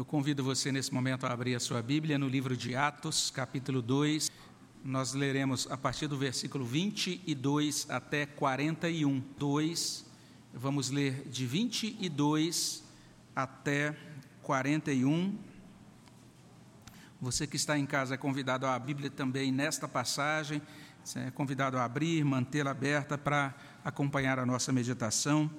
Eu 0.00 0.04
convido 0.06 0.42
você 0.42 0.72
nesse 0.72 0.94
momento 0.94 1.26
a 1.26 1.30
abrir 1.30 1.54
a 1.54 1.60
sua 1.60 1.82
Bíblia 1.82 2.18
no 2.18 2.26
livro 2.26 2.56
de 2.56 2.74
Atos, 2.74 3.30
capítulo 3.30 3.82
2. 3.82 4.32
Nós 4.82 5.12
leremos 5.12 5.70
a 5.70 5.76
partir 5.76 6.06
do 6.06 6.16
versículo 6.16 6.64
22 6.64 7.86
até 7.90 8.24
41. 8.24 9.22
2. 9.38 10.06
Vamos 10.54 10.88
ler 10.88 11.28
de 11.28 11.44
22 11.44 12.82
até 13.36 13.94
41. 14.42 15.38
Você 17.20 17.46
que 17.46 17.56
está 17.56 17.78
em 17.78 17.84
casa 17.84 18.14
é 18.14 18.16
convidado 18.16 18.64
a 18.66 18.78
Bíblia 18.78 19.10
também 19.10 19.52
nesta 19.52 19.86
passagem, 19.86 20.62
é 21.14 21.30
convidado 21.30 21.76
a 21.76 21.84
abrir, 21.84 22.24
mantê-la 22.24 22.70
aberta 22.70 23.18
para 23.18 23.54
acompanhar 23.84 24.38
a 24.38 24.46
nossa 24.46 24.72
meditação. 24.72 25.50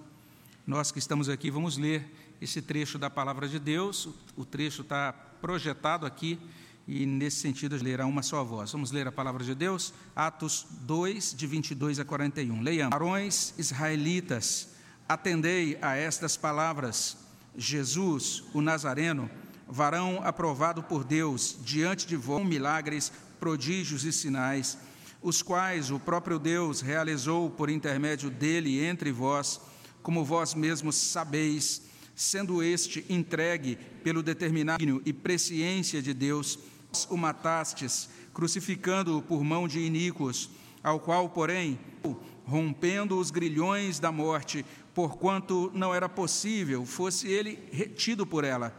Nós 0.66 0.92
que 0.92 0.98
estamos 0.98 1.30
aqui 1.30 1.52
vamos 1.52 1.78
ler 1.78 2.31
esse 2.42 2.60
trecho 2.62 2.98
da 2.98 3.10
palavra 3.10 3.48
de 3.48 3.60
Deus. 3.60 4.10
O 4.36 4.44
trecho 4.44 4.82
está 4.82 5.14
projetado 5.14 6.08
aqui 6.08 6.40
e, 6.88 7.06
nesse 7.06 7.38
sentido, 7.38 7.78
lerá 7.82 8.08
uma 8.08 8.24
só 8.24 8.44
voz. 8.44 8.72
Vamos 8.72 8.92
ler 8.92 9.08
a 9.08 9.12
palavra 9.12 9.44
de 9.44 9.54
Deus? 9.54 9.94
Atos 10.16 10.66
2, 10.82 11.36
de 11.36 11.46
22 11.46 12.00
a 12.00 12.06
41. 12.06 12.62
Leiamos. 12.62 12.90
Barões 12.90 13.54
israelitas, 13.60 14.70
atendei 15.08 15.78
a 15.82 15.96
estas 15.96 16.36
palavras. 16.36 17.16
Jesus, 17.56 18.44
o 18.54 18.62
Nazareno, 18.62 19.30
varão 19.68 20.22
aprovado 20.24 20.82
por 20.82 21.04
Deus, 21.04 21.58
diante 21.64 22.08
de 22.08 22.16
vós, 22.16 22.44
milagres, 22.46 23.12
prodígios 23.40 24.04
e 24.04 24.12
sinais, 24.12 24.78
os 25.22 25.44
quais 25.44 25.92
o 25.92 26.00
próprio 26.00 26.40
Deus 26.40 26.82
realizou 26.82 27.52
por 27.52 27.70
intermédio 27.70 28.30
dele 28.32 28.84
entre 28.84 29.12
vós, 29.12 29.62
como 30.02 30.26
vós 30.26 30.56
mesmos 30.56 30.96
sabeis 30.96 31.91
sendo 32.16 32.62
este 32.62 33.06
entregue 33.10 33.78
pelo 34.04 34.22
determinado 34.22 35.02
e 35.06 35.14
presciência 35.14 36.02
de 36.02 36.14
Deus, 36.14 36.60
o 37.10 37.18
matastes, 37.18 38.10
crucificando-o 38.34 39.22
por 39.22 39.44
mão 39.44 39.68
de 39.68 39.80
iníquos, 39.80 40.50
ao 40.84 41.00
qual, 41.00 41.30
porém, 41.30 41.80
rompendo 42.46 43.18
os 43.18 43.32
grilhões 43.32 44.00
da 44.00 44.12
morte, 44.12 44.66
porquanto 44.94 45.72
não 45.74 45.94
era 45.94 46.10
possível 46.10 46.86
fosse 46.86 47.28
ele 47.28 47.60
retido 47.72 48.26
por 48.26 48.44
ela. 48.44 48.76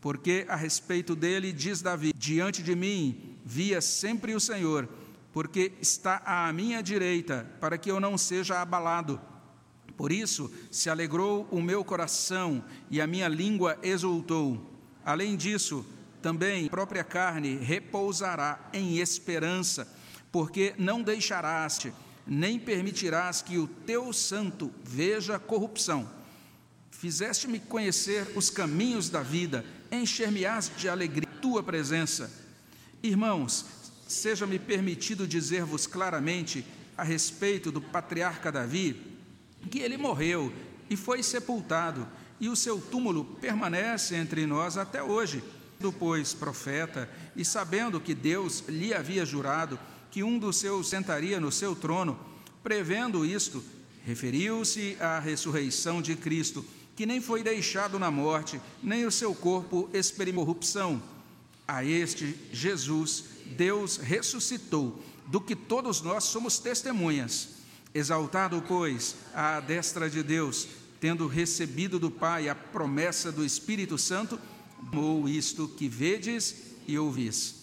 Porque 0.00 0.44
a 0.48 0.56
respeito 0.56 1.14
dele 1.14 1.52
diz 1.52 1.80
Davi: 1.80 2.12
Diante 2.16 2.62
de 2.62 2.74
mim 2.74 3.36
via 3.44 3.80
sempre 3.80 4.34
o 4.34 4.40
Senhor, 4.40 4.88
porque 5.32 5.72
está 5.80 6.22
à 6.24 6.52
minha 6.52 6.82
direita, 6.82 7.48
para 7.60 7.78
que 7.78 7.90
eu 7.90 8.00
não 8.00 8.18
seja 8.18 8.60
abalado. 8.60 9.20
Por 9.96 10.10
isso 10.10 10.50
se 10.70 10.88
alegrou 10.88 11.46
o 11.50 11.60
meu 11.60 11.84
coração 11.84 12.64
e 12.90 13.00
a 13.00 13.06
minha 13.06 13.28
língua 13.28 13.78
exultou. 13.82 14.70
Além 15.04 15.36
disso, 15.36 15.84
também 16.20 16.66
a 16.66 16.70
própria 16.70 17.04
carne 17.04 17.56
repousará 17.56 18.70
em 18.72 18.98
esperança, 18.98 19.86
porque 20.30 20.74
não 20.78 21.02
deixarás, 21.02 21.86
nem 22.26 22.58
permitirás 22.58 23.42
que 23.42 23.58
o 23.58 23.66
teu 23.66 24.12
santo 24.12 24.72
veja 24.84 25.38
corrupção. 25.38 26.08
Fizeste-me 26.90 27.58
conhecer 27.58 28.32
os 28.36 28.48
caminhos 28.48 29.10
da 29.10 29.22
vida, 29.22 29.64
encher-me-ás 29.90 30.70
de 30.76 30.88
alegria 30.88 31.32
tua 31.42 31.62
presença. 31.62 32.30
Irmãos, 33.02 33.66
seja-me 34.06 34.58
permitido 34.58 35.26
dizer-vos 35.26 35.88
claramente 35.88 36.64
a 36.96 37.02
respeito 37.02 37.72
do 37.72 37.80
patriarca 37.80 38.52
Davi, 38.52 39.11
que 39.70 39.78
ele 39.78 39.96
morreu 39.96 40.52
e 40.88 40.96
foi 40.96 41.22
sepultado, 41.22 42.06
e 42.40 42.48
o 42.48 42.56
seu 42.56 42.80
túmulo 42.80 43.24
permanece 43.40 44.16
entre 44.16 44.46
nós 44.46 44.76
até 44.76 45.02
hoje. 45.02 45.42
Depois, 45.78 46.34
profeta, 46.34 47.08
e 47.34 47.44
sabendo 47.44 48.00
que 48.00 48.14
Deus 48.14 48.64
lhe 48.68 48.92
havia 48.92 49.24
jurado 49.24 49.78
que 50.10 50.22
um 50.22 50.38
dos 50.38 50.56
seus 50.56 50.88
sentaria 50.88 51.40
no 51.40 51.50
seu 51.50 51.74
trono, 51.74 52.18
prevendo 52.62 53.24
isto, 53.24 53.64
referiu-se 54.04 54.96
à 55.00 55.18
ressurreição 55.18 56.02
de 56.02 56.14
Cristo, 56.14 56.64
que 56.94 57.06
nem 57.06 57.20
foi 57.20 57.42
deixado 57.42 57.98
na 57.98 58.10
morte, 58.10 58.60
nem 58.82 59.06
o 59.06 59.10
seu 59.10 59.34
corpo 59.34 59.88
experimentou. 59.92 61.00
A 61.66 61.84
este 61.84 62.36
Jesus, 62.52 63.24
Deus 63.56 63.96
ressuscitou, 63.96 65.02
do 65.26 65.40
que 65.40 65.56
todos 65.56 66.02
nós 66.02 66.24
somos 66.24 66.58
testemunhas. 66.58 67.61
Exaltado, 67.94 68.62
pois, 68.66 69.16
à 69.34 69.60
destra 69.60 70.08
de 70.08 70.22
Deus, 70.22 70.66
tendo 70.98 71.26
recebido 71.26 71.98
do 71.98 72.10
Pai 72.10 72.48
a 72.48 72.54
promessa 72.54 73.30
do 73.30 73.44
Espírito 73.44 73.98
Santo, 73.98 74.38
amou 74.78 75.28
isto 75.28 75.68
que 75.68 75.88
vedes 75.88 76.74
e 76.86 76.98
ouvis. 76.98 77.62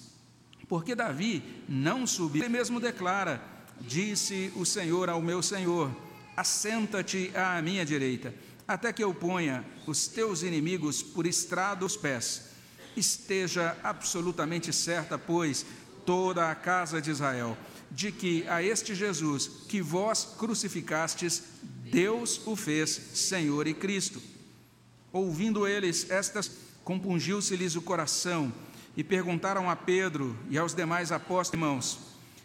Porque 0.68 0.94
Davi 0.94 1.44
não 1.68 2.06
subiu, 2.06 2.44
ele 2.44 2.50
mesmo 2.50 2.80
declara: 2.80 3.42
Disse 3.82 4.54
o 4.56 4.66
Senhor 4.66 5.10
ao 5.10 5.22
meu 5.22 5.42
Senhor: 5.42 5.92
Assenta-te 6.38 7.32
à 7.36 7.60
minha 7.62 7.84
direita, 7.84 8.34
até 8.68 8.94
que 8.94 9.04
eu 9.04 9.14
ponha 9.16 9.66
os 9.88 10.08
teus 10.08 10.44
inimigos 10.44 11.02
por 11.02 11.26
estrado 11.26 11.80
dos 11.80 11.98
pés. 11.98 12.50
Esteja 12.96 13.76
absolutamente 13.84 14.72
certa, 14.72 15.18
pois, 15.18 15.66
toda 16.06 16.52
a 16.52 16.56
casa 16.56 17.02
de 17.02 17.10
Israel 17.10 17.58
de 17.92 18.12
que 18.12 18.48
a 18.48 18.62
este 18.62 18.94
Jesus 18.94 19.50
que 19.68 19.82
vós 19.82 20.36
crucificastes, 20.38 21.44
Deus 21.84 22.42
o 22.46 22.56
fez 22.56 22.90
Senhor 22.90 23.68
e 23.68 23.74
Cristo. 23.74 24.22
Ouvindo 25.12 25.68
eles 25.68 26.10
estas, 26.10 26.52
compungiu-se-lhes 26.84 27.76
o 27.76 27.82
coração 27.82 28.54
e 28.96 29.04
perguntaram 29.04 29.70
a 29.70 29.76
Pedro 29.76 30.38
e 30.50 30.58
aos 30.58 30.74
demais 30.74 31.12
apóstolos, 31.12 31.54
irmãos. 31.54 32.00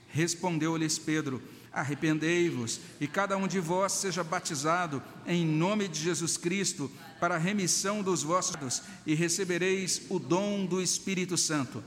Respondeu-lhes 0.08 0.98
Pedro: 0.98 1.42
Arrependei-vos 1.72 2.80
e 3.00 3.06
cada 3.06 3.36
um 3.36 3.46
de 3.46 3.60
vós 3.60 3.92
seja 3.92 4.24
batizado 4.24 5.02
em 5.26 5.44
nome 5.44 5.88
de 5.88 6.00
Jesus 6.00 6.36
Cristo 6.36 6.90
para 7.20 7.34
a 7.34 7.38
remissão 7.38 8.02
dos 8.02 8.22
vossos 8.22 8.82
e 9.04 9.14
recebereis 9.14 10.02
o 10.08 10.18
dom 10.18 10.64
do 10.64 10.80
Espírito 10.80 11.36
Santo. 11.36 11.82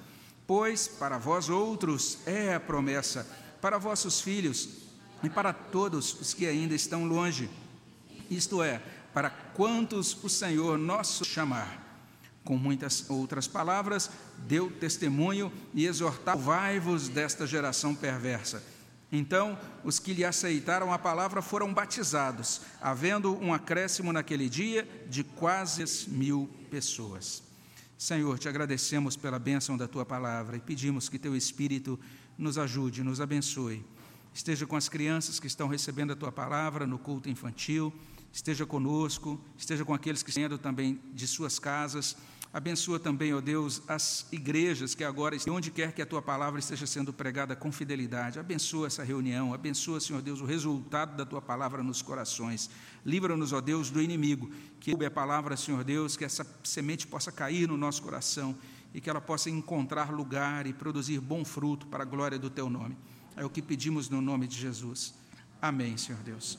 Pois 0.45 0.87
para 0.87 1.17
vós 1.17 1.49
outros 1.49 2.19
é 2.25 2.53
a 2.53 2.59
promessa 2.59 3.27
para 3.61 3.77
vossos 3.77 4.21
filhos 4.21 4.69
e 5.23 5.29
para 5.29 5.51
todos 5.53 6.19
os 6.19 6.33
que 6.33 6.45
ainda 6.45 6.75
estão 6.75 7.05
longe, 7.05 7.49
isto 8.29 8.61
é, 8.61 8.81
para 9.13 9.29
quantos 9.29 10.23
o 10.23 10.29
Senhor 10.29 10.77
nosso 10.77 11.25
chamar. 11.25 11.85
Com 12.43 12.57
muitas 12.57 13.09
outras 13.09 13.47
palavras, 13.47 14.09
deu 14.47 14.71
testemunho 14.71 15.51
e 15.73 15.85
exortou: 15.85 16.37
vai-vos 16.37 17.09
desta 17.09 17.45
geração 17.45 17.93
perversa. 17.93 18.63
Então, 19.11 19.57
os 19.83 19.99
que 19.99 20.13
lhe 20.13 20.25
aceitaram 20.25 20.91
a 20.91 20.99
palavra 20.99 21.41
foram 21.41 21.73
batizados, 21.73 22.61
havendo 22.81 23.35
um 23.37 23.53
acréscimo 23.53 24.11
naquele 24.11 24.49
dia 24.49 24.87
de 25.09 25.23
quase 25.23 26.09
mil 26.09 26.49
pessoas. 26.69 27.41
Senhor, 27.97 28.37
te 28.37 28.47
agradecemos 28.47 29.17
pela 29.17 29.39
bênção 29.39 29.75
da 29.75 29.87
tua 29.87 30.05
palavra 30.05 30.57
e 30.57 30.61
pedimos 30.61 31.09
que 31.09 31.17
teu 31.17 31.35
Espírito 31.35 31.99
nos 32.37 32.57
ajude, 32.57 33.03
nos 33.03 33.19
abençoe. 33.19 33.83
Esteja 34.33 34.67
com 34.67 34.75
as 34.75 34.87
crianças 34.87 35.39
que 35.39 35.47
estão 35.47 35.67
recebendo 35.67 36.13
a 36.13 36.15
tua 36.15 36.31
palavra 36.31 36.85
no 36.85 36.99
culto 36.99 37.29
infantil, 37.29 37.91
esteja 38.31 38.65
conosco, 38.65 39.39
esteja 39.57 39.83
com 39.83 39.93
aqueles 39.93 40.21
que 40.21 40.29
estão 40.29 40.57
também 40.57 41.01
de 41.13 41.27
suas 41.27 41.57
casas. 41.57 42.15
Abençoa 42.53 42.99
também, 42.99 43.33
ó 43.33 43.41
Deus, 43.41 43.81
as 43.87 44.25
igrejas 44.31 44.95
que 44.95 45.03
agora, 45.03 45.35
onde 45.49 45.69
quer 45.69 45.91
que 45.91 46.01
a 46.01 46.05
tua 46.05 46.21
palavra 46.21 46.59
esteja 46.59 46.87
sendo 46.87 47.11
pregada 47.11 47.55
com 47.55 47.71
fidelidade. 47.71 48.39
Abençoa 48.39 48.87
essa 48.87 49.03
reunião, 49.03 49.53
abençoa, 49.53 49.99
Senhor 49.99 50.21
Deus, 50.21 50.39
o 50.39 50.45
resultado 50.45 51.17
da 51.17 51.25
tua 51.25 51.41
palavra 51.41 51.83
nos 51.83 52.01
corações. 52.01 52.69
Livra-nos, 53.05 53.53
ó 53.53 53.59
Deus, 53.59 53.89
do 53.89 54.01
inimigo. 54.01 54.49
Que 54.79 54.93
a 55.05 55.11
palavra, 55.11 55.57
Senhor 55.57 55.83
Deus, 55.83 56.15
que 56.15 56.23
essa 56.23 56.45
semente 56.63 57.05
possa 57.05 57.31
cair 57.31 57.67
no 57.67 57.75
nosso 57.75 58.01
coração 58.01 58.55
e 58.97 58.99
que 58.99 59.11
ela 59.11 59.21
possa 59.21 59.47
encontrar 59.47 60.11
lugar 60.11 60.65
e 60.65 60.73
produzir 60.73 61.19
bom 61.19 61.45
fruto 61.45 61.85
para 61.85 62.01
a 62.01 62.05
glória 62.05 62.39
do 62.39 62.49
teu 62.49 62.67
nome. 62.67 62.97
É 63.35 63.45
o 63.45 63.49
que 63.49 63.61
pedimos 63.61 64.09
no 64.09 64.21
nome 64.21 64.47
de 64.47 64.57
Jesus. 64.57 65.13
Amém, 65.61 65.95
Senhor 65.97 66.19
Deus. 66.23 66.57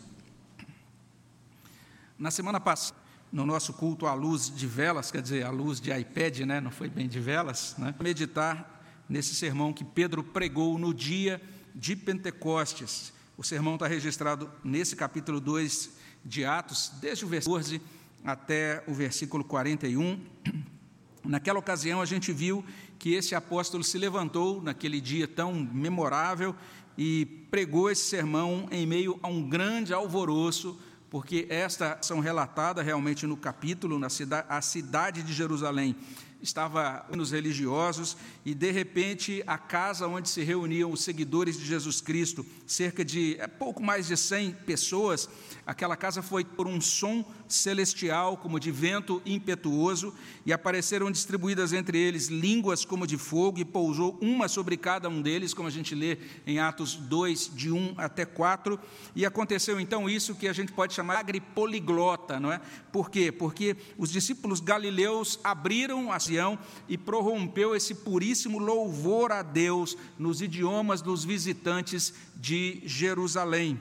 Na 2.17 2.31
semana 2.31 2.61
passada, 2.61 2.97
no 3.33 3.45
nosso 3.45 3.73
culto 3.73 4.07
à 4.07 4.15
luz 4.15 4.55
de 4.55 4.69
velas, 4.69 5.11
quer 5.11 5.21
dizer, 5.21 5.45
à 5.45 5.51
luz 5.51 5.81
de 5.81 5.91
iPad, 5.91 6.39
né? 6.43 6.61
não 6.61 6.71
foi 6.71 6.89
bem 6.89 7.09
de 7.09 7.19
velas, 7.19 7.75
né? 7.77 7.93
meditar 7.99 8.85
nesse 9.09 9.35
sermão 9.35 9.73
que 9.73 9.83
Pedro 9.83 10.23
pregou 10.23 10.79
no 10.79 10.95
dia 10.95 11.43
de 11.75 11.97
Pentecostes. 11.97 13.13
O 13.37 13.43
sermão 13.43 13.75
está 13.75 13.89
registrado 13.89 14.49
nesse 14.63 14.95
capítulo 14.95 15.41
2 15.41 15.91
de 16.25 16.45
Atos, 16.45 16.93
desde 17.01 17.25
o 17.25 17.29
versículo 17.29 17.59
14 17.59 17.83
até 18.25 18.85
o 18.87 18.95
versículo 18.95 19.43
41. 19.43 20.25
Naquela 21.29 21.59
ocasião, 21.59 22.01
a 22.01 22.07
gente 22.07 22.33
viu 22.33 22.65
que 22.99 23.13
esse 23.13 23.35
apóstolo 23.35 23.85
se 23.85 23.99
levantou 23.99 24.63
naquele 24.63 24.99
dia 24.99 25.29
tão 25.29 25.53
memorável 25.53 26.57
e 26.97 27.27
pregou 27.51 27.91
esse 27.91 28.05
sermão 28.05 28.67
em 28.71 28.87
meio 28.87 29.21
a 29.23 29.29
um 29.29 29.47
grande 29.47 29.93
alvoroço, 29.93 30.81
porque 31.11 31.47
esta 31.51 31.99
são 32.01 32.19
relatada 32.19 32.81
realmente 32.81 33.27
no 33.27 33.37
capítulo, 33.37 33.99
na 33.99 34.09
cidade, 34.09 34.47
a 34.49 34.63
cidade 34.63 35.23
de 35.23 35.35
Jerusalém 35.35 35.95
estava 36.41 37.05
nos 37.15 37.31
religiosos 37.33 38.17
e 38.49 38.55
de 38.55 38.71
repente 38.71 39.43
a 39.47 39.59
casa 39.59 40.07
onde 40.07 40.27
se 40.31 40.43
reuniam 40.43 40.91
os 40.91 41.03
seguidores 41.03 41.59
de 41.59 41.67
Jesus 41.67 42.01
Cristo, 42.01 42.47
cerca 42.67 43.05
de 43.05 43.37
é, 43.39 43.47
pouco 43.47 43.83
mais 43.83 44.07
de 44.07 44.17
100 44.17 44.53
pessoas, 44.65 45.29
aquela 45.67 45.97
casa 45.97 46.23
foi 46.23 46.47
por 46.47 46.67
um 46.67 46.81
som 46.81 47.23
celestial 47.47 48.39
como 48.39 48.59
de 48.59 48.71
vento 48.71 49.21
impetuoso 49.27 50.15
e 50.47 50.53
apareceram 50.53 51.11
distribuídas 51.11 51.75
entre 51.75 51.99
eles 51.99 52.29
línguas 52.29 52.87
como 52.87 53.07
de 53.07 53.19
fogo 53.19 53.59
e 53.59 53.67
pousou 53.67 54.19
uma 54.23 54.49
sobre 54.49 54.79
cada 54.79 55.11
um 55.11 55.21
deles, 55.21 55.53
como 55.53 55.69
a 55.69 55.71
gente 55.71 55.95
lê 55.95 56.17
em 56.47 56.59
Atos 56.59 56.95
2 56.95 57.53
de 57.55 57.71
1 57.71 57.95
até 57.99 58.25
4, 58.25 58.81
e 59.15 59.27
aconteceu 59.27 59.79
então 59.79 60.09
isso 60.09 60.35
que 60.35 60.49
a 60.49 60.53
gente 60.55 60.73
pode 60.73 60.95
chamar 60.95 61.23
de 61.25 61.39
poliglota, 61.41 62.41
não 62.41 62.51
é? 62.51 62.61
Por 62.91 63.11
quê? 63.11 63.31
Porque 63.31 63.77
os 63.99 64.11
discípulos 64.11 64.61
galileus 64.61 65.39
abriram 65.45 66.11
a 66.11 66.17
ocasião 66.17 66.59
e 66.89 66.97
prorrompeu 66.97 67.77
esse 67.77 67.95
puríssimo 67.95 68.38
louvor 68.47 69.33
a 69.33 69.43
Deus 69.43 69.97
nos 70.19 70.41
idiomas 70.41 71.03
dos 71.03 71.25
visitantes 71.25 72.15
de 72.37 72.83
Jerusalém. 72.85 73.81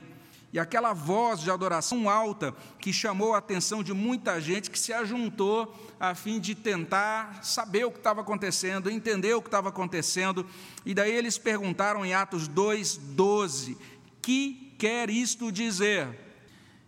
E 0.50 0.58
aquela 0.58 0.94
voz 0.94 1.40
de 1.40 1.50
adoração 1.50 2.08
alta 2.08 2.54
que 2.80 2.90
chamou 2.90 3.34
a 3.34 3.38
atenção 3.38 3.82
de 3.82 3.92
muita 3.92 4.40
gente 4.40 4.70
que 4.70 4.78
se 4.78 4.94
ajuntou 4.94 5.74
a 6.00 6.14
fim 6.14 6.40
de 6.40 6.54
tentar 6.54 7.44
saber 7.44 7.84
o 7.84 7.90
que 7.90 7.98
estava 7.98 8.22
acontecendo, 8.22 8.90
entender 8.90 9.34
o 9.34 9.42
que 9.42 9.48
estava 9.48 9.68
acontecendo. 9.68 10.46
E 10.86 10.94
daí 10.94 11.12
eles 11.12 11.36
perguntaram 11.36 12.04
em 12.04 12.14
Atos 12.14 12.48
2:12, 12.48 13.76
que 14.22 14.74
quer 14.78 15.10
isto 15.10 15.52
dizer? 15.52 16.08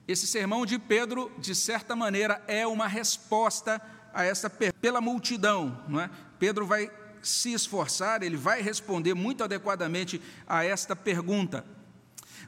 Esse 0.08 0.26
sermão 0.26 0.64
de 0.64 0.78
Pedro, 0.78 1.30
de 1.38 1.54
certa 1.54 1.94
maneira, 1.94 2.42
é 2.48 2.66
uma 2.66 2.88
resposta 2.88 3.80
a 4.12 4.24
essa 4.24 4.48
pela 4.48 5.00
multidão, 5.00 5.84
não 5.86 6.00
é? 6.00 6.10
Pedro 6.38 6.66
vai 6.66 6.90
se 7.22 7.52
esforçar, 7.52 8.22
ele 8.22 8.36
vai 8.36 8.62
responder 8.62 9.14
muito 9.14 9.44
adequadamente 9.44 10.20
a 10.46 10.64
esta 10.64 10.94
pergunta. 10.96 11.64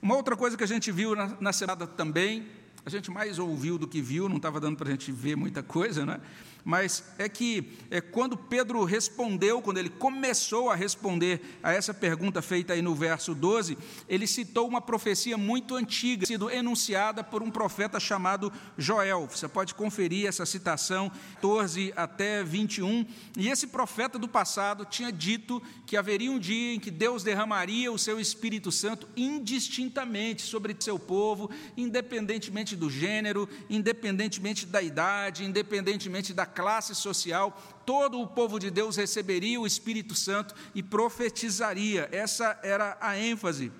Uma 0.00 0.16
outra 0.16 0.36
coisa 0.36 0.56
que 0.56 0.64
a 0.64 0.66
gente 0.66 0.90
viu 0.90 1.14
na, 1.14 1.36
na 1.40 1.52
semana 1.52 1.86
também, 1.86 2.46
a 2.84 2.90
gente 2.90 3.10
mais 3.10 3.38
ouviu 3.38 3.78
do 3.78 3.86
que 3.86 4.02
viu, 4.02 4.28
não 4.28 4.36
estava 4.36 4.58
dando 4.58 4.76
para 4.76 4.88
a 4.88 4.90
gente 4.90 5.12
ver 5.12 5.36
muita 5.36 5.62
coisa, 5.62 6.04
não 6.04 6.14
é? 6.14 6.20
Mas 6.64 7.04
é 7.18 7.28
que 7.28 7.72
é, 7.90 8.00
quando 8.00 8.36
Pedro 8.36 8.84
respondeu, 8.84 9.60
quando 9.60 9.78
ele 9.78 9.88
começou 9.90 10.70
a 10.70 10.74
responder 10.74 11.40
a 11.62 11.72
essa 11.72 11.92
pergunta 11.92 12.40
feita 12.40 12.72
aí 12.72 12.82
no 12.82 12.94
verso 12.94 13.34
12, 13.34 13.76
ele 14.08 14.26
citou 14.26 14.68
uma 14.68 14.80
profecia 14.80 15.36
muito 15.36 15.74
antiga, 15.74 16.26
sido 16.26 16.50
enunciada 16.50 17.24
por 17.24 17.42
um 17.42 17.50
profeta 17.50 17.98
chamado 17.98 18.52
Joel. 18.78 19.28
Você 19.30 19.48
pode 19.48 19.74
conferir 19.74 20.26
essa 20.26 20.46
citação, 20.46 21.10
14 21.34 21.92
até 21.96 22.44
21. 22.44 23.06
E 23.36 23.48
esse 23.48 23.66
profeta 23.66 24.18
do 24.18 24.28
passado 24.28 24.84
tinha 24.84 25.10
dito 25.10 25.62
que 25.86 25.96
haveria 25.96 26.30
um 26.30 26.38
dia 26.38 26.74
em 26.74 26.80
que 26.80 26.90
Deus 26.90 27.22
derramaria 27.22 27.90
o 27.90 27.98
seu 27.98 28.20
Espírito 28.20 28.70
Santo 28.70 29.08
indistintamente 29.16 30.42
sobre 30.42 30.76
seu 30.78 30.98
povo, 30.98 31.50
independentemente 31.76 32.76
do 32.76 32.88
gênero, 32.88 33.48
independentemente 33.68 34.66
da 34.66 34.80
idade, 34.82 35.44
independentemente 35.44 36.32
da 36.32 36.46
classe 36.52 36.94
social, 36.94 37.60
todo 37.84 38.20
o 38.20 38.26
povo 38.26 38.58
de 38.58 38.70
Deus 38.70 38.96
receberia 38.96 39.60
o 39.60 39.66
Espírito 39.66 40.14
Santo 40.14 40.54
e 40.74 40.82
profetizaria. 40.82 42.08
Essa 42.12 42.58
era 42.62 42.96
a 43.00 43.18
ênfase. 43.18 43.72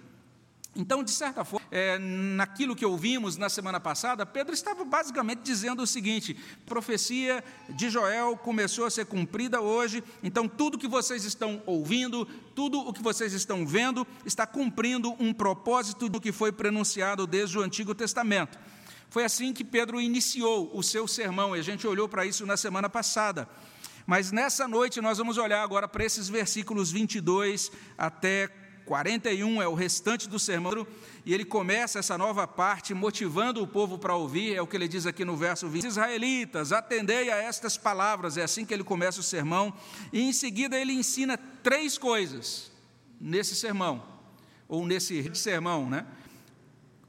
Então, 0.75 1.05
de 1.05 1.11
certa 1.11 1.45
forma, 1.45 1.67
é, 1.71 1.99
naquilo 1.99 2.75
que 2.75 2.85
ouvimos 2.85 3.37
na 3.37 3.51
semana 3.51 3.79
passada, 3.79 4.25
Pedro 4.25 4.55
estava 4.55 4.85
basicamente 4.85 5.41
dizendo 5.41 5.83
o 5.83 5.87
seguinte: 5.87 6.35
profecia 6.65 7.45
de 7.69 7.91
Joel 7.91 8.39
começou 8.39 8.87
a 8.87 8.91
ser 8.91 9.05
cumprida 9.05 9.61
hoje, 9.61 10.03
então 10.23 10.49
tudo 10.49 10.79
que 10.79 10.89
vocês 10.89 11.25
estão 11.25 11.63
ouvindo, 11.67 12.25
tudo 12.55 12.79
o 12.81 12.93
que 12.93 13.03
vocês 13.03 13.35
estão 13.35 13.67
vendo, 13.67 14.07
está 14.25 14.47
cumprindo 14.47 15.15
um 15.21 15.35
propósito 15.35 16.09
do 16.09 16.21
que 16.21 16.33
foi 16.33 16.51
pronunciado 16.51 17.27
desde 17.27 17.59
o 17.59 17.63
Antigo 17.63 17.95
Testamento. 17.95 18.59
Foi 19.13 19.27
assim 19.27 19.53
que 19.53 19.63
Pedro 19.63 20.01
iniciou 20.01 20.71
o 20.73 20.83
seu 20.83 21.07
sermão, 21.07 21.55
e 21.55 21.61
a 21.61 21.63
gente 21.63 21.87
olhou 21.87 22.09
para 22.09 22.25
isso 22.25 22.47
na 22.47 22.57
semana 22.57 22.89
passada. 22.89 23.47
Mas 24.07 24.33
nessa 24.33 24.67
noite 24.67 25.03
nós 25.03 25.19
vamos 25.19 25.37
olhar 25.37 25.63
agora 25.63 25.87
para 25.87 26.03
esses 26.03 26.31
versículos 26.31 26.91
22 26.91 27.71
até 27.99 28.49
41, 28.87 29.61
é 29.61 29.69
o 29.69 29.75
restante 29.75 30.27
do 30.27 30.39
sermão, 30.39 30.87
e 31.27 31.35
ele 31.35 31.45
começa 31.45 31.99
essa 31.99 32.17
nova 32.17 32.49
parte 32.49 32.95
motivando 32.95 33.63
o 33.63 33.67
povo 33.67 33.99
para 33.99 34.17
ouvir, 34.17 34.55
é 34.55 34.63
o 34.63 34.67
que 34.67 34.77
ele 34.77 34.89
diz 34.89 35.05
aqui 35.05 35.27
no 35.27 35.37
verso 35.37 35.69
20: 35.69 35.85
Israelitas, 35.85 36.73
atendei 36.73 37.31
a 37.31 37.37
estas 37.37 37.77
palavras, 37.77 38.39
é 38.39 38.43
assim 38.43 38.65
que 38.65 38.73
ele 38.73 38.83
começa 38.83 39.21
o 39.21 39.23
sermão, 39.23 39.75
e 40.11 40.23
em 40.23 40.33
seguida 40.33 40.75
ele 40.75 40.95
ensina 40.95 41.37
três 41.63 41.99
coisas 41.99 42.73
nesse 43.21 43.55
sermão, 43.55 44.03
ou 44.67 44.87
nesse 44.87 45.35
sermão, 45.35 45.91
né? 45.91 46.07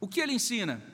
O 0.01 0.07
que 0.09 0.19
ele 0.19 0.33
ensina? 0.33 0.91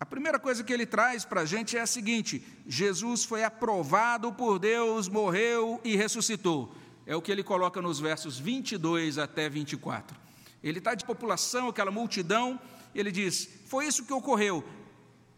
A 0.00 0.06
primeira 0.06 0.38
coisa 0.38 0.64
que 0.64 0.72
ele 0.72 0.86
traz 0.86 1.26
para 1.26 1.42
a 1.42 1.44
gente 1.44 1.76
é 1.76 1.80
a 1.82 1.86
seguinte: 1.86 2.42
Jesus 2.66 3.22
foi 3.22 3.44
aprovado 3.44 4.32
por 4.32 4.58
Deus, 4.58 5.08
morreu 5.08 5.78
e 5.84 5.94
ressuscitou. 5.94 6.74
É 7.06 7.14
o 7.14 7.20
que 7.20 7.30
ele 7.30 7.42
coloca 7.42 7.82
nos 7.82 8.00
versos 8.00 8.38
22 8.38 9.18
até 9.18 9.46
24. 9.46 10.16
Ele 10.64 10.78
está 10.78 10.94
de 10.94 11.04
população, 11.04 11.68
aquela 11.68 11.90
multidão, 11.90 12.58
ele 12.94 13.12
diz: 13.12 13.46
Foi 13.66 13.86
isso 13.86 14.06
que 14.06 14.12
ocorreu. 14.14 14.64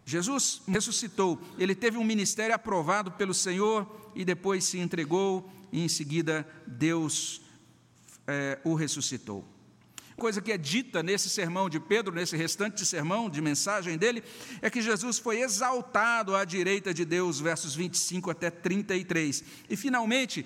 Jesus 0.05 0.63
ressuscitou, 0.69 1.41
ele 1.59 1.75
teve 1.75 1.99
um 1.99 2.05
ministério 2.05 2.55
aprovado 2.55 3.11
pelo 3.13 3.35
Senhor 3.35 3.87
e 4.15 4.25
depois 4.25 4.65
se 4.65 4.79
entregou, 4.79 5.51
e 5.73 5.85
em 5.85 5.89
seguida 5.89 6.47
Deus 6.67 7.41
é, 8.27 8.61
o 8.65 8.75
ressuscitou 8.75 9.45
coisa 10.17 10.41
que 10.41 10.53
é 10.53 10.59
dita 10.59 11.03
nesse 11.03 11.29
sermão 11.29 11.69
de 11.69 11.81
Pedro, 11.81 12.15
nesse 12.15 12.37
restante 12.37 12.77
de 12.77 12.87
sermão, 12.87 13.31
de 13.31 13.41
mensagem 13.41 13.97
dele, 13.97 14.23
é 14.61 14.71
que 14.71 14.83
Jesus 14.83 15.19
foi 15.19 15.41
exaltado 15.41 16.37
à 16.37 16.45
direita 16.45 16.93
de 16.93 17.05
Deus, 17.05 17.41
versos 17.41 17.75
25 17.75 18.31
até 18.31 18.51
33. 18.51 19.45
E 19.69 19.77
finalmente, 19.77 20.45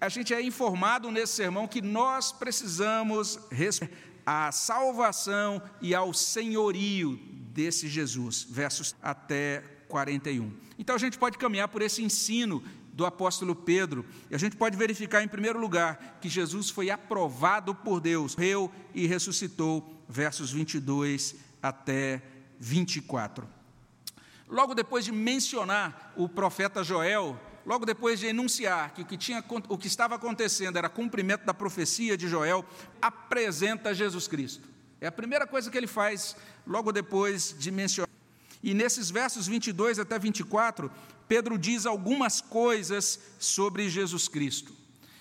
a 0.00 0.08
gente 0.08 0.32
é 0.32 0.40
informado 0.40 1.10
nesse 1.10 1.34
sermão 1.34 1.66
que 1.66 1.82
nós 1.82 2.32
precisamos 2.32 3.38
a 4.24 4.52
salvação 4.52 5.62
e 5.80 5.94
ao 5.94 6.12
senhorio 6.12 7.18
desse 7.52 7.88
Jesus, 7.88 8.46
versos 8.48 8.94
até 9.02 9.64
41. 9.88 10.52
Então 10.78 10.94
a 10.94 10.98
gente 10.98 11.18
pode 11.18 11.38
caminhar 11.38 11.68
por 11.68 11.82
esse 11.82 12.02
ensino 12.02 12.62
do 12.98 13.06
apóstolo 13.06 13.54
Pedro. 13.54 14.04
E 14.28 14.34
a 14.34 14.38
gente 14.38 14.56
pode 14.56 14.76
verificar, 14.76 15.22
em 15.22 15.28
primeiro 15.28 15.60
lugar, 15.60 16.18
que 16.20 16.28
Jesus 16.28 16.68
foi 16.68 16.90
aprovado 16.90 17.72
por 17.72 18.00
Deus, 18.00 18.34
morreu 18.34 18.72
e 18.92 19.06
ressuscitou, 19.06 20.02
versos 20.08 20.50
22 20.50 21.36
até 21.62 22.20
24. 22.58 23.48
Logo 24.48 24.74
depois 24.74 25.04
de 25.04 25.12
mencionar 25.12 26.12
o 26.16 26.28
profeta 26.28 26.82
Joel, 26.82 27.38
logo 27.64 27.86
depois 27.86 28.18
de 28.18 28.26
enunciar 28.26 28.92
que 28.92 29.02
o 29.02 29.06
que, 29.06 29.16
tinha, 29.16 29.44
o 29.68 29.78
que 29.78 29.86
estava 29.86 30.16
acontecendo 30.16 30.76
era 30.76 30.88
cumprimento 30.88 31.44
da 31.44 31.54
profecia 31.54 32.16
de 32.16 32.26
Joel, 32.26 32.64
apresenta 33.00 33.94
Jesus 33.94 34.26
Cristo. 34.26 34.66
É 35.00 35.06
a 35.06 35.12
primeira 35.12 35.46
coisa 35.46 35.70
que 35.70 35.78
ele 35.78 35.86
faz 35.86 36.34
logo 36.66 36.90
depois 36.90 37.54
de 37.56 37.70
mencionar. 37.70 38.07
E 38.62 38.74
nesses 38.74 39.10
versos 39.10 39.46
22 39.46 39.98
até 39.98 40.18
24, 40.18 40.90
Pedro 41.28 41.58
diz 41.58 41.86
algumas 41.86 42.40
coisas 42.40 43.20
sobre 43.38 43.88
Jesus 43.88 44.26
Cristo. 44.28 44.72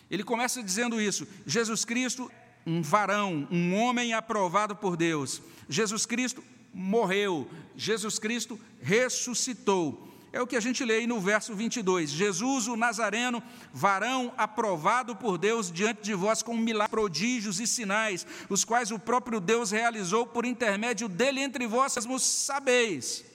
Ele 0.09 0.23
começa 0.23 0.63
dizendo 0.63 1.01
isso: 1.01 1.27
Jesus 1.45 1.83
Cristo, 1.83 2.31
um 2.65 2.81
varão, 2.81 3.47
um 3.51 3.75
homem 3.75 4.13
aprovado 4.13 4.75
por 4.75 4.95
Deus. 4.95 5.41
Jesus 5.69 6.05
Cristo 6.05 6.43
morreu. 6.73 7.49
Jesus 7.75 8.17
Cristo 8.17 8.59
ressuscitou. 8.81 10.07
É 10.31 10.41
o 10.41 10.47
que 10.47 10.55
a 10.55 10.59
gente 10.59 10.83
lê 10.83 10.97
aí 10.97 11.07
no 11.07 11.19
verso 11.19 11.55
22. 11.55 12.09
Jesus, 12.09 12.67
o 12.67 12.75
Nazareno, 12.75 13.41
varão 13.73 14.33
aprovado 14.37 15.15
por 15.15 15.37
Deus 15.37 15.71
diante 15.71 16.01
de 16.01 16.13
vós 16.13 16.43
com 16.43 16.55
milagres, 16.55 16.91
prodígios 16.91 17.59
e 17.59 17.65
sinais, 17.65 18.27
os 18.49 18.63
quais 18.63 18.91
o 18.91 18.99
próprio 18.99 19.39
Deus 19.39 19.71
realizou 19.71 20.25
por 20.25 20.45
intermédio 20.45 21.07
dele 21.07 21.39
entre 21.39 21.65
vós 21.65 21.95
mesmos 21.95 22.23
sabeis. 22.23 23.26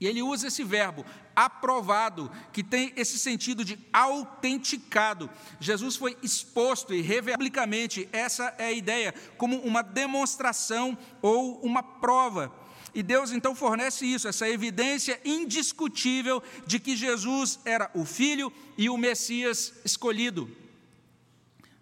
E 0.00 0.06
ele 0.06 0.22
usa 0.22 0.46
esse 0.48 0.64
verbo, 0.64 1.04
aprovado, 1.36 2.30
que 2.54 2.64
tem 2.64 2.90
esse 2.96 3.18
sentido 3.18 3.62
de 3.62 3.78
autenticado. 3.92 5.28
Jesus 5.60 5.94
foi 5.94 6.16
exposto 6.22 6.94
e 6.94 7.04
publicamente, 7.22 8.08
essa 8.10 8.54
é 8.56 8.66
a 8.66 8.72
ideia, 8.72 9.14
como 9.36 9.58
uma 9.58 9.82
demonstração 9.82 10.96
ou 11.20 11.60
uma 11.60 11.82
prova. 11.82 12.50
E 12.94 13.02
Deus 13.02 13.30
então 13.30 13.54
fornece 13.54 14.06
isso, 14.06 14.26
essa 14.26 14.48
evidência 14.48 15.20
indiscutível 15.22 16.42
de 16.66 16.80
que 16.80 16.96
Jesus 16.96 17.60
era 17.66 17.90
o 17.94 18.06
Filho 18.06 18.50
e 18.78 18.88
o 18.88 18.96
Messias 18.96 19.74
escolhido. 19.84 20.50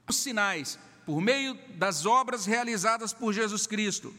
Os 0.09 0.17
sinais, 0.17 0.77
por 1.07 1.21
meio 1.21 1.57
das 1.77 2.05
obras 2.05 2.47
realizadas 2.47 3.13
por 3.13 3.33
Jesus 3.33 3.65
Cristo 3.65 4.13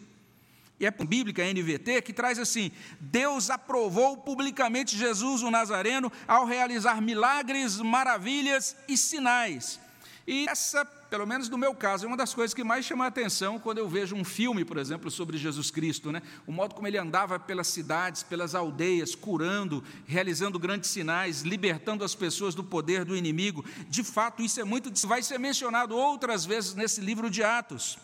e 0.80 0.86
é 0.86 0.92
bíblica, 0.92 1.44
a 1.44 1.54
NVT, 1.54 2.02
que 2.02 2.14
traz 2.14 2.40
assim: 2.40 2.72
Deus 3.00 3.50
aprovou 3.50 4.18
publicamente 4.18 4.98
Jesus 4.98 5.44
o 5.44 5.52
Nazareno 5.52 6.12
ao 6.28 6.46
realizar 6.46 7.02
milagres, 7.02 7.78
maravilhas 7.78 8.76
e 8.88 8.96
sinais. 8.96 9.80
E 10.26 10.48
essa, 10.48 10.86
pelo 10.86 11.26
menos 11.26 11.50
no 11.50 11.58
meu 11.58 11.74
caso, 11.74 12.06
é 12.06 12.08
uma 12.08 12.16
das 12.16 12.36
coisas 12.36 12.54
que 12.54 12.64
mais 12.64 12.86
chama 12.86 13.04
a 13.04 13.08
atenção 13.08 13.58
quando 13.58 13.80
eu 13.80 13.90
vejo 13.90 14.16
um 14.16 14.24
filme, 14.24 14.64
por 14.64 14.78
exemplo, 14.78 15.10
sobre 15.10 15.40
Jesus 15.40 15.72
Cristo, 15.72 16.12
né? 16.12 16.22
O 16.46 16.52
modo 16.52 16.76
como 16.76 16.88
ele 16.88 17.00
andava 17.00 17.40
pelas 17.40 17.68
cidades, 17.68 18.22
pelas 18.22 18.54
aldeias, 18.54 19.16
curando, 19.16 19.84
realizando 20.06 20.60
grandes 20.60 20.92
sinais, 20.92 21.42
libertando 21.42 22.04
as 22.04 22.14
pessoas 22.14 22.54
do 22.54 22.64
poder 22.64 23.04
do 23.04 23.18
inimigo. 23.18 23.66
De 23.88 24.04
fato, 24.04 24.44
isso 24.44 24.62
é 24.62 24.64
muito, 24.64 24.92
vai 25.08 25.24
ser 25.24 25.40
mencionado 25.40 25.98
outras 25.98 26.46
vezes 26.46 26.76
nesse 26.76 27.02
livro 27.02 27.28
de 27.28 27.44
Atos. 27.44 27.98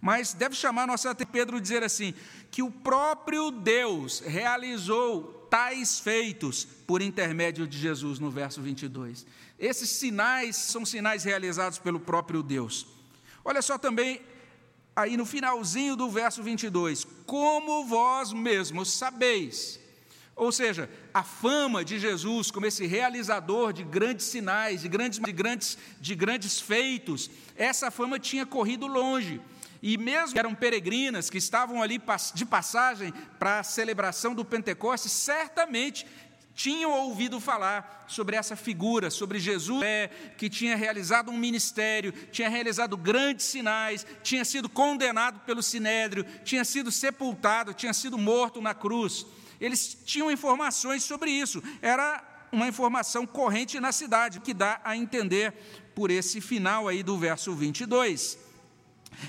Mas 0.00 0.32
deve 0.32 0.54
chamar 0.54 0.86
nossa 0.86 1.10
atenção 1.10 1.32
Pedro 1.32 1.60
dizer 1.60 1.82
assim: 1.82 2.14
que 2.50 2.62
o 2.62 2.70
próprio 2.70 3.50
Deus 3.50 4.20
realizou 4.20 5.46
tais 5.50 5.98
feitos 5.98 6.64
por 6.86 7.02
intermédio 7.02 7.66
de 7.66 7.78
Jesus, 7.78 8.18
no 8.18 8.30
verso 8.30 8.60
22. 8.60 9.26
Esses 9.58 9.90
sinais 9.90 10.56
são 10.56 10.84
sinais 10.84 11.24
realizados 11.24 11.78
pelo 11.78 11.98
próprio 11.98 12.42
Deus. 12.42 12.86
Olha 13.44 13.62
só 13.62 13.78
também, 13.78 14.20
aí 14.94 15.16
no 15.16 15.24
finalzinho 15.24 15.96
do 15.96 16.10
verso 16.10 16.42
22, 16.42 17.06
como 17.26 17.86
vós 17.86 18.32
mesmos 18.32 18.92
sabeis. 18.92 19.80
Ou 20.36 20.52
seja, 20.52 20.88
a 21.12 21.24
fama 21.24 21.84
de 21.84 21.98
Jesus 21.98 22.50
como 22.50 22.66
esse 22.66 22.86
realizador 22.86 23.72
de 23.72 23.82
grandes 23.82 24.26
sinais, 24.26 24.82
de 24.82 24.88
grandes, 24.88 25.18
de 25.18 25.32
grandes, 25.32 25.78
de 26.00 26.14
grandes 26.14 26.60
feitos, 26.60 27.28
essa 27.56 27.90
fama 27.90 28.20
tinha 28.20 28.46
corrido 28.46 28.86
longe. 28.86 29.40
E 29.82 29.96
mesmo 29.96 30.32
que 30.32 30.38
eram 30.38 30.54
peregrinas 30.54 31.30
que 31.30 31.38
estavam 31.38 31.82
ali 31.82 32.00
de 32.34 32.44
passagem 32.44 33.12
para 33.38 33.60
a 33.60 33.62
celebração 33.62 34.34
do 34.34 34.44
Pentecostes, 34.44 35.12
certamente 35.12 36.06
tinham 36.58 36.90
ouvido 36.90 37.38
falar 37.38 38.04
sobre 38.08 38.34
essa 38.34 38.56
figura, 38.56 39.10
sobre 39.10 39.38
Jesus, 39.38 39.80
que 40.36 40.50
tinha 40.50 40.74
realizado 40.74 41.30
um 41.30 41.36
ministério, 41.36 42.10
tinha 42.32 42.48
realizado 42.48 42.96
grandes 42.96 43.46
sinais, 43.46 44.04
tinha 44.24 44.44
sido 44.44 44.68
condenado 44.68 45.38
pelo 45.46 45.62
sinédrio, 45.62 46.26
tinha 46.42 46.64
sido 46.64 46.90
sepultado, 46.90 47.72
tinha 47.72 47.92
sido 47.92 48.18
morto 48.18 48.60
na 48.60 48.74
cruz. 48.74 49.24
Eles 49.60 49.96
tinham 50.04 50.32
informações 50.32 51.04
sobre 51.04 51.30
isso. 51.30 51.62
Era 51.80 52.24
uma 52.50 52.66
informação 52.66 53.24
corrente 53.24 53.78
na 53.78 53.92
cidade, 53.92 54.40
que 54.40 54.52
dá 54.52 54.80
a 54.82 54.96
entender 54.96 55.52
por 55.94 56.10
esse 56.10 56.40
final 56.40 56.88
aí 56.88 57.04
do 57.04 57.16
verso 57.16 57.54
22. 57.54 58.47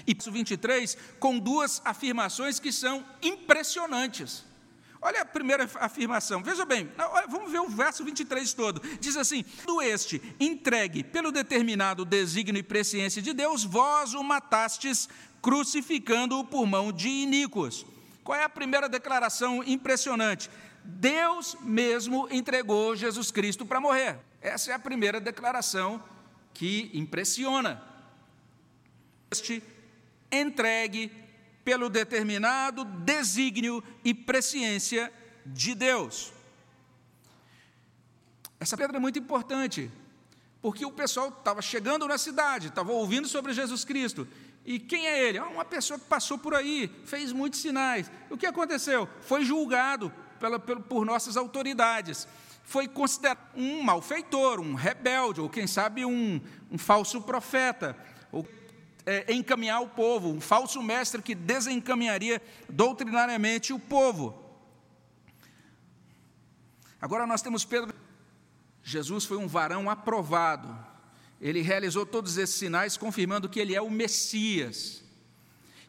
E 0.05 0.13
verso 0.13 0.31
23, 0.31 0.97
com 1.19 1.37
duas 1.39 1.81
afirmações 1.85 2.59
que 2.59 2.71
são 2.71 3.05
impressionantes. 3.21 4.45
Olha 5.01 5.21
a 5.21 5.25
primeira 5.25 5.69
afirmação, 5.75 6.43
veja 6.43 6.65
bem, 6.65 6.91
vamos 7.29 7.49
ver 7.49 7.61
o 7.61 7.69
verso 7.69 8.03
23 8.03 8.53
todo. 8.53 8.81
Diz 8.99 9.15
assim: 9.15 9.45
Do 9.65 9.81
este, 9.81 10.21
entregue 10.39 11.03
pelo 11.03 11.31
determinado 11.31 12.03
desígnio 12.03 12.59
e 12.59 12.63
presciência 12.63 13.21
de 13.21 13.31
Deus, 13.33 13.63
vós 13.63 14.13
o 14.13 14.21
matastes, 14.21 15.07
crucificando-o 15.41 16.43
por 16.43 16.65
mão 16.65 16.91
de 16.91 17.07
iníquos. 17.07 17.85
Qual 18.25 18.37
é 18.37 18.43
a 18.43 18.49
primeira 18.49 18.89
declaração 18.89 19.63
impressionante? 19.63 20.49
Deus 20.83 21.55
mesmo 21.61 22.27
entregou 22.29 22.95
Jesus 22.95 23.31
Cristo 23.31 23.65
para 23.65 23.79
morrer. 23.79 24.19
Essa 24.41 24.71
é 24.71 24.73
a 24.73 24.79
primeira 24.79 25.21
declaração 25.21 26.03
que 26.53 26.91
impressiona. 26.93 27.81
Este 29.31 29.63
entregue 30.31 31.11
pelo 31.63 31.89
determinado 31.89 32.83
desígnio 32.83 33.83
e 34.03 34.13
presciência 34.13 35.11
de 35.45 35.75
Deus. 35.75 36.31
Essa 38.59 38.75
pedra 38.75 38.97
é 38.97 38.99
muito 38.99 39.19
importante, 39.19 39.89
porque 40.61 40.85
o 40.85 40.91
pessoal 40.91 41.29
estava 41.29 41.61
chegando 41.61 42.07
na 42.07 42.17
cidade, 42.17 42.67
estava 42.67 42.91
ouvindo 42.91 43.27
sobre 43.27 43.53
Jesus 43.53 43.85
Cristo. 43.85 44.27
E 44.65 44.77
quem 44.77 45.07
é 45.07 45.23
ele? 45.27 45.37
Ah, 45.37 45.47
uma 45.47 45.63
pessoa 45.63 45.97
que 45.97 46.05
passou 46.05 46.37
por 46.37 46.53
aí, 46.53 46.91
fez 47.05 47.31
muitos 47.31 47.61
sinais. 47.61 48.11
O 48.29 48.37
que 48.37 48.45
aconteceu? 48.45 49.07
Foi 49.21 49.45
julgado 49.45 50.13
pela, 50.39 50.59
por 50.59 51.05
nossas 51.05 51.37
autoridades. 51.37 52.27
Foi 52.63 52.87
considerado 52.87 53.39
um 53.55 53.81
malfeitor, 53.81 54.59
um 54.59 54.73
rebelde, 54.73 55.41
ou 55.41 55.49
quem 55.49 55.65
sabe 55.65 56.05
um, 56.05 56.41
um 56.69 56.77
falso 56.77 57.21
profeta. 57.21 57.97
Ou 58.31 58.43
é, 59.09 59.33
encaminhar 59.33 59.81
o 59.81 59.89
povo, 59.89 60.29
um 60.29 60.39
falso 60.39 60.83
mestre 60.83 61.19
que 61.23 61.33
desencaminharia 61.33 62.39
doutrinariamente 62.69 63.73
o 63.73 63.79
povo. 63.79 64.37
Agora 67.01 67.25
nós 67.25 67.41
temos 67.41 67.65
Pedro. 67.65 67.91
Jesus 68.83 69.25
foi 69.25 69.37
um 69.37 69.47
varão 69.47 69.89
aprovado. 69.89 70.77
Ele 71.41 71.61
realizou 71.61 72.05
todos 72.05 72.37
esses 72.37 72.55
sinais, 72.55 72.97
confirmando 72.97 73.49
que 73.49 73.59
ele 73.59 73.73
é 73.73 73.81
o 73.81 73.89
Messias. 73.89 75.03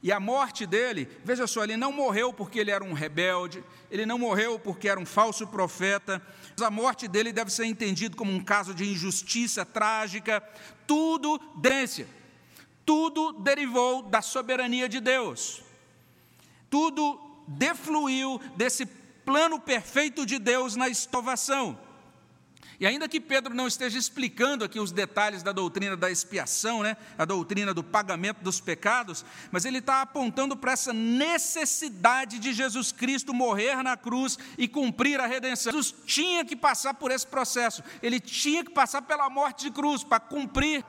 E 0.02 0.10
a 0.10 0.18
morte 0.18 0.64
dele, 0.64 1.06
veja 1.22 1.46
só, 1.46 1.62
ele 1.62 1.76
não 1.76 1.92
morreu 1.92 2.32
porque 2.32 2.58
ele 2.58 2.70
era 2.70 2.82
um 2.82 2.94
rebelde, 2.94 3.62
ele 3.90 4.06
não 4.06 4.18
morreu 4.18 4.58
porque 4.58 4.88
era 4.88 4.98
um 4.98 5.04
falso 5.04 5.46
profeta. 5.46 6.22
A 6.58 6.70
morte 6.70 7.06
dele 7.06 7.34
deve 7.34 7.52
ser 7.52 7.66
entendido 7.66 8.16
como 8.16 8.32
um 8.32 8.42
caso 8.42 8.72
de 8.72 8.88
injustiça 8.88 9.62
trágica, 9.66 10.42
tudo 10.86 11.38
dência 11.56 12.06
tudo 12.90 13.30
derivou 13.34 14.02
da 14.02 14.20
soberania 14.20 14.88
de 14.88 14.98
Deus. 14.98 15.62
Tudo 16.68 17.20
defluiu 17.46 18.40
desse 18.56 18.84
plano 18.84 19.60
perfeito 19.60 20.26
de 20.26 20.40
Deus 20.40 20.74
na 20.74 20.92
salvação. 20.92 21.78
E 22.80 22.84
ainda 22.84 23.08
que 23.08 23.20
Pedro 23.20 23.54
não 23.54 23.68
esteja 23.68 23.96
explicando 23.96 24.64
aqui 24.64 24.80
os 24.80 24.90
detalhes 24.90 25.44
da 25.44 25.52
doutrina 25.52 25.96
da 25.96 26.10
expiação, 26.10 26.82
né, 26.82 26.96
a 27.16 27.24
doutrina 27.24 27.72
do 27.72 27.84
pagamento 27.84 28.42
dos 28.42 28.60
pecados, 28.60 29.24
mas 29.52 29.64
ele 29.64 29.78
está 29.78 30.02
apontando 30.02 30.56
para 30.56 30.72
essa 30.72 30.92
necessidade 30.92 32.40
de 32.40 32.52
Jesus 32.52 32.90
Cristo 32.90 33.32
morrer 33.32 33.84
na 33.84 33.96
cruz 33.96 34.36
e 34.58 34.66
cumprir 34.66 35.20
a 35.20 35.28
redenção. 35.28 35.72
Jesus 35.72 35.94
tinha 36.04 36.44
que 36.44 36.56
passar 36.56 36.94
por 36.94 37.12
esse 37.12 37.24
processo, 37.26 37.84
ele 38.02 38.18
tinha 38.18 38.64
que 38.64 38.72
passar 38.72 39.02
pela 39.02 39.30
morte 39.30 39.66
de 39.66 39.70
cruz 39.70 40.02
para 40.02 40.18
cumprir 40.18 40.84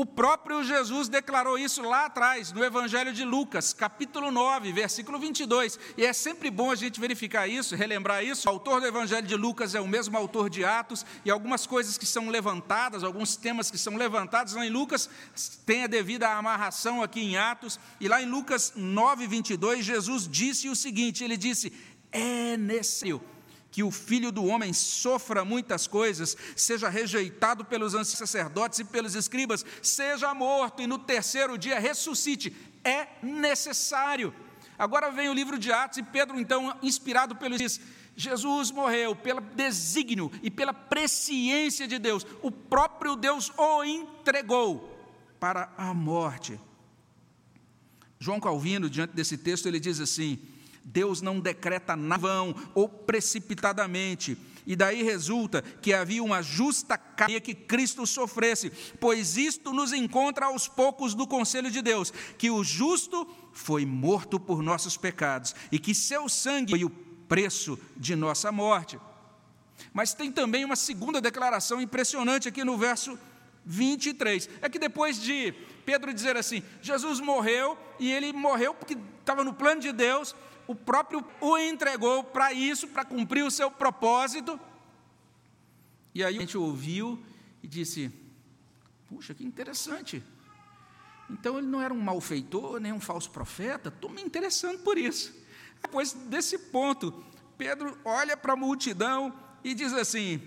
o 0.00 0.06
próprio 0.06 0.64
Jesus 0.64 1.10
declarou 1.10 1.58
isso 1.58 1.82
lá 1.82 2.06
atrás, 2.06 2.52
no 2.52 2.64
Evangelho 2.64 3.12
de 3.12 3.22
Lucas, 3.22 3.74
capítulo 3.74 4.30
9, 4.30 4.72
versículo 4.72 5.18
22. 5.18 5.78
E 5.94 6.06
é 6.06 6.12
sempre 6.14 6.50
bom 6.50 6.70
a 6.70 6.74
gente 6.74 6.98
verificar 6.98 7.46
isso, 7.46 7.76
relembrar 7.76 8.24
isso. 8.24 8.48
O 8.48 8.50
autor 8.50 8.80
do 8.80 8.86
Evangelho 8.86 9.26
de 9.26 9.36
Lucas 9.36 9.74
é 9.74 9.80
o 9.80 9.86
mesmo 9.86 10.16
autor 10.16 10.48
de 10.48 10.64
Atos, 10.64 11.04
e 11.22 11.30
algumas 11.30 11.66
coisas 11.66 11.98
que 11.98 12.06
são 12.06 12.30
levantadas, 12.30 13.04
alguns 13.04 13.36
temas 13.36 13.70
que 13.70 13.76
são 13.76 13.94
levantados 13.94 14.54
lá 14.54 14.64
em 14.64 14.70
Lucas, 14.70 15.10
tem 15.66 15.84
a 15.84 15.86
devida 15.86 16.30
amarração 16.30 17.02
aqui 17.02 17.20
em 17.20 17.36
Atos. 17.36 17.78
E 18.00 18.08
lá 18.08 18.22
em 18.22 18.26
Lucas 18.26 18.72
9, 18.74 19.26
22, 19.26 19.84
Jesus 19.84 20.26
disse 20.26 20.70
o 20.70 20.74
seguinte: 20.74 21.22
Ele 21.22 21.36
disse, 21.36 21.74
é 22.10 22.56
necessário 22.56 23.20
que 23.70 23.82
o 23.82 23.90
filho 23.90 24.32
do 24.32 24.44
homem 24.44 24.72
sofra 24.72 25.44
muitas 25.44 25.86
coisas, 25.86 26.36
seja 26.56 26.88
rejeitado 26.88 27.64
pelos 27.64 27.92
sacerdotes 28.08 28.80
e 28.80 28.84
pelos 28.84 29.14
escribas, 29.14 29.64
seja 29.82 30.34
morto 30.34 30.82
e 30.82 30.86
no 30.86 30.98
terceiro 30.98 31.56
dia 31.56 31.78
ressuscite. 31.78 32.54
É 32.82 33.06
necessário. 33.22 34.34
Agora 34.78 35.10
vem 35.10 35.28
o 35.28 35.34
livro 35.34 35.58
de 35.58 35.70
Atos 35.70 35.98
e 35.98 36.02
Pedro, 36.02 36.40
então, 36.40 36.76
inspirado 36.82 37.36
pelo 37.36 37.56
diz: 37.56 37.80
Jesus 38.16 38.70
morreu 38.70 39.14
pelo 39.14 39.40
desígnio 39.40 40.32
e 40.42 40.50
pela 40.50 40.72
presciência 40.72 41.86
de 41.86 41.98
Deus. 41.98 42.26
O 42.42 42.50
próprio 42.50 43.14
Deus 43.14 43.52
o 43.56 43.84
entregou 43.84 44.98
para 45.38 45.72
a 45.76 45.94
morte. 45.94 46.58
João 48.18 48.40
Calvino, 48.40 48.90
diante 48.90 49.14
desse 49.14 49.38
texto, 49.38 49.66
ele 49.66 49.80
diz 49.80 50.00
assim: 50.00 50.38
Deus 50.84 51.20
não 51.20 51.40
decreta 51.40 51.94
na 51.96 52.16
vão 52.16 52.54
ou 52.74 52.88
precipitadamente. 52.88 54.36
E 54.66 54.76
daí 54.76 55.02
resulta 55.02 55.62
que 55.62 55.92
havia 55.92 56.22
uma 56.22 56.42
justa 56.42 56.96
caia 56.96 57.40
que 57.40 57.54
Cristo 57.54 58.06
sofresse, 58.06 58.70
pois 59.00 59.36
isto 59.36 59.72
nos 59.72 59.92
encontra 59.92 60.46
aos 60.46 60.68
poucos 60.68 61.14
do 61.14 61.26
conselho 61.26 61.70
de 61.70 61.82
Deus, 61.82 62.12
que 62.38 62.50
o 62.50 62.62
justo 62.62 63.26
foi 63.52 63.84
morto 63.84 64.38
por 64.38 64.62
nossos 64.62 64.96
pecados 64.96 65.54
e 65.72 65.78
que 65.78 65.94
seu 65.94 66.28
sangue 66.28 66.70
foi 66.70 66.84
o 66.84 66.90
preço 66.90 67.78
de 67.96 68.14
nossa 68.14 68.52
morte. 68.52 68.98
Mas 69.92 70.14
tem 70.14 70.30
também 70.30 70.64
uma 70.64 70.76
segunda 70.76 71.20
declaração 71.20 71.80
impressionante 71.80 72.48
aqui 72.48 72.62
no 72.62 72.76
verso 72.76 73.18
23. 73.64 74.48
É 74.60 74.68
que 74.68 74.78
depois 74.78 75.20
de 75.20 75.52
Pedro 75.84 76.12
dizer 76.12 76.36
assim: 76.36 76.62
Jesus 76.82 77.20
morreu 77.20 77.76
e 77.98 78.10
ele 78.10 78.32
morreu 78.32 78.74
porque 78.74 78.96
estava 79.18 79.42
no 79.42 79.54
plano 79.54 79.80
de 79.80 79.92
Deus, 79.92 80.34
o 80.70 80.74
próprio 80.76 81.24
o 81.40 81.58
entregou 81.58 82.22
para 82.22 82.52
isso, 82.52 82.86
para 82.86 83.04
cumprir 83.04 83.44
o 83.44 83.50
seu 83.50 83.72
propósito. 83.72 84.58
E 86.14 86.22
aí 86.22 86.36
a 86.36 86.40
gente 86.40 86.56
ouviu 86.56 87.20
e 87.60 87.66
disse: 87.66 88.08
Puxa, 89.08 89.34
que 89.34 89.44
interessante. 89.44 90.22
Então 91.28 91.58
ele 91.58 91.66
não 91.66 91.82
era 91.82 91.92
um 91.92 92.00
malfeitor, 92.00 92.78
nem 92.78 92.92
um 92.92 93.00
falso 93.00 93.32
profeta. 93.32 93.88
Estou 93.88 94.10
me 94.10 94.22
interessando 94.22 94.78
por 94.78 94.96
isso. 94.96 95.34
Depois 95.82 96.12
desse 96.12 96.56
ponto, 96.56 97.24
Pedro 97.58 97.98
olha 98.04 98.36
para 98.36 98.52
a 98.52 98.56
multidão 98.56 99.34
e 99.64 99.74
diz 99.74 99.92
assim: 99.92 100.40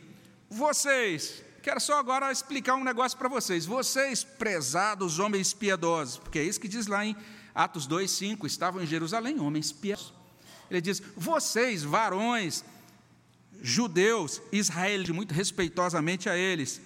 Vocês, 0.50 1.44
quero 1.62 1.82
só 1.82 2.00
agora 2.00 2.32
explicar 2.32 2.76
um 2.76 2.84
negócio 2.86 3.18
para 3.18 3.28
vocês. 3.28 3.66
Vocês, 3.66 4.24
prezados 4.24 5.20
homens 5.20 5.52
piedosos, 5.52 6.18
porque 6.18 6.40
é 6.40 6.44
isso 6.44 6.62
que 6.62 6.70
diz 6.70 6.88
lá 6.88 7.06
em 7.06 7.14
Atos 7.54 7.86
2, 7.86 8.10
5, 8.10 8.48
estavam 8.48 8.82
em 8.82 8.88
Jerusalém, 8.88 9.40
homens 9.40 9.72
piedosos. 9.72 10.14
Ele 10.70 10.82
diz: 10.82 11.02
Vocês, 11.16 11.84
varões, 11.84 12.64
judeus, 13.62 14.42
israelitas, 14.52 15.16
muito 15.16 15.34
respeitosamente 15.34 16.30
a 16.30 16.36
eles. 16.36 16.82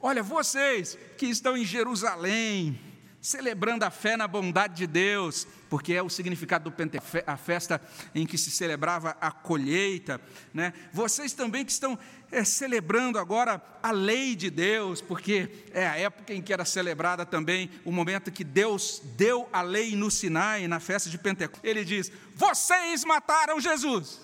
Olha, 0.00 0.22
vocês 0.22 0.96
que 1.18 1.26
estão 1.26 1.56
em 1.56 1.64
Jerusalém, 1.64 2.80
celebrando 3.20 3.84
a 3.84 3.90
fé 3.90 4.16
na 4.16 4.26
bondade 4.26 4.74
de 4.76 4.86
Deus, 4.86 5.46
porque 5.68 5.92
é 5.92 6.02
o 6.02 6.08
significado 6.08 6.64
do 6.64 6.72
Pentecoste, 6.72 7.22
a 7.26 7.36
festa 7.36 7.80
em 8.14 8.26
que 8.26 8.38
se 8.38 8.50
celebrava 8.50 9.16
a 9.20 9.30
colheita, 9.30 10.20
né? 10.54 10.72
Vocês 10.92 11.32
também 11.32 11.64
que 11.64 11.70
estão 11.70 11.98
é, 12.32 12.42
celebrando 12.44 13.18
agora 13.18 13.62
a 13.82 13.90
lei 13.90 14.34
de 14.34 14.48
Deus, 14.48 15.00
porque 15.02 15.50
é 15.72 15.86
a 15.86 15.96
época 15.96 16.32
em 16.32 16.40
que 16.40 16.52
era 16.52 16.64
celebrada 16.64 17.26
também 17.26 17.70
o 17.84 17.92
momento 17.92 18.32
que 18.32 18.44
Deus 18.44 19.02
deu 19.16 19.48
a 19.52 19.60
lei 19.60 19.94
no 19.94 20.10
Sinai, 20.10 20.66
na 20.66 20.80
festa 20.80 21.10
de 21.10 21.18
Pentecostes. 21.18 21.68
Ele 21.68 21.84
diz: 21.84 22.10
Vocês 22.34 23.04
mataram 23.04 23.60
Jesus. 23.60 24.20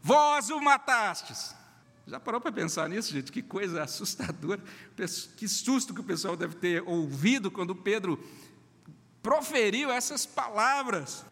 Vós 0.00 0.48
o 0.48 0.60
matastes. 0.60 1.57
Já 2.08 2.18
parou 2.18 2.40
para 2.40 2.50
pensar 2.50 2.88
nisso, 2.88 3.12
gente? 3.12 3.30
Que 3.30 3.42
coisa 3.42 3.82
assustadora. 3.82 4.62
Que 5.36 5.46
susto 5.46 5.92
que 5.92 6.00
o 6.00 6.04
pessoal 6.04 6.38
deve 6.38 6.54
ter 6.54 6.82
ouvido 6.88 7.50
quando 7.50 7.76
Pedro 7.76 8.18
proferiu 9.22 9.90
essas 9.90 10.24
palavras. 10.24 11.22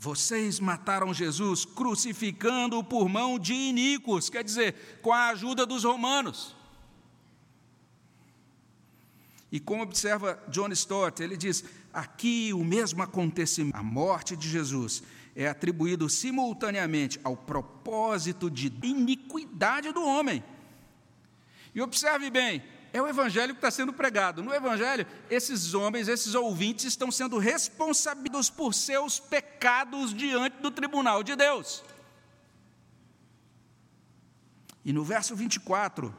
Vocês 0.00 0.58
mataram 0.58 1.14
Jesus 1.14 1.64
crucificando-o 1.64 2.82
por 2.82 3.08
mão 3.08 3.38
de 3.38 3.54
iníquos, 3.54 4.28
quer 4.28 4.42
dizer, 4.42 4.98
com 5.00 5.12
a 5.12 5.28
ajuda 5.28 5.64
dos 5.64 5.84
romanos. 5.84 6.56
E 9.52 9.60
como 9.60 9.84
observa 9.84 10.42
John 10.48 10.72
Stott, 10.72 11.22
ele 11.22 11.36
diz: 11.36 11.64
aqui 11.92 12.52
o 12.52 12.64
mesmo 12.64 13.00
acontecimento, 13.00 13.76
a 13.76 13.82
morte 13.82 14.34
de 14.36 14.48
Jesus, 14.48 15.04
é 15.34 15.48
atribuído 15.48 16.08
simultaneamente 16.08 17.20
ao 17.24 17.36
propósito 17.36 18.50
de 18.50 18.72
iniquidade 18.82 19.92
do 19.92 20.04
homem. 20.04 20.44
E 21.74 21.82
observe 21.82 22.30
bem, 22.30 22.62
é 22.92 23.02
o 23.02 23.08
evangelho 23.08 23.52
que 23.52 23.58
está 23.58 23.70
sendo 23.70 23.92
pregado. 23.92 24.42
No 24.42 24.54
evangelho, 24.54 25.04
esses 25.28 25.74
homens, 25.74 26.06
esses 26.06 26.36
ouvintes, 26.36 26.84
estão 26.84 27.10
sendo 27.10 27.38
responsabilizados 27.38 28.48
por 28.48 28.72
seus 28.72 29.18
pecados 29.18 30.14
diante 30.14 30.62
do 30.62 30.70
tribunal 30.70 31.24
de 31.24 31.34
Deus. 31.34 31.82
E 34.84 34.92
no 34.92 35.02
verso 35.02 35.34
24, 35.34 36.14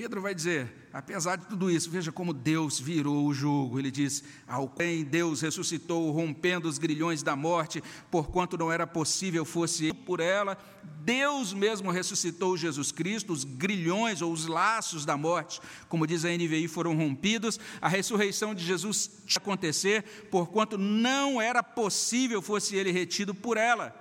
Pedro 0.00 0.22
vai 0.22 0.34
dizer: 0.34 0.88
apesar 0.94 1.36
de 1.36 1.44
tudo 1.44 1.70
isso, 1.70 1.90
veja 1.90 2.10
como 2.10 2.32
Deus 2.32 2.80
virou 2.80 3.26
o 3.26 3.34
jogo. 3.34 3.78
Ele 3.78 3.90
diz: 3.90 4.24
Ao 4.48 4.66
quem 4.66 5.04
Deus 5.04 5.42
ressuscitou, 5.42 6.10
rompendo 6.10 6.66
os 6.66 6.78
grilhões 6.78 7.22
da 7.22 7.36
morte, 7.36 7.84
porquanto 8.10 8.56
não 8.56 8.72
era 8.72 8.86
possível 8.86 9.44
fosse 9.44 9.92
por 9.92 10.18
ela, 10.18 10.56
Deus 11.02 11.52
mesmo 11.52 11.90
ressuscitou 11.90 12.56
Jesus 12.56 12.90
Cristo, 12.90 13.30
os 13.30 13.44
grilhões 13.44 14.22
ou 14.22 14.32
os 14.32 14.46
laços 14.46 15.04
da 15.04 15.18
morte, 15.18 15.60
como 15.86 16.06
diz 16.06 16.24
a 16.24 16.30
NVI, 16.30 16.66
foram 16.66 16.96
rompidos. 16.96 17.60
A 17.78 17.86
ressurreição 17.86 18.54
de 18.54 18.64
Jesus 18.64 19.22
acontecer, 19.36 20.02
porquanto 20.30 20.78
não 20.78 21.42
era 21.42 21.62
possível 21.62 22.40
fosse 22.40 22.74
ele 22.74 22.90
retido 22.90 23.34
por 23.34 23.58
ela. 23.58 23.94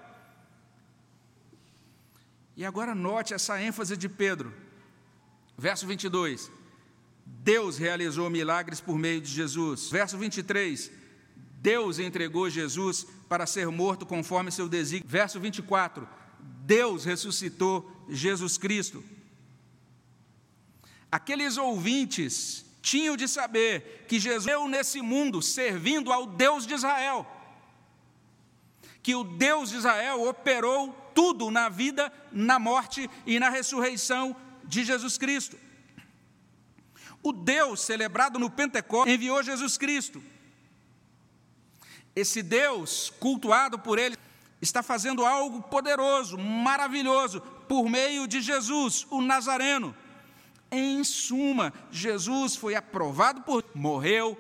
E 2.56 2.64
agora 2.64 2.96
note 2.96 3.34
essa 3.34 3.62
ênfase 3.62 3.98
de 3.98 4.08
Pedro 4.08 4.69
Verso 5.60 5.86
22. 5.86 6.50
Deus 7.26 7.78
realizou 7.78 8.30
milagres 8.30 8.80
por 8.80 8.98
meio 8.98 9.20
de 9.22 9.30
Jesus. 9.30 9.90
Verso 9.90 10.18
23. 10.18 10.90
Deus 11.62 12.00
entregou 12.00 12.50
Jesus 12.50 13.06
para 13.28 13.46
ser 13.46 13.68
morto 13.68 14.06
conforme 14.06 14.52
seu 14.52 14.70
desígnio. 14.70 15.10
Verso 15.10 15.40
24. 15.40 16.08
Deus 16.66 17.04
ressuscitou 17.04 17.92
Jesus 18.08 18.58
Cristo. 18.58 19.04
Aqueles 21.12 21.58
ouvintes 21.58 22.66
tinham 22.82 23.18
de 23.18 23.28
saber 23.28 24.06
que 24.08 24.20
Jesus 24.20 24.46
veio 24.46 24.68
nesse 24.68 25.02
mundo 25.02 25.42
servindo 25.42 26.14
ao 26.14 26.26
Deus 26.26 26.66
de 26.66 26.74
Israel. 26.74 27.28
Que 29.04 29.14
o 29.14 29.24
Deus 29.24 29.72
de 29.72 29.78
Israel 29.78 30.28
operou 30.28 30.94
tudo 31.14 31.52
na 31.52 31.68
vida, 31.68 32.14
na 32.32 32.58
morte 32.58 33.10
e 33.26 33.40
na 33.40 33.50
ressurreição 33.50 34.36
de 34.70 34.86
Jesus 34.86 35.18
Cristo. 35.18 35.58
O 37.22 37.34
Deus 37.34 37.82
celebrado 37.82 38.40
no 38.40 38.50
Pentecostes 38.50 39.14
enviou 39.14 39.44
Jesus 39.44 39.78
Cristo. 39.78 40.22
Esse 42.16 42.42
Deus, 42.42 43.12
cultuado 43.20 43.80
por 43.80 44.00
ele, 44.00 44.16
está 44.62 44.82
fazendo 44.84 45.26
algo 45.26 45.62
poderoso, 45.64 46.38
maravilhoso, 46.38 47.42
por 47.68 47.90
meio 47.90 48.28
de 48.28 48.42
Jesus, 48.42 49.06
o 49.10 49.22
Nazareno. 49.22 49.96
Em 50.72 51.04
suma, 51.04 51.74
Jesus 51.92 52.56
foi 52.56 52.76
aprovado 52.76 53.42
por, 53.42 53.66
morreu 53.74 54.38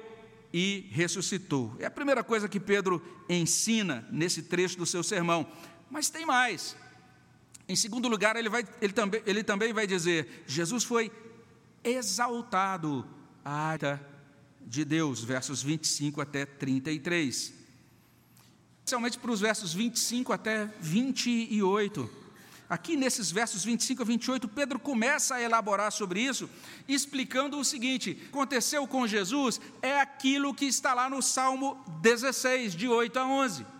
e 0.53 0.87
ressuscitou. 0.91 1.75
É 1.79 1.85
a 1.85 1.91
primeira 1.91 2.23
coisa 2.23 2.47
que 2.47 2.59
Pedro 2.59 3.01
ensina 3.27 4.07
nesse 4.11 4.43
trecho 4.43 4.77
do 4.77 4.85
seu 4.85 5.03
sermão. 5.03 5.47
Mas 5.89 6.09
tem 6.09 6.25
mais. 6.25 6.75
Em 7.69 7.75
segundo 7.75 8.07
lugar, 8.07 8.35
ele, 8.35 8.49
vai, 8.49 8.67
ele, 8.81 8.91
também, 8.91 9.21
ele 9.27 9.43
também 9.43 9.71
vai 9.71 9.85
dizer: 9.85 10.43
Jesus 10.47 10.83
foi 10.83 11.11
exaltado 11.83 13.07
à 13.45 13.77
de 14.65 14.83
Deus, 14.83 15.23
versos 15.23 15.61
25 15.61 16.19
até 16.19 16.47
33. 16.47 17.53
Especialmente 18.79 19.19
para 19.19 19.29
os 19.29 19.39
versos 19.39 19.71
25 19.71 20.33
até 20.33 20.65
28. 20.81 22.09
Aqui 22.67 22.95
nesses 22.95 23.29
versos 23.29 23.63
25 23.63 24.01
a 24.01 24.05
28, 24.05 24.47
Pedro 24.47 24.79
começa 24.79 25.35
a 25.35 25.41
elaborar 25.41 25.91
sobre 25.91 26.21
isso, 26.21 26.49
explicando 26.87 27.59
o 27.59 27.63
seguinte: 27.63 28.19
aconteceu 28.29 28.87
com 28.87 29.05
Jesus 29.05 29.61
é 29.83 29.99
aquilo 30.01 30.55
que 30.55 30.65
está 30.65 30.95
lá 30.95 31.07
no 31.07 31.21
Salmo 31.21 31.77
16, 32.01 32.75
de 32.75 32.87
8 32.87 33.19
a 33.19 33.27
11. 33.27 33.78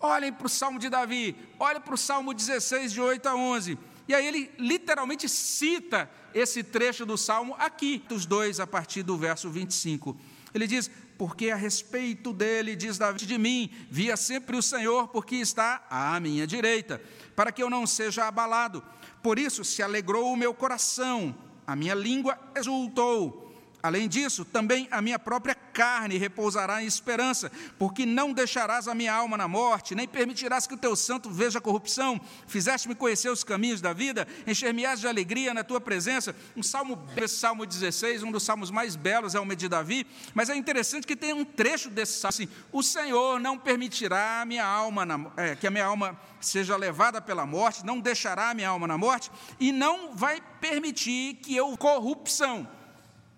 Olhem 0.00 0.32
para 0.32 0.46
o 0.46 0.50
Salmo 0.50 0.78
de 0.78 0.88
Davi, 0.88 1.34
olhem 1.58 1.80
para 1.80 1.94
o 1.94 1.98
Salmo 1.98 2.34
16, 2.34 2.92
de 2.92 3.00
8 3.00 3.26
a 3.28 3.34
11. 3.34 3.78
E 4.08 4.14
aí 4.14 4.26
ele 4.26 4.50
literalmente 4.58 5.28
cita 5.28 6.10
esse 6.34 6.62
trecho 6.62 7.06
do 7.06 7.16
Salmo 7.16 7.56
aqui, 7.58 8.04
dos 8.08 8.26
dois, 8.26 8.60
a 8.60 8.66
partir 8.66 9.02
do 9.02 9.16
verso 9.16 9.50
25. 9.50 10.16
Ele 10.54 10.66
diz: 10.66 10.90
Porque 11.16 11.50
a 11.50 11.56
respeito 11.56 12.32
dele, 12.32 12.76
diz 12.76 12.98
Davi 12.98 13.24
de 13.24 13.38
mim, 13.38 13.70
via 13.90 14.16
sempre 14.16 14.56
o 14.56 14.62
Senhor, 14.62 15.08
porque 15.08 15.36
está 15.36 15.84
à 15.90 16.20
minha 16.20 16.46
direita, 16.46 17.02
para 17.34 17.50
que 17.50 17.62
eu 17.62 17.70
não 17.70 17.86
seja 17.86 18.26
abalado. 18.26 18.82
Por 19.22 19.38
isso 19.38 19.64
se 19.64 19.82
alegrou 19.82 20.32
o 20.32 20.36
meu 20.36 20.54
coração, 20.54 21.34
a 21.66 21.74
minha 21.74 21.94
língua 21.94 22.38
exultou. 22.54 23.45
Além 23.86 24.08
disso, 24.08 24.44
também 24.44 24.86
a 24.90 25.00
minha 25.02 25.18
própria 25.18 25.54
carne 25.54 26.18
repousará 26.18 26.82
em 26.82 26.86
esperança, 26.86 27.50
porque 27.78 28.06
não 28.06 28.32
deixarás 28.32 28.86
a 28.86 28.94
minha 28.94 29.12
alma 29.12 29.36
na 29.36 29.48
morte, 29.48 29.94
nem 29.94 30.06
permitirás 30.06 30.66
que 30.66 30.74
o 30.74 30.78
teu 30.78 30.94
santo 30.94 31.30
veja 31.30 31.60
corrupção. 31.60 32.20
Fizeste-me 32.46 32.94
conhecer 32.94 33.30
os 33.30 33.42
caminhos 33.42 33.80
da 33.80 33.92
vida, 33.92 34.26
encher-me-ás 34.46 35.00
de 35.00 35.08
alegria 35.08 35.54
na 35.54 35.64
tua 35.64 35.80
presença. 35.80 36.34
Um 36.56 36.62
salmo, 36.62 36.98
salmo 37.28 37.66
16, 37.66 38.22
um 38.22 38.30
dos 38.30 38.42
salmos 38.42 38.70
mais 38.70 38.94
belos 38.94 39.34
é 39.34 39.40
o 39.40 39.56
de 39.56 39.68
Davi, 39.68 40.06
mas 40.34 40.50
é 40.50 40.56
interessante 40.56 41.06
que 41.06 41.16
tem 41.16 41.32
um 41.32 41.44
trecho 41.44 41.88
desse 41.88 42.20
salmo 42.20 42.26
assim: 42.28 42.48
O 42.72 42.82
Senhor 42.82 43.40
não 43.40 43.58
permitirá 43.58 44.42
a 44.42 44.44
minha 44.44 44.64
alma 44.64 45.06
na, 45.06 45.30
é, 45.36 45.54
que 45.54 45.66
a 45.66 45.70
minha 45.70 45.84
alma 45.84 46.18
seja 46.40 46.76
levada 46.76 47.20
pela 47.20 47.46
morte, 47.46 47.84
não 47.84 48.00
deixará 48.00 48.50
a 48.50 48.54
minha 48.54 48.68
alma 48.68 48.86
na 48.86 48.98
morte, 48.98 49.30
e 49.58 49.72
não 49.72 50.14
vai 50.14 50.40
permitir 50.60 51.34
que 51.36 51.54
eu 51.54 51.76
corrupção. 51.76 52.68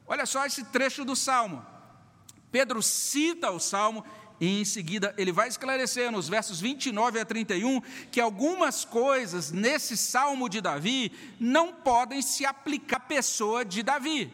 Olha 0.08 0.24
só 0.24 0.46
esse 0.46 0.64
trecho 0.64 1.04
do 1.04 1.14
salmo. 1.14 1.64
Pedro 2.50 2.82
cita 2.82 3.50
o 3.50 3.60
salmo 3.60 4.04
e 4.40 4.60
em 4.60 4.64
seguida 4.64 5.14
ele 5.18 5.32
vai 5.32 5.48
esclarecer 5.48 6.10
nos 6.10 6.28
versos 6.28 6.60
29 6.60 7.20
a 7.20 7.24
31 7.24 7.80
que 8.10 8.20
algumas 8.20 8.84
coisas 8.84 9.52
nesse 9.52 9.96
salmo 9.96 10.48
de 10.48 10.60
Davi 10.60 11.12
não 11.38 11.72
podem 11.72 12.22
se 12.22 12.46
aplicar 12.46 12.96
à 12.96 13.00
pessoa 13.00 13.64
de 13.64 13.82
Davi. 13.82 14.32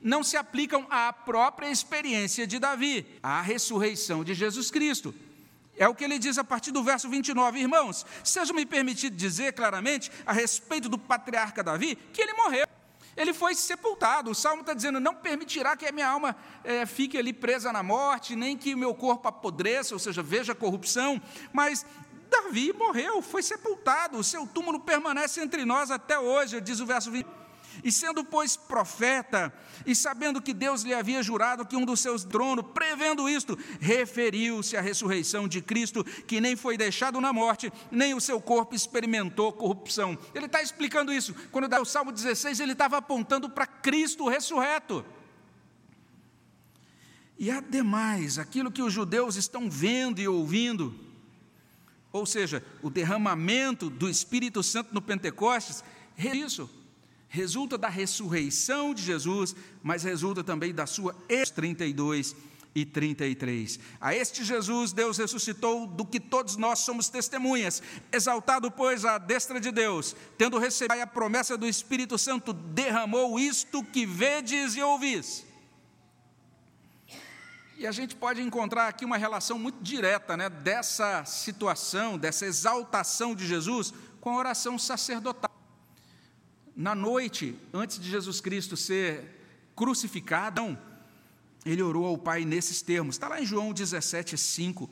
Não 0.00 0.24
se 0.24 0.36
aplicam 0.36 0.84
à 0.90 1.12
própria 1.12 1.70
experiência 1.70 2.44
de 2.44 2.58
Davi, 2.58 3.06
à 3.22 3.40
ressurreição 3.40 4.24
de 4.24 4.34
Jesus 4.34 4.70
Cristo. 4.70 5.14
É 5.76 5.86
o 5.86 5.94
que 5.94 6.02
ele 6.02 6.18
diz 6.18 6.36
a 6.36 6.44
partir 6.44 6.72
do 6.72 6.82
verso 6.82 7.08
29. 7.08 7.60
Irmãos, 7.60 8.04
seja 8.24 8.52
me 8.52 8.66
permitido 8.66 9.14
dizer 9.14 9.52
claramente 9.52 10.10
a 10.26 10.32
respeito 10.32 10.88
do 10.88 10.98
patriarca 10.98 11.62
Davi 11.62 11.96
que 12.12 12.20
ele 12.20 12.34
morreu 12.34 12.66
Ele 13.16 13.32
foi 13.32 13.54
sepultado. 13.54 14.30
O 14.30 14.34
salmo 14.34 14.62
está 14.62 14.74
dizendo: 14.74 14.98
não 15.00 15.14
permitirá 15.14 15.76
que 15.76 15.86
a 15.86 15.92
minha 15.92 16.08
alma 16.08 16.36
é, 16.64 16.86
fique 16.86 17.18
ali 17.18 17.32
presa 17.32 17.72
na 17.72 17.82
morte, 17.82 18.34
nem 18.34 18.56
que 18.56 18.74
o 18.74 18.78
meu 18.78 18.94
corpo 18.94 19.28
apodreça, 19.28 19.94
ou 19.94 19.98
seja, 19.98 20.22
veja 20.22 20.52
a 20.52 20.56
corrupção. 20.56 21.20
Mas 21.52 21.84
Davi 22.30 22.72
morreu, 22.72 23.20
foi 23.20 23.42
sepultado. 23.42 24.18
O 24.18 24.24
seu 24.24 24.46
túmulo 24.46 24.80
permanece 24.80 25.40
entre 25.40 25.64
nós 25.64 25.90
até 25.90 26.18
hoje, 26.18 26.60
diz 26.60 26.80
o 26.80 26.86
verso 26.86 27.10
20. 27.10 27.41
E 27.82 27.90
sendo, 27.90 28.24
pois, 28.24 28.56
profeta, 28.56 29.52
e 29.86 29.94
sabendo 29.94 30.42
que 30.42 30.52
Deus 30.52 30.82
lhe 30.82 30.94
havia 30.94 31.22
jurado 31.22 31.64
que 31.64 31.76
um 31.76 31.84
dos 31.84 32.00
seus 32.00 32.24
tronos, 32.24 32.64
prevendo 32.74 33.28
isto, 33.28 33.58
referiu-se 33.80 34.76
à 34.76 34.80
ressurreição 34.80 35.48
de 35.48 35.62
Cristo, 35.62 36.04
que 36.04 36.40
nem 36.40 36.56
foi 36.56 36.76
deixado 36.76 37.20
na 37.20 37.32
morte, 37.32 37.72
nem 37.90 38.14
o 38.14 38.20
seu 38.20 38.40
corpo 38.40 38.74
experimentou 38.74 39.52
corrupção. 39.52 40.18
Ele 40.34 40.46
está 40.46 40.62
explicando 40.62 41.12
isso. 41.12 41.34
Quando 41.50 41.68
dá 41.68 41.80
o 41.80 41.86
Salmo 41.86 42.12
16, 42.12 42.60
ele 42.60 42.72
estava 42.72 42.98
apontando 42.98 43.48
para 43.48 43.66
Cristo 43.66 44.28
ressurreto. 44.28 45.04
E 47.38 47.50
ademais, 47.50 48.38
aquilo 48.38 48.70
que 48.70 48.82
os 48.82 48.92
judeus 48.92 49.36
estão 49.36 49.68
vendo 49.68 50.20
e 50.20 50.28
ouvindo, 50.28 50.94
ou 52.12 52.26
seja, 52.26 52.64
o 52.82 52.90
derramamento 52.90 53.88
do 53.88 54.08
Espírito 54.08 54.62
Santo 54.62 54.94
no 54.94 55.02
Pentecostes, 55.02 55.82
é 56.16 56.36
isso 56.36 56.70
resulta 57.32 57.78
da 57.78 57.88
ressurreição 57.88 58.92
de 58.92 59.02
Jesus, 59.02 59.56
mas 59.82 60.02
resulta 60.02 60.44
também 60.44 60.74
da 60.74 60.84
sua 60.84 61.16
32 61.54 62.36
e 62.74 62.84
33. 62.84 63.80
A 63.98 64.14
este 64.14 64.44
Jesus 64.44 64.92
Deus 64.92 65.16
ressuscitou, 65.16 65.86
do 65.86 66.04
que 66.04 66.20
todos 66.20 66.56
nós 66.56 66.80
somos 66.80 67.08
testemunhas. 67.08 67.82
Exaltado, 68.12 68.70
pois, 68.70 69.06
à 69.06 69.16
destra 69.16 69.58
de 69.58 69.72
Deus, 69.72 70.14
tendo 70.36 70.58
recebido 70.58 71.00
a 71.00 71.06
promessa 71.06 71.56
do 71.56 71.66
Espírito 71.66 72.18
Santo, 72.18 72.52
derramou 72.52 73.40
isto 73.40 73.82
que 73.82 74.04
vedes 74.04 74.76
e 74.76 74.82
ouvis. 74.82 75.46
E 77.78 77.86
a 77.86 77.92
gente 77.92 78.14
pode 78.14 78.42
encontrar 78.42 78.88
aqui 78.88 79.06
uma 79.06 79.16
relação 79.16 79.58
muito 79.58 79.82
direta 79.82 80.36
né, 80.36 80.50
dessa 80.50 81.24
situação, 81.24 82.18
dessa 82.18 82.44
exaltação 82.44 83.34
de 83.34 83.46
Jesus, 83.46 83.94
com 84.20 84.28
a 84.28 84.36
oração 84.36 84.78
sacerdotal 84.78 85.51
na 86.74 86.94
noite, 86.94 87.54
antes 87.72 87.98
de 87.98 88.08
Jesus 88.08 88.40
Cristo 88.40 88.76
ser 88.76 89.24
crucificado, 89.76 90.76
ele 91.64 91.82
orou 91.82 92.06
ao 92.06 92.18
Pai 92.18 92.44
nesses 92.44 92.82
termos. 92.82 93.14
Está 93.14 93.28
lá 93.28 93.40
em 93.40 93.46
João 93.46 93.72
17, 93.72 94.36
5. 94.36 94.90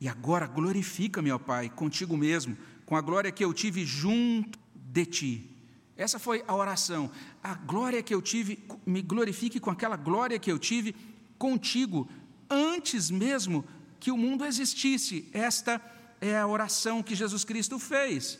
E 0.00 0.08
agora 0.08 0.46
glorifica-me, 0.46 1.30
ó 1.30 1.38
Pai, 1.38 1.70
contigo 1.70 2.16
mesmo, 2.16 2.56
com 2.84 2.96
a 2.96 3.00
glória 3.00 3.32
que 3.32 3.44
eu 3.44 3.52
tive 3.52 3.84
junto 3.84 4.58
de 4.74 5.06
ti. 5.06 5.50
Essa 5.96 6.18
foi 6.18 6.44
a 6.46 6.54
oração. 6.54 7.10
A 7.42 7.54
glória 7.54 8.02
que 8.02 8.14
eu 8.14 8.20
tive, 8.20 8.62
me 8.84 9.00
glorifique 9.00 9.60
com 9.60 9.70
aquela 9.70 9.96
glória 9.96 10.38
que 10.38 10.50
eu 10.50 10.58
tive 10.58 10.94
contigo, 11.38 12.08
antes 12.50 13.10
mesmo 13.10 13.64
que 13.98 14.10
o 14.10 14.16
mundo 14.16 14.44
existisse. 14.44 15.28
Esta 15.32 15.80
é 16.20 16.36
a 16.36 16.46
oração 16.46 17.02
que 17.02 17.14
Jesus 17.14 17.44
Cristo 17.44 17.78
fez. 17.78 18.38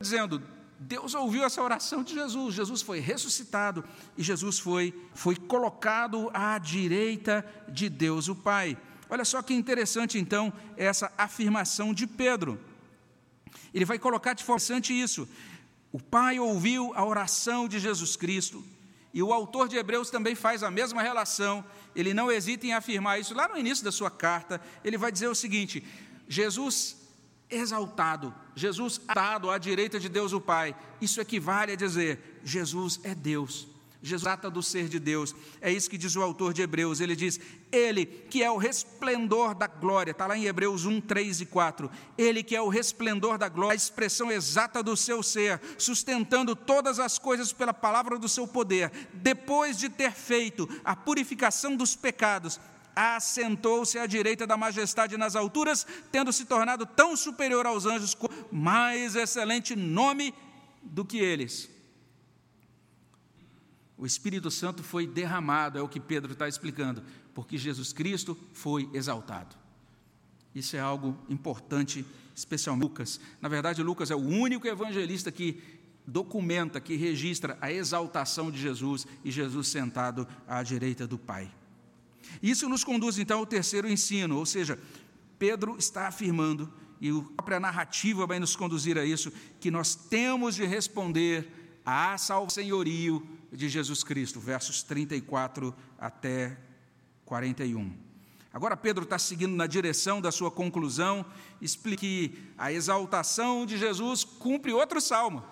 Dizendo: 0.00 0.42
Deus 0.78 1.14
ouviu 1.14 1.44
essa 1.44 1.62
oração 1.62 2.02
de 2.02 2.14
Jesus. 2.14 2.54
Jesus 2.54 2.82
foi 2.82 3.00
ressuscitado 3.00 3.84
e 4.16 4.22
Jesus 4.22 4.58
foi, 4.58 4.94
foi 5.14 5.36
colocado 5.36 6.30
à 6.34 6.58
direita 6.58 7.44
de 7.68 7.88
Deus 7.88 8.28
o 8.28 8.34
Pai. 8.34 8.76
Olha 9.08 9.24
só 9.24 9.42
que 9.42 9.54
interessante, 9.54 10.18
então, 10.18 10.52
essa 10.76 11.12
afirmação 11.16 11.94
de 11.94 12.06
Pedro. 12.06 12.60
Ele 13.72 13.84
vai 13.84 13.98
colocar 13.98 14.34
de 14.34 14.44
forma 14.44 14.62
isso. 14.90 15.28
O 15.92 16.00
Pai 16.00 16.38
ouviu 16.38 16.92
a 16.94 17.04
oração 17.04 17.68
de 17.68 17.78
Jesus 17.78 18.16
Cristo, 18.16 18.64
e 19.12 19.22
o 19.22 19.32
autor 19.32 19.68
de 19.68 19.76
Hebreus 19.76 20.10
também 20.10 20.34
faz 20.34 20.64
a 20.64 20.70
mesma 20.70 21.00
relação. 21.00 21.64
Ele 21.94 22.12
não 22.12 22.32
hesita 22.32 22.66
em 22.66 22.72
afirmar 22.72 23.20
isso. 23.20 23.32
Lá 23.32 23.46
no 23.46 23.56
início 23.56 23.84
da 23.84 23.92
sua 23.92 24.10
carta, 24.10 24.60
ele 24.82 24.98
vai 24.98 25.12
dizer 25.12 25.28
o 25.28 25.34
seguinte: 25.36 25.86
Jesus 26.28 26.96
exaltado, 27.48 28.34
Jesus 28.54 29.00
atado 29.08 29.50
à 29.50 29.58
direita 29.58 29.98
de 29.98 30.08
Deus 30.08 30.32
o 30.32 30.40
Pai. 30.40 30.74
Isso 31.00 31.20
equivale 31.20 31.72
a 31.72 31.76
dizer: 31.76 32.40
Jesus 32.44 33.00
é 33.02 33.14
Deus. 33.14 33.68
Jesus 34.04 34.22
trata 34.22 34.50
do 34.50 34.62
ser 34.62 34.86
de 34.86 34.98
Deus. 34.98 35.34
É 35.62 35.72
isso 35.72 35.88
que 35.88 35.96
diz 35.96 36.14
o 36.14 36.20
autor 36.20 36.52
de 36.52 36.60
Hebreus. 36.60 37.00
Ele 37.00 37.16
diz: 37.16 37.40
Ele 37.72 38.04
que 38.04 38.42
é 38.42 38.50
o 38.50 38.58
resplendor 38.58 39.54
da 39.54 39.66
glória, 39.66 40.10
está 40.10 40.26
lá 40.26 40.36
em 40.36 40.44
Hebreus 40.44 40.84
1, 40.84 41.00
3 41.00 41.40
e 41.40 41.46
4. 41.46 41.90
Ele 42.18 42.42
que 42.42 42.54
é 42.54 42.60
o 42.60 42.68
resplendor 42.68 43.38
da 43.38 43.48
glória, 43.48 43.72
a 43.72 43.74
expressão 43.74 44.30
exata 44.30 44.82
do 44.82 44.94
seu 44.94 45.22
ser, 45.22 45.58
sustentando 45.78 46.54
todas 46.54 46.98
as 46.98 47.18
coisas 47.18 47.50
pela 47.50 47.72
palavra 47.72 48.18
do 48.18 48.28
seu 48.28 48.46
poder, 48.46 48.92
depois 49.14 49.78
de 49.78 49.88
ter 49.88 50.12
feito 50.12 50.68
a 50.84 50.94
purificação 50.94 51.74
dos 51.74 51.96
pecados, 51.96 52.60
assentou-se 52.94 53.98
à 53.98 54.06
direita 54.06 54.46
da 54.46 54.56
majestade 54.56 55.16
nas 55.16 55.36
alturas, 55.36 55.86
tendo 56.10 56.32
se 56.32 56.44
tornado 56.44 56.86
tão 56.86 57.16
superior 57.16 57.66
aos 57.66 57.86
anjos, 57.86 58.14
com 58.14 58.28
mais 58.50 59.16
excelente 59.16 59.74
nome 59.74 60.34
do 60.82 61.04
que 61.04 61.18
eles. 61.18 61.70
O 63.96 64.06
Espírito 64.06 64.50
Santo 64.50 64.82
foi 64.82 65.06
derramado, 65.06 65.78
é 65.78 65.82
o 65.82 65.88
que 65.88 66.00
Pedro 66.00 66.32
está 66.32 66.48
explicando, 66.48 67.02
porque 67.32 67.56
Jesus 67.56 67.92
Cristo 67.92 68.36
foi 68.52 68.88
exaltado. 68.92 69.56
Isso 70.54 70.76
é 70.76 70.80
algo 70.80 71.18
importante, 71.28 72.04
especialmente 72.34 72.84
Lucas. 72.84 73.20
Na 73.40 73.48
verdade, 73.48 73.82
Lucas 73.82 74.10
é 74.10 74.14
o 74.14 74.18
único 74.18 74.66
evangelista 74.66 75.32
que 75.32 75.62
documenta, 76.06 76.80
que 76.80 76.96
registra 76.96 77.56
a 77.60 77.72
exaltação 77.72 78.50
de 78.50 78.60
Jesus 78.60 79.06
e 79.24 79.30
Jesus 79.30 79.68
sentado 79.68 80.28
à 80.46 80.62
direita 80.62 81.06
do 81.06 81.18
Pai. 81.18 81.50
Isso 82.42 82.68
nos 82.68 82.84
conduz 82.84 83.18
então 83.18 83.38
ao 83.38 83.46
terceiro 83.46 83.88
ensino, 83.88 84.36
ou 84.36 84.46
seja, 84.46 84.78
Pedro 85.38 85.76
está 85.78 86.08
afirmando, 86.08 86.72
e 87.00 87.10
a 87.10 87.32
própria 87.36 87.60
narrativa 87.60 88.26
vai 88.26 88.38
nos 88.38 88.56
conduzir 88.56 88.96
a 88.98 89.04
isso, 89.04 89.32
que 89.60 89.70
nós 89.70 89.94
temos 89.94 90.54
de 90.54 90.64
responder 90.64 91.80
à 91.84 92.16
salvação 92.16 92.50
senhorio 92.50 93.26
de 93.52 93.68
Jesus 93.68 94.02
Cristo, 94.02 94.40
versos 94.40 94.82
34 94.82 95.74
até 95.98 96.58
41. 97.24 97.92
Agora 98.52 98.76
Pedro 98.76 99.04
está 99.04 99.18
seguindo 99.18 99.54
na 99.56 99.66
direção 99.66 100.20
da 100.20 100.30
sua 100.30 100.50
conclusão, 100.50 101.26
explica 101.60 102.00
que 102.00 102.38
a 102.56 102.72
exaltação 102.72 103.66
de 103.66 103.76
Jesus 103.76 104.22
cumpre 104.22 104.72
outro 104.72 105.00
salmo, 105.00 105.42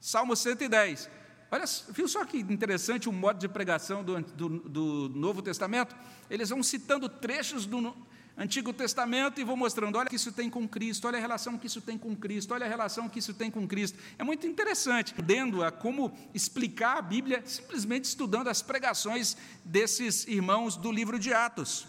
Salmo 0.00 0.34
110. 0.34 1.10
Olha, 1.50 1.64
viu 1.88 2.06
só 2.06 2.24
que 2.24 2.38
interessante 2.38 3.08
o 3.08 3.12
modo 3.12 3.38
de 3.38 3.48
pregação 3.48 4.04
do, 4.04 4.20
do, 4.20 4.48
do, 4.60 5.08
Novo 5.08 5.42
Testamento? 5.42 5.96
Eles 6.30 6.50
vão 6.50 6.62
citando 6.62 7.08
trechos 7.08 7.66
do 7.66 7.92
Antigo 8.38 8.72
Testamento 8.72 9.40
e 9.40 9.44
vão 9.44 9.56
mostrando: 9.56 9.98
olha 9.98 10.08
que 10.08 10.14
isso 10.14 10.30
tem 10.30 10.48
com 10.48 10.68
Cristo, 10.68 11.08
olha 11.08 11.18
a 11.18 11.20
relação 11.20 11.58
que 11.58 11.66
isso 11.66 11.80
tem 11.80 11.98
com 11.98 12.14
Cristo, 12.14 12.54
olha 12.54 12.66
a 12.66 12.68
relação 12.68 13.08
que 13.08 13.18
isso 13.18 13.34
tem 13.34 13.50
com 13.50 13.66
Cristo. 13.66 13.98
É 14.16 14.22
muito 14.22 14.46
interessante, 14.46 15.12
dando 15.20 15.64
a 15.64 15.72
como 15.72 16.16
explicar 16.32 16.98
a 16.98 17.02
Bíblia 17.02 17.42
simplesmente 17.44 18.04
estudando 18.04 18.46
as 18.46 18.62
pregações 18.62 19.36
desses 19.64 20.28
irmãos 20.28 20.76
do 20.76 20.92
livro 20.92 21.18
de 21.18 21.34
Atos. 21.34 21.86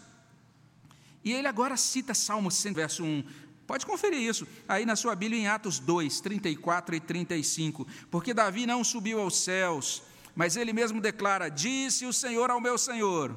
E 1.23 1.31
ele 1.31 1.47
agora 1.47 1.77
cita 1.77 2.15
Salmo 2.15 2.49
100, 2.49 2.73
verso 2.73 3.03
1. 3.03 3.23
Pode 3.71 3.85
conferir 3.85 4.19
isso 4.19 4.45
aí 4.67 4.85
na 4.85 4.97
sua 4.97 5.15
Bíblia 5.15 5.39
em 5.39 5.47
Atos 5.47 5.79
2, 5.79 6.19
34 6.19 6.93
e 6.93 6.99
35. 6.99 7.87
Porque 8.09 8.33
Davi 8.33 8.65
não 8.65 8.83
subiu 8.83 9.21
aos 9.21 9.37
céus, 9.45 10.03
mas 10.35 10.57
ele 10.57 10.73
mesmo 10.73 10.99
declara: 10.99 11.47
Disse 11.47 12.05
o 12.05 12.11
Senhor 12.11 12.51
ao 12.51 12.59
meu 12.59 12.77
Senhor: 12.77 13.33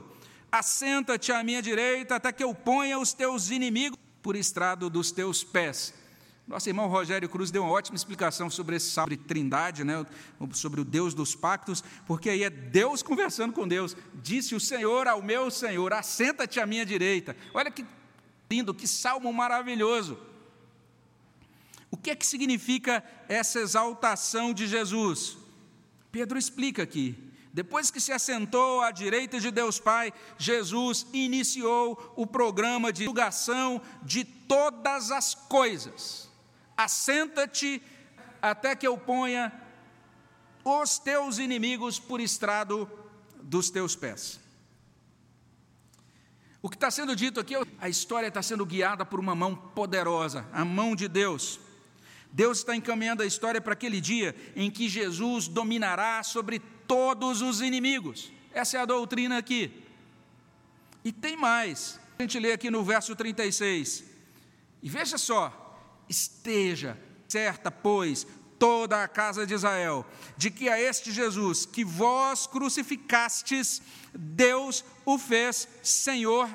Assenta-te 0.51 1.31
à 1.31 1.45
minha 1.45 1.63
direita, 1.63 2.17
até 2.17 2.33
que 2.33 2.43
eu 2.43 2.53
ponha 2.53 2.99
os 2.99 3.13
teus 3.13 3.51
inimigos 3.51 3.97
por 4.21 4.35
estrado 4.35 4.91
dos 4.91 5.13
teus 5.13 5.45
pés. 5.45 5.95
Nosso 6.49 6.69
irmão 6.69 6.89
Rogério 6.89 7.29
Cruz 7.29 7.53
deu 7.53 7.63
uma 7.63 7.71
ótima 7.71 7.95
explicação 7.95 8.51
sobre 8.51 8.75
esse 8.75 8.91
sobre 8.91 9.17
trindade, 9.17 9.85
né? 9.85 10.05
sobre 10.51 10.81
o 10.81 10.85
Deus 10.85 11.15
dos 11.15 11.37
pactos, 11.37 11.85
porque 12.09 12.29
aí 12.29 12.43
é 12.43 12.51
Deus 12.51 13.05
conversando 13.05 13.53
com 13.53 13.69
Deus. 13.69 13.97
Disse 14.15 14.57
o 14.57 14.59
Senhor 14.59 15.07
ao 15.07 15.23
meu 15.23 15.49
Senhor: 15.49 15.93
Assenta-te 15.93 16.59
à 16.59 16.67
minha 16.67 16.85
direita. 16.85 17.37
Olha 17.55 17.71
que 17.71 17.87
lindo, 18.51 18.75
que 18.75 18.87
salmo 18.87 19.33
maravilhoso. 19.33 20.19
O 21.91 21.97
que 21.97 22.11
é 22.11 22.17
que 22.17 22.27
significa 22.27 23.05
essa 23.29 23.61
exaltação 23.61 24.53
de 24.53 24.67
Jesus? 24.67 25.37
Pedro 26.11 26.39
explica 26.39 26.83
aqui. 26.83 27.17
Depois 27.53 27.89
que 27.89 28.01
se 28.01 28.11
assentou 28.11 28.81
à 28.81 28.91
direita 28.91 29.39
de 29.39 29.51
Deus 29.53 29.79
Pai, 29.79 30.13
Jesus 30.37 31.07
iniciou 31.13 32.13
o 32.17 32.27
programa 32.27 32.93
de 32.93 33.01
divulgação 33.01 33.81
de 34.03 34.25
todas 34.25 35.13
as 35.13 35.37
coisas. 35.37 36.29
Assenta-te 36.77 37.81
até 38.43 38.75
que 38.75 38.87
eu 38.87 38.99
ponha 38.99 39.53
os 40.65 40.99
teus 40.99 41.39
inimigos 41.39 42.01
por 42.01 42.21
estrado 42.21 42.91
dos 43.41 43.71
teus 43.71 43.95
pés. 43.95 44.41
O 46.65 46.71
que 46.71 46.77
está 46.77 46.91
sendo 46.91 47.15
dito 47.15 47.39
aqui, 47.39 47.53
a 47.79 47.91
história 47.91 48.27
está 48.27 48.41
sendo 48.41 48.65
guiada 48.65 49.05
por 49.05 49.21
uma 49.21 49.35
mão 49.35 49.55
poderosa, 49.55 50.49
a 50.51 50.65
mão 50.65 50.97
de 50.97 51.07
Deus. 51.09 51.61
Deus 52.33 52.57
está 52.57 52.75
encaminhando 52.75 53.23
a 53.23 53.27
história 53.27 53.61
para 53.61 53.75
aquele 53.75 54.01
dia 54.01 54.35
em 54.57 54.71
que 54.71 54.89
Jesus 54.89 55.47
dominará 55.47 56.23
sobre 56.23 56.61
todos 56.89 57.43
os 57.43 57.61
inimigos. 57.61 58.33
Essa 58.51 58.79
é 58.79 58.81
a 58.81 58.87
doutrina 58.87 59.37
aqui. 59.37 59.85
E 61.05 61.13
tem 61.13 61.37
mais. 61.37 62.01
A 62.19 62.23
gente 62.23 62.39
lê 62.39 62.53
aqui 62.53 62.71
no 62.71 62.83
verso 62.83 63.15
36. 63.15 64.03
E 64.83 64.89
veja 64.89 65.19
só: 65.19 65.79
esteja 66.09 66.99
certa, 67.29 67.71
pois, 67.71 68.27
toda 68.59 69.03
a 69.03 69.09
casa 69.09 69.47
de 69.47 69.55
Israel, 69.55 70.07
de 70.37 70.51
que 70.51 70.69
a 70.69 70.81
este 70.81 71.13
Jesus 71.13 71.67
que 71.67 71.85
vós 71.85 72.47
crucificastes, 72.47 73.83
Deus 74.15 74.85
o 75.05 75.19
fez 75.19 75.69
Senhor. 75.83 76.49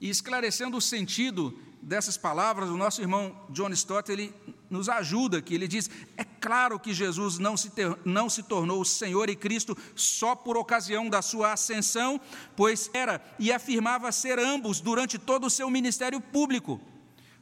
E 0.00 0.10
esclarecendo 0.10 0.76
o 0.76 0.80
sentido 0.80 1.58
dessas 1.80 2.16
palavras, 2.16 2.68
o 2.68 2.76
nosso 2.76 3.00
irmão 3.00 3.34
John 3.50 3.70
Stott, 3.70 4.10
ele 4.10 4.34
nos 4.68 4.88
ajuda 4.88 5.38
aqui, 5.38 5.54
ele 5.54 5.68
diz, 5.68 5.88
é 6.16 6.24
claro 6.24 6.80
que 6.80 6.92
Jesus 6.92 7.38
não 7.38 7.56
se, 7.56 7.70
ter, 7.70 7.96
não 8.04 8.28
se 8.28 8.42
tornou 8.42 8.84
Senhor 8.84 9.30
e 9.30 9.36
Cristo 9.36 9.76
só 9.94 10.34
por 10.34 10.56
ocasião 10.56 11.08
da 11.08 11.22
sua 11.22 11.52
ascensão, 11.52 12.20
pois 12.56 12.90
era 12.92 13.22
e 13.38 13.52
afirmava 13.52 14.10
ser 14.10 14.38
ambos 14.38 14.80
durante 14.80 15.18
todo 15.18 15.46
o 15.46 15.50
seu 15.50 15.70
ministério 15.70 16.20
público. 16.20 16.80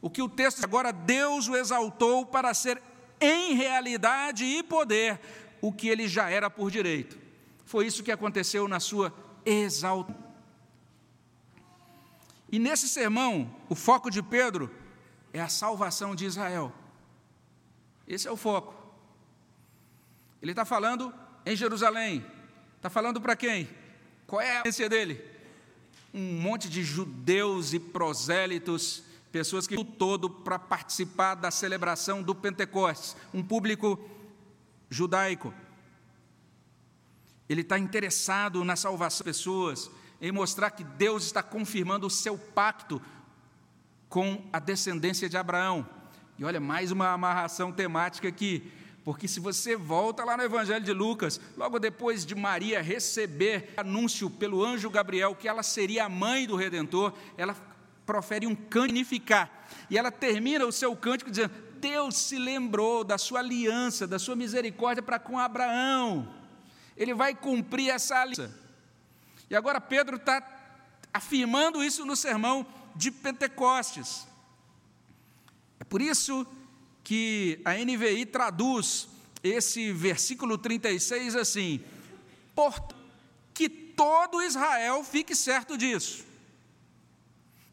O 0.04 0.10
que 0.10 0.20
o 0.20 0.28
texto 0.28 0.62
agora, 0.62 0.92
Deus 0.92 1.48
o 1.48 1.56
exaltou 1.56 2.26
para 2.26 2.52
ser 2.52 2.78
em 3.18 3.54
realidade 3.54 4.44
e 4.44 4.62
poder 4.62 5.18
o 5.62 5.72
que 5.72 5.88
ele 5.88 6.06
já 6.06 6.28
era 6.28 6.50
por 6.50 6.70
direito. 6.70 7.18
Foi 7.64 7.86
isso 7.86 8.02
que 8.02 8.12
aconteceu 8.12 8.68
na 8.68 8.78
sua 8.80 9.14
exaltação. 9.46 10.22
E 12.52 12.58
nesse 12.58 12.86
sermão, 12.86 13.50
o 13.66 13.74
foco 13.74 14.10
de 14.10 14.22
Pedro 14.22 14.70
é 15.32 15.40
a 15.40 15.48
salvação 15.48 16.14
de 16.14 16.26
Israel. 16.26 16.70
Esse 18.06 18.28
é 18.28 18.30
o 18.30 18.36
foco. 18.36 18.74
Ele 20.42 20.52
está 20.52 20.66
falando 20.66 21.14
em 21.46 21.56
Jerusalém. 21.56 22.22
Está 22.76 22.90
falando 22.90 23.22
para 23.22 23.34
quem? 23.34 23.70
Qual 24.26 24.42
é 24.42 24.58
a 24.58 24.60
essência 24.60 24.86
dele? 24.86 25.24
Um 26.12 26.42
monte 26.42 26.68
de 26.68 26.84
judeus 26.84 27.72
e 27.72 27.80
prosélitos, 27.80 29.02
pessoas 29.34 29.66
que 29.66 29.84
todo 29.84 30.30
para 30.30 30.60
participar 30.60 31.34
da 31.34 31.50
celebração 31.50 32.22
do 32.22 32.36
Pentecostes, 32.36 33.16
um 33.34 33.42
público 33.42 33.98
judaico. 34.88 35.52
Ele 37.48 37.62
está 37.62 37.76
interessado 37.76 38.62
na 38.62 38.76
salvação 38.76 39.24
das 39.26 39.36
pessoas, 39.36 39.90
em 40.20 40.30
mostrar 40.30 40.70
que 40.70 40.84
Deus 40.84 41.24
está 41.24 41.42
confirmando 41.42 42.06
o 42.06 42.10
seu 42.10 42.38
pacto 42.38 43.02
com 44.08 44.40
a 44.52 44.60
descendência 44.60 45.28
de 45.28 45.36
Abraão. 45.36 45.84
E 46.38 46.44
olha, 46.44 46.60
mais 46.60 46.92
uma 46.92 47.08
amarração 47.08 47.72
temática 47.72 48.28
aqui, 48.28 48.70
porque 49.04 49.26
se 49.26 49.40
você 49.40 49.74
volta 49.74 50.24
lá 50.24 50.36
no 50.36 50.44
Evangelho 50.44 50.84
de 50.84 50.92
Lucas, 50.92 51.40
logo 51.56 51.80
depois 51.80 52.24
de 52.24 52.36
Maria 52.36 52.80
receber 52.80 53.74
anúncio 53.76 54.30
pelo 54.30 54.64
anjo 54.64 54.88
Gabriel 54.88 55.34
que 55.34 55.48
ela 55.48 55.64
seria 55.64 56.04
a 56.04 56.08
mãe 56.08 56.46
do 56.46 56.54
Redentor, 56.54 57.12
ela 57.36 57.73
profere 58.04 58.46
um 58.46 58.54
cântico 58.54 58.94
e 59.90 59.98
ela 59.98 60.10
termina 60.10 60.64
o 60.66 60.72
seu 60.72 60.94
cântico 60.96 61.30
dizendo: 61.30 61.52
Deus 61.80 62.16
se 62.16 62.38
lembrou 62.38 63.04
da 63.04 63.18
sua 63.18 63.40
aliança, 63.40 64.06
da 64.06 64.18
sua 64.18 64.36
misericórdia 64.36 65.02
para 65.02 65.18
com 65.18 65.38
Abraão. 65.38 66.28
Ele 66.96 67.14
vai 67.14 67.34
cumprir 67.34 67.90
essa 67.90 68.16
aliança. 68.16 68.54
E 69.50 69.56
agora 69.56 69.80
Pedro 69.80 70.16
está 70.16 70.42
afirmando 71.12 71.82
isso 71.82 72.04
no 72.04 72.16
sermão 72.16 72.66
de 72.94 73.10
Pentecostes. 73.10 74.26
É 75.78 75.84
por 75.84 76.00
isso 76.00 76.46
que 77.02 77.60
a 77.64 77.74
NVI 77.74 78.26
traduz 78.26 79.08
esse 79.42 79.92
versículo 79.92 80.56
36 80.56 81.36
assim: 81.36 81.84
por 82.54 82.74
que 83.52 83.68
todo 83.68 84.42
Israel 84.42 85.04
fique 85.04 85.34
certo 85.34 85.78
disso. 85.78 86.24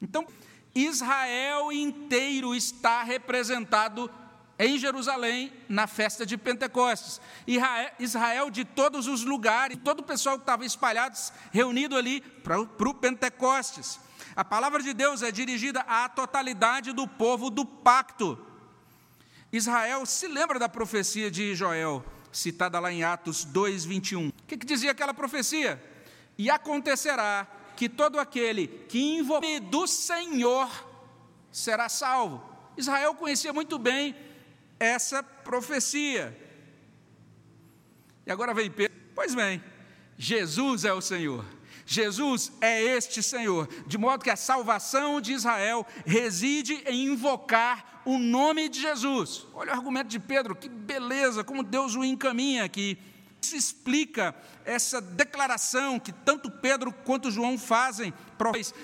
Então, 0.02 0.26
Israel 0.74 1.72
inteiro 1.72 2.56
está 2.56 3.04
representado 3.04 4.10
em 4.58 4.78
Jerusalém, 4.78 5.52
na 5.68 5.88
festa 5.88 6.24
de 6.26 6.38
Pentecostes. 6.38 7.20
Israel 8.00 8.52
de 8.52 8.64
todos 8.64 9.08
os 9.08 9.24
lugares, 9.24 9.78
todo 9.84 10.02
o 10.02 10.04
pessoal 10.04 10.36
que 10.36 10.44
estava 10.44 10.64
espalhado, 10.64 11.18
reunido 11.52 11.96
ali 11.98 12.22
para 12.22 12.60
o 12.60 12.94
Pentecostes. 12.94 14.00
A 14.36 14.46
palavra 14.46 14.82
de 14.82 14.94
Deus 14.94 15.24
é 15.24 15.32
dirigida 15.32 15.82
à 15.82 16.08
totalidade 16.08 16.94
do 16.94 17.08
povo 17.08 17.50
do 17.50 17.66
pacto. 17.66 18.38
Israel 19.52 20.06
se 20.06 20.28
lembra 20.28 20.58
da 20.58 20.70
profecia 20.70 21.30
de 21.30 21.56
Joel, 21.56 22.06
citada 22.32 22.80
lá 22.80 22.92
em 22.92 23.04
Atos 23.04 23.44
2, 23.44 23.84
21. 23.84 24.30
O 24.30 24.34
que, 24.48 24.58
que 24.58 24.66
dizia 24.66 24.92
aquela 24.92 25.14
profecia? 25.14 25.84
E 26.38 26.50
acontecerá 26.50 27.48
que 27.82 27.90
todo 27.90 28.20
aquele 28.20 28.68
que 28.68 29.00
invocar 29.00 29.60
do 29.60 29.88
Senhor 29.88 30.70
será 31.52 31.90
salvo. 31.90 32.40
Israel 32.78 33.16
conhecia 33.16 33.52
muito 33.52 33.80
bem 33.80 34.16
essa 34.80 35.24
profecia. 35.24 36.40
E 38.24 38.32
agora 38.32 38.54
vem 38.54 38.70
Pedro, 38.70 38.96
pois 39.16 39.34
bem, 39.34 39.64
Jesus 40.16 40.86
é 40.86 40.94
o 40.94 41.02
Senhor. 41.02 41.44
Jesus 41.84 42.52
é 42.62 42.84
este 42.84 43.24
Senhor, 43.24 43.68
de 43.88 43.98
modo 43.98 44.24
que 44.24 44.30
a 44.30 44.36
salvação 44.36 45.20
de 45.20 45.34
Israel 45.34 45.84
reside 46.06 46.84
em 46.86 47.08
invocar 47.08 48.04
o 48.06 48.20
nome 48.20 48.70
de 48.70 48.80
Jesus. 48.80 49.48
Olha 49.56 49.72
o 49.72 49.76
argumento 49.76 50.08
de 50.08 50.20
Pedro, 50.20 50.56
que 50.56 50.70
beleza, 50.70 51.44
como 51.44 51.64
Deus 51.64 51.96
o 51.96 52.04
encaminha 52.04 52.64
aqui. 52.64 53.00
Isso 53.44 53.56
explica 53.56 54.36
essa 54.64 55.02
declaração 55.02 56.00
que 56.00 56.12
tanto 56.12 56.52
Pedro 56.52 56.94
quanto 56.94 57.32
João 57.32 57.58
fazem 57.58 58.14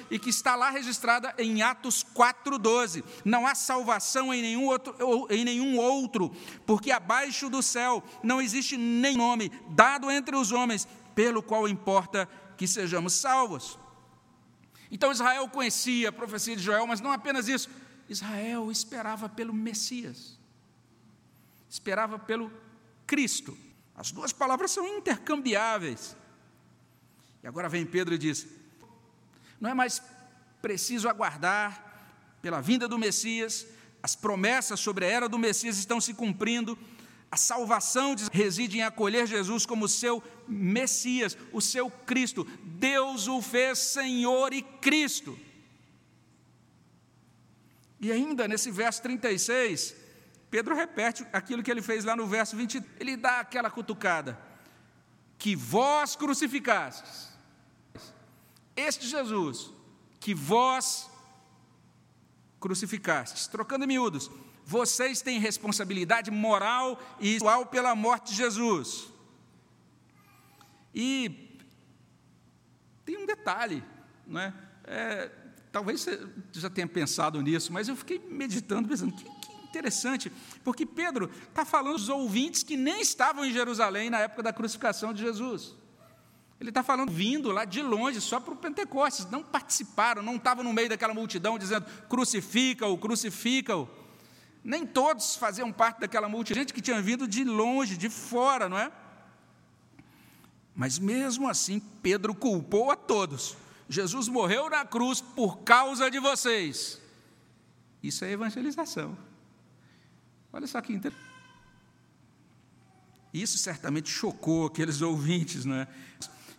e 0.10 0.18
que 0.18 0.32
está 0.32 0.56
lá 0.56 0.72
registrada 0.72 1.34
em 1.38 1.62
Atos 1.62 2.04
4:12. 2.04 3.04
Não 3.24 3.46
há 3.46 3.54
salvação 3.54 4.34
em 4.34 4.42
nenhum 4.42 4.66
outro, 4.66 5.28
em 5.30 5.46
nenhum 5.46 5.78
outro, 5.78 6.36
porque 6.66 6.90
abaixo 6.90 7.52
do 7.52 7.62
céu 7.62 8.04
não 8.24 8.42
existe 8.42 8.78
nem 8.78 9.16
nome 9.16 9.52
dado 9.70 10.10
entre 10.10 10.36
os 10.36 10.52
homens 10.52 10.88
pelo 11.14 11.44
qual 11.44 11.68
importa 11.68 12.28
que 12.58 12.68
sejamos 12.68 13.14
salvos. 13.14 13.78
Então 14.90 15.12
Israel 15.12 15.48
conhecia 15.50 16.10
a 16.10 16.12
profecia 16.12 16.56
de 16.56 16.64
Joel, 16.64 16.88
mas 16.88 17.00
não 17.00 17.12
apenas 17.12 17.48
isso. 17.48 17.70
Israel 18.10 18.72
esperava 18.72 19.30
pelo 19.30 19.54
Messias. 19.54 20.40
Esperava 21.70 22.18
pelo 22.18 22.52
Cristo. 23.06 23.56
As 23.98 24.12
duas 24.12 24.32
palavras 24.32 24.70
são 24.72 24.88
intercambiáveis. 24.88 26.16
E 27.44 27.48
agora 27.48 27.68
vem 27.68 27.86
Pedro 27.86 28.14
e 28.14 28.18
diz: 28.18 28.48
não 29.60 29.72
é 29.72 29.74
mais 29.74 30.02
preciso 30.62 31.10
aguardar 31.10 31.84
pela 32.42 32.62
vinda 32.62 32.88
do 32.88 32.98
Messias, 32.98 33.66
as 34.02 34.16
promessas 34.16 34.80
sobre 34.80 35.06
a 35.06 35.10
era 35.10 35.28
do 35.28 35.40
Messias 35.40 35.78
estão 35.78 36.00
se 36.00 36.14
cumprindo, 36.14 36.78
a 37.32 37.36
salvação 37.36 38.16
reside 38.32 38.78
em 38.78 38.84
acolher 38.84 39.28
Jesus 39.28 39.66
como 39.66 39.88
seu 39.88 40.24
Messias, 40.48 41.38
o 41.52 41.60
seu 41.60 41.90
Cristo. 41.90 42.46
Deus 42.64 43.28
o 43.28 43.42
fez 43.42 43.80
Senhor 43.80 44.54
e 44.54 44.62
Cristo. 44.62 45.38
E 48.00 48.12
ainda 48.12 48.48
nesse 48.48 48.70
verso 48.70 49.02
36, 49.02 49.96
Pedro 50.50 50.76
repete 50.76 51.26
aquilo 51.34 51.62
que 51.62 51.70
ele 51.70 51.82
fez 51.82 52.06
lá 52.06 52.16
no 52.16 52.26
verso 52.26 52.56
20, 52.56 52.84
ele 53.00 53.18
dá 53.18 53.40
aquela 53.40 53.70
cutucada: 53.70 54.40
que 55.38 55.56
vós 55.56 56.16
crucificastes, 56.16 57.32
este 58.76 59.08
Jesus, 59.08 59.72
que 60.20 60.34
vós 60.34 61.10
crucificastes, 62.60 63.48
trocando 63.48 63.84
em 63.86 63.88
miúdos, 63.88 64.30
vocês 64.66 65.22
têm 65.22 65.40
responsabilidade 65.40 66.30
moral 66.30 67.02
e 67.20 67.36
espiritual 67.36 67.66
pela 67.66 67.96
morte 67.96 68.32
de 68.32 68.38
Jesus. 68.38 69.08
E 70.94 71.62
tem 73.06 73.18
um 73.18 73.26
detalhe, 73.26 73.84
não 74.26 74.42
é? 74.42 74.54
é 74.86 75.32
talvez 75.72 76.02
você 76.02 76.28
já 76.54 76.70
tenha 76.70 76.88
pensado 76.88 77.42
nisso, 77.42 77.72
mas 77.72 77.88
eu 77.88 77.96
fiquei 77.96 78.20
meditando, 78.20 78.90
pensando, 78.90 79.14
que, 79.14 79.24
que 79.24 79.37
interessante, 79.68 80.32
porque 80.64 80.86
Pedro 80.86 81.30
está 81.50 81.64
falando 81.64 81.98
dos 81.98 82.10
ouvintes 82.10 82.64
que 82.64 82.76
nem 82.76 83.02
estavam 83.02 83.46
em 83.46 83.52
Jerusalém 83.52 84.10
na 84.10 84.20
época 84.20 84.44
da 84.44 84.54
crucificação 84.54 85.14
de 85.14 85.22
Jesus. 85.22 85.76
Ele 86.60 86.70
está 86.70 86.82
falando 86.82 87.12
vindo 87.12 87.52
lá 87.52 87.66
de 87.66 87.82
longe, 87.82 88.20
só 88.20 88.40
para 88.40 88.54
o 88.54 88.58
Pentecostes, 88.58 89.30
não 89.30 89.44
participaram, 89.44 90.24
não 90.24 90.38
estavam 90.38 90.64
no 90.64 90.74
meio 90.74 90.90
daquela 90.90 91.14
multidão 91.14 91.58
dizendo 91.58 91.86
crucifica-o, 92.10 92.98
crucifica-o. 92.98 93.88
Nem 94.64 94.86
todos 94.86 95.36
faziam 95.36 95.72
parte 95.72 96.00
daquela 96.00 96.28
multidão, 96.28 96.62
gente 96.62 96.74
que 96.74 96.82
tinha 96.82 97.02
vindo 97.02 97.28
de 97.28 97.44
longe, 97.44 97.96
de 97.96 98.10
fora, 98.10 98.68
não 98.68 98.78
é? 98.78 98.92
Mas 100.76 100.98
mesmo 101.00 101.48
assim, 101.48 101.80
Pedro 101.80 102.36
culpou 102.36 102.92
a 102.92 102.96
todos. 102.96 103.56
Jesus 103.88 104.28
morreu 104.28 104.70
na 104.70 104.84
cruz 104.84 105.22
por 105.22 105.60
causa 105.60 106.10
de 106.12 106.20
vocês. 106.20 107.02
Isso 108.02 108.26
é 108.26 108.32
evangelização. 108.32 109.18
Olha 110.58 110.66
só 110.66 110.82
que 110.82 110.92
interessante. 110.92 111.24
Isso 113.32 113.60
certamente 113.60 114.10
chocou 114.10 114.66
aqueles 114.66 115.04
ouvintes, 115.04 115.66
né? 115.66 115.88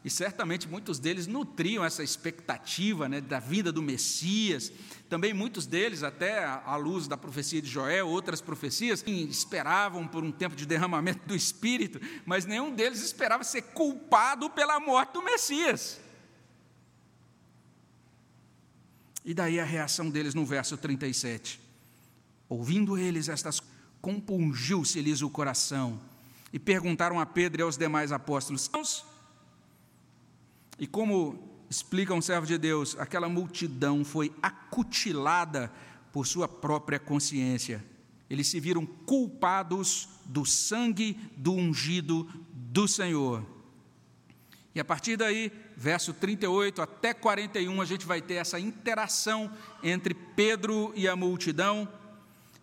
E 0.05 0.09
certamente 0.09 0.69
muitos 0.69 1.01
deles 1.01 1.27
nutriam 1.27 1.85
essa 1.85 2.05
expectativa 2.05 3.09
né, 3.09 3.21
da 3.21 3.41
vinda 3.41 3.73
do 3.73 3.83
Messias. 3.83 4.71
Também 5.09 5.35
muitos 5.35 5.67
deles, 5.67 6.05
até 6.05 6.45
à 6.45 6.77
luz 6.77 7.09
da 7.09 7.17
profecia 7.17 7.61
de 7.61 7.69
Joel, 7.69 8.07
outras 8.07 8.41
profecias, 8.41 9.03
esperavam 9.05 10.07
por 10.07 10.23
um 10.23 10.31
tempo 10.31 10.55
de 10.55 10.65
derramamento 10.65 11.27
do 11.27 11.35
Espírito, 11.35 12.01
mas 12.25 12.47
nenhum 12.47 12.73
deles 12.73 13.03
esperava 13.03 13.43
ser 13.43 13.63
culpado 13.63 14.49
pela 14.49 14.79
morte 14.79 15.15
do 15.15 15.25
Messias. 15.25 15.99
E 19.25 19.35
daí 19.35 19.59
a 19.59 19.65
reação 19.65 20.09
deles 20.09 20.37
no 20.37 20.47
verso 20.47 20.77
37. 20.77 21.67
Ouvindo 22.49 22.97
eles 22.97 23.29
estas, 23.29 23.61
compungiu-se-lhes 24.01 25.23
o 25.23 25.31
coração 25.31 26.01
e 26.53 26.59
perguntaram 26.59 27.21
a 27.21 27.27
Pedro 27.27 27.61
e 27.61 27.65
aos 27.65 27.77
demais 27.77 28.13
apóstolos: 28.13 28.71
E 30.79 30.87
como 30.87 31.39
explica 31.71 32.15
um 32.15 32.23
servo 32.23 32.47
de 32.47 32.57
Deus, 32.57 32.97
aquela 32.99 33.29
multidão 33.29 34.05
foi 34.05 34.33
acutilada 34.43 35.73
por 36.13 36.27
sua 36.27 36.49
própria 36.49 36.99
consciência. 36.99 37.85
Eles 38.31 38.49
se 38.49 38.61
viram 38.61 38.85
culpados 38.85 40.09
do 40.25 40.45
sangue 40.45 41.19
do 41.37 41.53
ungido 41.53 42.29
do 42.53 42.87
Senhor. 42.87 43.45
E 44.75 44.81
a 44.81 44.85
partir 44.85 45.17
daí, 45.17 45.51
verso 45.77 46.13
38 46.13 46.81
até 46.83 47.13
41, 47.13 47.81
a 47.81 47.85
gente 47.85 48.07
vai 48.07 48.21
ter 48.21 48.35
essa 48.35 48.61
interação 48.61 49.51
entre 49.83 50.15
Pedro 50.15 50.93
e 50.95 51.09
a 51.09 51.17
multidão. 51.17 51.89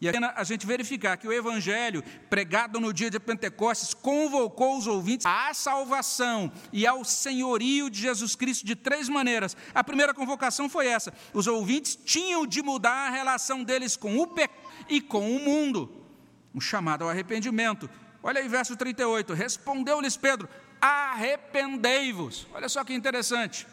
E 0.05 0.39
a 0.39 0.43
gente 0.43 0.65
verificar 0.65 1.17
que 1.17 1.27
o 1.27 1.33
evangelho 1.33 2.03
pregado 2.29 2.79
no 2.79 2.93
dia 2.93 3.09
de 3.09 3.19
Pentecostes 3.19 3.93
convocou 3.93 4.77
os 4.77 4.87
ouvintes 4.87 5.25
à 5.25 5.53
salvação 5.53 6.51
e 6.71 6.85
ao 6.85 7.03
senhorio 7.03 7.89
de 7.89 8.01
Jesus 8.01 8.35
Cristo 8.35 8.65
de 8.65 8.75
três 8.75 9.09
maneiras. 9.09 9.55
A 9.73 9.83
primeira 9.83 10.13
convocação 10.13 10.69
foi 10.69 10.87
essa: 10.87 11.13
os 11.33 11.47
ouvintes 11.47 11.95
tinham 11.95 12.45
de 12.45 12.61
mudar 12.61 13.07
a 13.07 13.09
relação 13.09 13.63
deles 13.63 13.95
com 13.95 14.17
o 14.17 14.27
pecado 14.27 14.65
e 14.89 15.01
com 15.01 15.35
o 15.35 15.39
mundo. 15.39 16.05
Um 16.53 16.61
chamado 16.61 17.03
ao 17.03 17.09
arrependimento. 17.09 17.89
Olha 18.23 18.41
aí, 18.41 18.47
verso 18.47 18.75
38. 18.75 19.33
Respondeu-lhes 19.33 20.17
Pedro: 20.17 20.49
arrependei-vos. 20.81 22.47
Olha 22.53 22.69
só 22.69 22.83
que 22.83 22.93
interessante. 22.93 23.67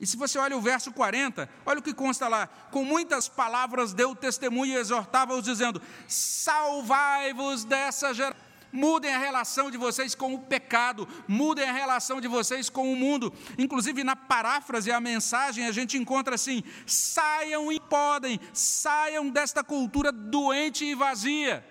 E 0.00 0.06
se 0.06 0.16
você 0.16 0.38
olha 0.38 0.56
o 0.56 0.62
verso 0.62 0.90
40, 0.90 1.46
olha 1.66 1.78
o 1.78 1.82
que 1.82 1.92
consta 1.92 2.26
lá: 2.26 2.46
com 2.70 2.82
muitas 2.82 3.28
palavras 3.28 3.92
deu 3.92 4.16
testemunho 4.16 4.72
e 4.72 4.76
exortava-os, 4.76 5.44
dizendo: 5.44 5.80
Salvai-vos 6.08 7.64
dessa 7.64 8.14
geração. 8.14 8.50
Mudem 8.72 9.12
a 9.12 9.18
relação 9.18 9.68
de 9.68 9.76
vocês 9.76 10.14
com 10.14 10.32
o 10.32 10.38
pecado, 10.38 11.06
mudem 11.26 11.68
a 11.68 11.72
relação 11.72 12.20
de 12.20 12.28
vocês 12.28 12.70
com 12.70 12.92
o 12.92 12.94
mundo. 12.94 13.34
Inclusive, 13.58 14.04
na 14.04 14.14
paráfrase, 14.14 14.92
a 14.92 15.00
mensagem, 15.00 15.66
a 15.66 15.72
gente 15.72 15.98
encontra 15.98 16.36
assim: 16.36 16.62
saiam 16.86 17.70
e 17.70 17.80
podem, 17.80 18.40
saiam 18.54 19.28
desta 19.28 19.62
cultura 19.64 20.12
doente 20.12 20.84
e 20.84 20.94
vazia. 20.94 21.66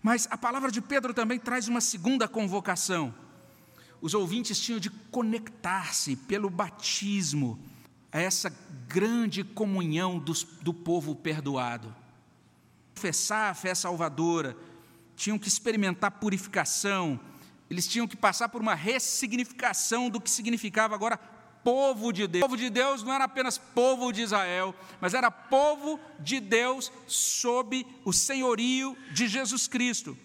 Mas 0.00 0.26
a 0.30 0.38
palavra 0.38 0.70
de 0.70 0.80
Pedro 0.80 1.12
também 1.12 1.38
traz 1.38 1.68
uma 1.68 1.80
segunda 1.80 2.26
convocação 2.26 3.21
os 4.02 4.14
ouvintes 4.14 4.58
tinham 4.58 4.80
de 4.80 4.90
conectar-se 4.90 6.16
pelo 6.16 6.50
batismo 6.50 7.58
a 8.10 8.20
essa 8.20 8.50
grande 8.88 9.44
comunhão 9.44 10.18
dos, 10.18 10.42
do 10.42 10.74
povo 10.74 11.14
perdoado. 11.14 11.94
Confessar 12.96 13.50
a 13.50 13.54
fé 13.54 13.74
salvadora, 13.74 14.56
tinham 15.14 15.38
que 15.38 15.46
experimentar 15.46 16.10
purificação, 16.10 17.18
eles 17.70 17.86
tinham 17.86 18.08
que 18.08 18.16
passar 18.16 18.48
por 18.48 18.60
uma 18.60 18.74
ressignificação 18.74 20.10
do 20.10 20.20
que 20.20 20.28
significava 20.28 20.96
agora 20.96 21.16
povo 21.62 22.12
de 22.12 22.26
Deus. 22.26 22.42
O 22.42 22.46
povo 22.46 22.56
de 22.56 22.68
Deus 22.68 23.04
não 23.04 23.12
era 23.12 23.24
apenas 23.24 23.56
povo 23.56 24.12
de 24.12 24.22
Israel, 24.22 24.74
mas 25.00 25.14
era 25.14 25.30
povo 25.30 26.00
de 26.18 26.40
Deus 26.40 26.92
sob 27.06 27.86
o 28.04 28.12
senhorio 28.12 28.96
de 29.12 29.28
Jesus 29.28 29.68
Cristo. 29.68 30.18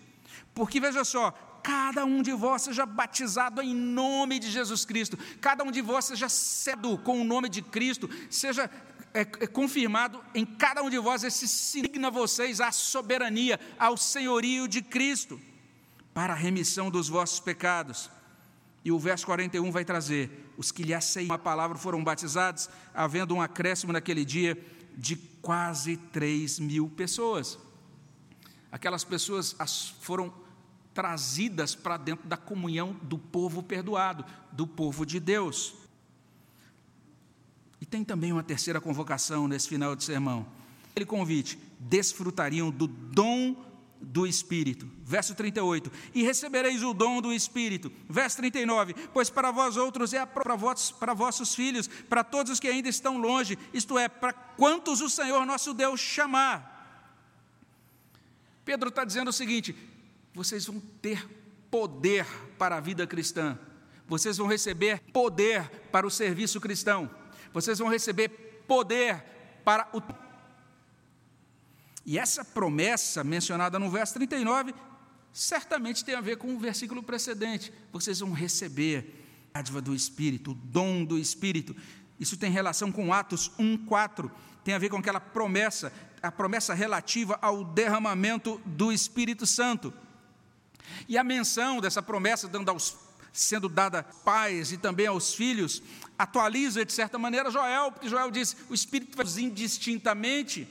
Porque 0.53 0.79
veja 0.79 1.05
só, 1.05 1.46
cada 1.67 2.05
um 2.05 2.21
de 2.21 2.31
vós 2.31 2.61
seja 2.61 2.85
batizado 2.85 3.61
em 3.61 3.75
nome 3.75 4.39
de 4.39 4.49
Jesus 4.49 4.85
Cristo, 4.85 5.17
cada 5.41 5.65
um 5.65 5.69
de 5.69 5.81
vós 5.81 6.05
seja 6.05 6.29
cedo 6.29 6.97
com 6.99 7.19
o 7.19 7.25
nome 7.25 7.49
de 7.49 7.61
Cristo, 7.61 8.09
seja 8.29 8.71
é, 9.13 9.19
é 9.19 9.47
confirmado 9.47 10.23
em 10.33 10.45
cada 10.45 10.81
um 10.81 10.89
de 10.89 10.97
vós 10.97 11.25
esse 11.25 11.45
signa 11.45 12.09
vocês 12.09 12.61
à 12.61 12.71
soberania, 12.71 13.59
ao 13.77 13.97
senhorio 13.97 14.65
de 14.65 14.81
Cristo, 14.81 15.37
para 16.13 16.31
a 16.31 16.37
remissão 16.37 16.89
dos 16.89 17.09
vossos 17.09 17.41
pecados. 17.41 18.09
E 18.85 18.89
o 18.89 18.97
verso 18.97 19.25
41 19.25 19.69
vai 19.69 19.83
trazer: 19.83 20.49
os 20.55 20.71
que 20.71 20.83
lhe 20.83 20.93
aceitam 20.93 21.35
a 21.35 21.39
palavra 21.39 21.77
foram 21.77 22.01
batizados, 22.01 22.69
havendo 22.93 23.35
um 23.35 23.41
acréscimo 23.41 23.91
naquele 23.91 24.23
dia 24.23 24.57
de 24.95 25.17
quase 25.41 25.97
3 25.97 26.59
mil 26.59 26.87
pessoas. 26.87 27.59
Aquelas 28.71 29.03
pessoas 29.03 29.53
foram 29.99 30.46
trazidas 30.97 31.75
para 31.75 31.95
dentro 31.95 32.27
da 32.27 32.35
comunhão 32.35 32.99
do 33.03 33.19
povo 33.19 33.61
perdoado, 33.61 34.25
do 34.51 34.65
povo 34.65 35.05
de 35.05 35.19
Deus. 35.19 35.75
E 37.79 37.85
tem 37.85 38.03
também 38.03 38.33
uma 38.33 38.41
terceira 38.41 38.81
convocação 38.81 39.47
nesse 39.47 39.69
final 39.69 39.95
de 39.95 40.03
sermão. 40.03 40.47
Ele 40.95 41.05
convite: 41.05 41.59
desfrutariam 41.79 42.71
do 42.71 42.87
dom 42.87 43.63
do 44.01 44.25
Espírito. 44.25 44.89
Verso 45.03 45.35
38. 45.35 45.91
E 46.15 46.23
recebereis 46.23 46.81
o 46.81 46.95
dom 46.95 47.21
do 47.21 47.31
Espírito. 47.31 47.91
Verso 48.09 48.37
39. 48.37 48.95
Pois 49.13 49.29
para 49.29 49.51
vós 49.51 49.77
outros 49.77 50.15
é 50.15 50.25
para 50.25 50.55
vossos, 50.55 50.89
para 50.89 51.13
vossos 51.13 51.53
filhos, 51.53 51.87
para 52.09 52.23
todos 52.23 52.53
os 52.53 52.59
que 52.59 52.67
ainda 52.67 52.89
estão 52.89 53.19
longe, 53.19 53.55
isto 53.71 53.99
é, 53.99 54.09
para 54.09 54.33
quantos 54.33 54.99
o 54.99 55.11
Senhor 55.11 55.45
nosso 55.45 55.75
Deus 55.75 55.99
chamar. 55.99 56.73
Pedro 58.65 58.89
está 58.89 59.05
dizendo 59.05 59.27
o 59.27 59.33
seguinte: 59.33 59.75
vocês 60.37 60.67
vão 60.67 60.79
ter 61.01 61.27
poder 61.71 62.23
para 62.59 62.77
a 62.77 62.79
vida 62.79 63.07
cristã, 63.07 63.57
vocês 64.07 64.37
vão 64.37 64.45
receber 64.45 65.01
poder 65.11 65.67
para 65.91 66.05
o 66.05 66.11
serviço 66.11 66.61
cristão, 66.61 67.09
vocês 67.51 67.79
vão 67.79 67.89
receber 67.89 68.29
poder 68.67 69.23
para 69.65 69.89
o. 69.91 69.99
E 72.05 72.19
essa 72.19 72.45
promessa 72.45 73.23
mencionada 73.23 73.79
no 73.79 73.89
verso 73.89 74.13
39 74.13 74.75
certamente 75.33 76.05
tem 76.05 76.13
a 76.13 76.21
ver 76.21 76.37
com 76.37 76.55
o 76.55 76.59
versículo 76.59 77.01
precedente. 77.01 77.73
Vocês 77.91 78.19
vão 78.19 78.31
receber 78.31 79.49
a 79.51 79.57
dádiva 79.57 79.81
do 79.81 79.95
Espírito, 79.95 80.51
o 80.51 80.53
dom 80.53 81.03
do 81.03 81.17
Espírito. 81.17 81.75
Isso 82.19 82.37
tem 82.37 82.51
relação 82.51 82.91
com 82.91 83.11
Atos 83.11 83.51
1:4, 83.57 84.29
tem 84.63 84.75
a 84.75 84.77
ver 84.77 84.89
com 84.89 84.97
aquela 84.97 85.19
promessa, 85.19 85.91
a 86.21 86.31
promessa 86.31 86.75
relativa 86.75 87.39
ao 87.41 87.63
derramamento 87.63 88.61
do 88.67 88.91
Espírito 88.91 89.47
Santo. 89.47 89.91
E 91.07 91.17
a 91.17 91.23
menção 91.23 91.79
dessa 91.79 92.01
promessa 92.01 92.49
aos, 92.69 92.95
sendo 93.31 93.69
dada 93.69 94.03
pais 94.03 94.71
e 94.71 94.77
também 94.77 95.07
aos 95.07 95.33
filhos, 95.33 95.81
atualiza 96.17 96.85
de 96.85 96.93
certa 96.93 97.17
maneira 97.17 97.51
Joel, 97.51 97.91
porque 97.91 98.09
Joel 98.09 98.31
diz: 98.31 98.55
o 98.69 98.73
Espírito 98.73 99.15
vai 99.15 99.25
indistintamente, 99.41 100.67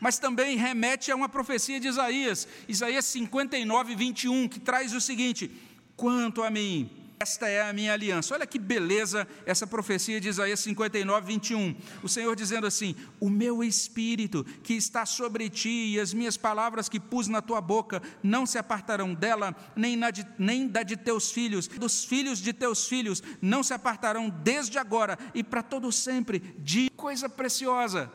mas 0.00 0.18
também 0.18 0.56
remete 0.56 1.10
a 1.10 1.16
uma 1.16 1.28
profecia 1.28 1.80
de 1.80 1.88
Isaías, 1.88 2.46
Isaías 2.68 3.04
59, 3.06 3.94
21, 3.94 4.48
que 4.48 4.60
traz 4.60 4.92
o 4.94 5.00
seguinte: 5.00 5.50
quanto 5.96 6.42
a 6.42 6.50
mim, 6.50 6.99
esta 7.22 7.46
é 7.46 7.68
a 7.68 7.70
minha 7.70 7.92
aliança. 7.92 8.34
Olha 8.34 8.46
que 8.46 8.58
beleza 8.58 9.28
essa 9.44 9.66
profecia 9.66 10.18
de 10.18 10.28
Isaías 10.28 10.58
59, 10.60 11.26
21. 11.26 11.76
O 12.02 12.08
Senhor 12.08 12.34
dizendo 12.34 12.66
assim: 12.66 12.96
O 13.20 13.28
meu 13.28 13.62
espírito 13.62 14.42
que 14.62 14.72
está 14.72 15.04
sobre 15.04 15.50
ti 15.50 15.92
e 15.92 16.00
as 16.00 16.14
minhas 16.14 16.38
palavras 16.38 16.88
que 16.88 16.98
pus 16.98 17.28
na 17.28 17.42
tua 17.42 17.60
boca 17.60 18.02
não 18.22 18.46
se 18.46 18.56
apartarão 18.56 19.12
dela, 19.12 19.54
nem, 19.76 20.00
de, 20.10 20.26
nem 20.38 20.66
da 20.66 20.82
de 20.82 20.96
teus 20.96 21.30
filhos, 21.30 21.68
dos 21.68 22.06
filhos 22.06 22.38
de 22.38 22.54
teus 22.54 22.88
filhos 22.88 23.22
não 23.42 23.62
se 23.62 23.74
apartarão 23.74 24.30
desde 24.30 24.78
agora 24.78 25.18
e 25.34 25.44
para 25.44 25.62
todo 25.62 25.92
sempre. 25.92 26.38
De 26.58 26.88
coisa 26.96 27.28
preciosa. 27.28 28.10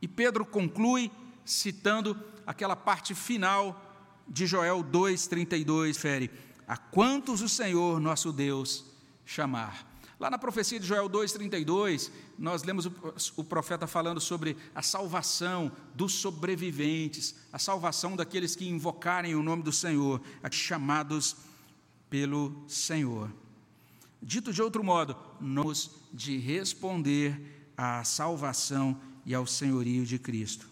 E 0.00 0.08
Pedro 0.08 0.44
conclui 0.44 1.12
citando 1.44 2.20
aquela 2.44 2.74
parte 2.74 3.14
final 3.14 3.80
de 4.26 4.46
Joel 4.46 4.82
2:32, 4.82 5.96
fere 5.96 6.28
a 6.66 6.76
quantos 6.76 7.40
o 7.42 7.48
Senhor 7.48 8.00
nosso 8.00 8.32
Deus 8.32 8.84
chamar. 9.24 9.92
Lá 10.22 10.30
na 10.30 10.38
profecia 10.38 10.78
de 10.78 10.86
Joel 10.86 11.10
2,32, 11.10 12.08
nós 12.38 12.62
lemos 12.62 12.86
o, 13.36 13.42
profeta 13.42 13.88
falando 13.88 14.20
sobre 14.20 14.56
a 14.72 14.80
salvação 14.80 15.72
dos 15.96 16.12
sobreviventes, 16.12 17.34
a 17.52 17.58
salvação 17.58 18.14
daqueles 18.14 18.54
que 18.54 18.68
invocarem 18.68 19.34
o 19.34 19.42
nome 19.42 19.64
do 19.64 19.72
Senhor, 19.72 20.22
chamados 20.52 21.34
pelo 22.08 22.64
Senhor. 22.68 23.32
Dito 24.22 24.52
de 24.52 24.62
outro 24.62 24.84
modo, 24.84 25.16
nos 25.40 25.90
de 26.12 26.38
responder 26.38 27.72
à 27.76 28.04
salvação 28.04 29.00
e 29.26 29.34
ao 29.34 29.44
senhorio 29.44 30.06
de 30.06 30.20
Cristo. 30.20 30.68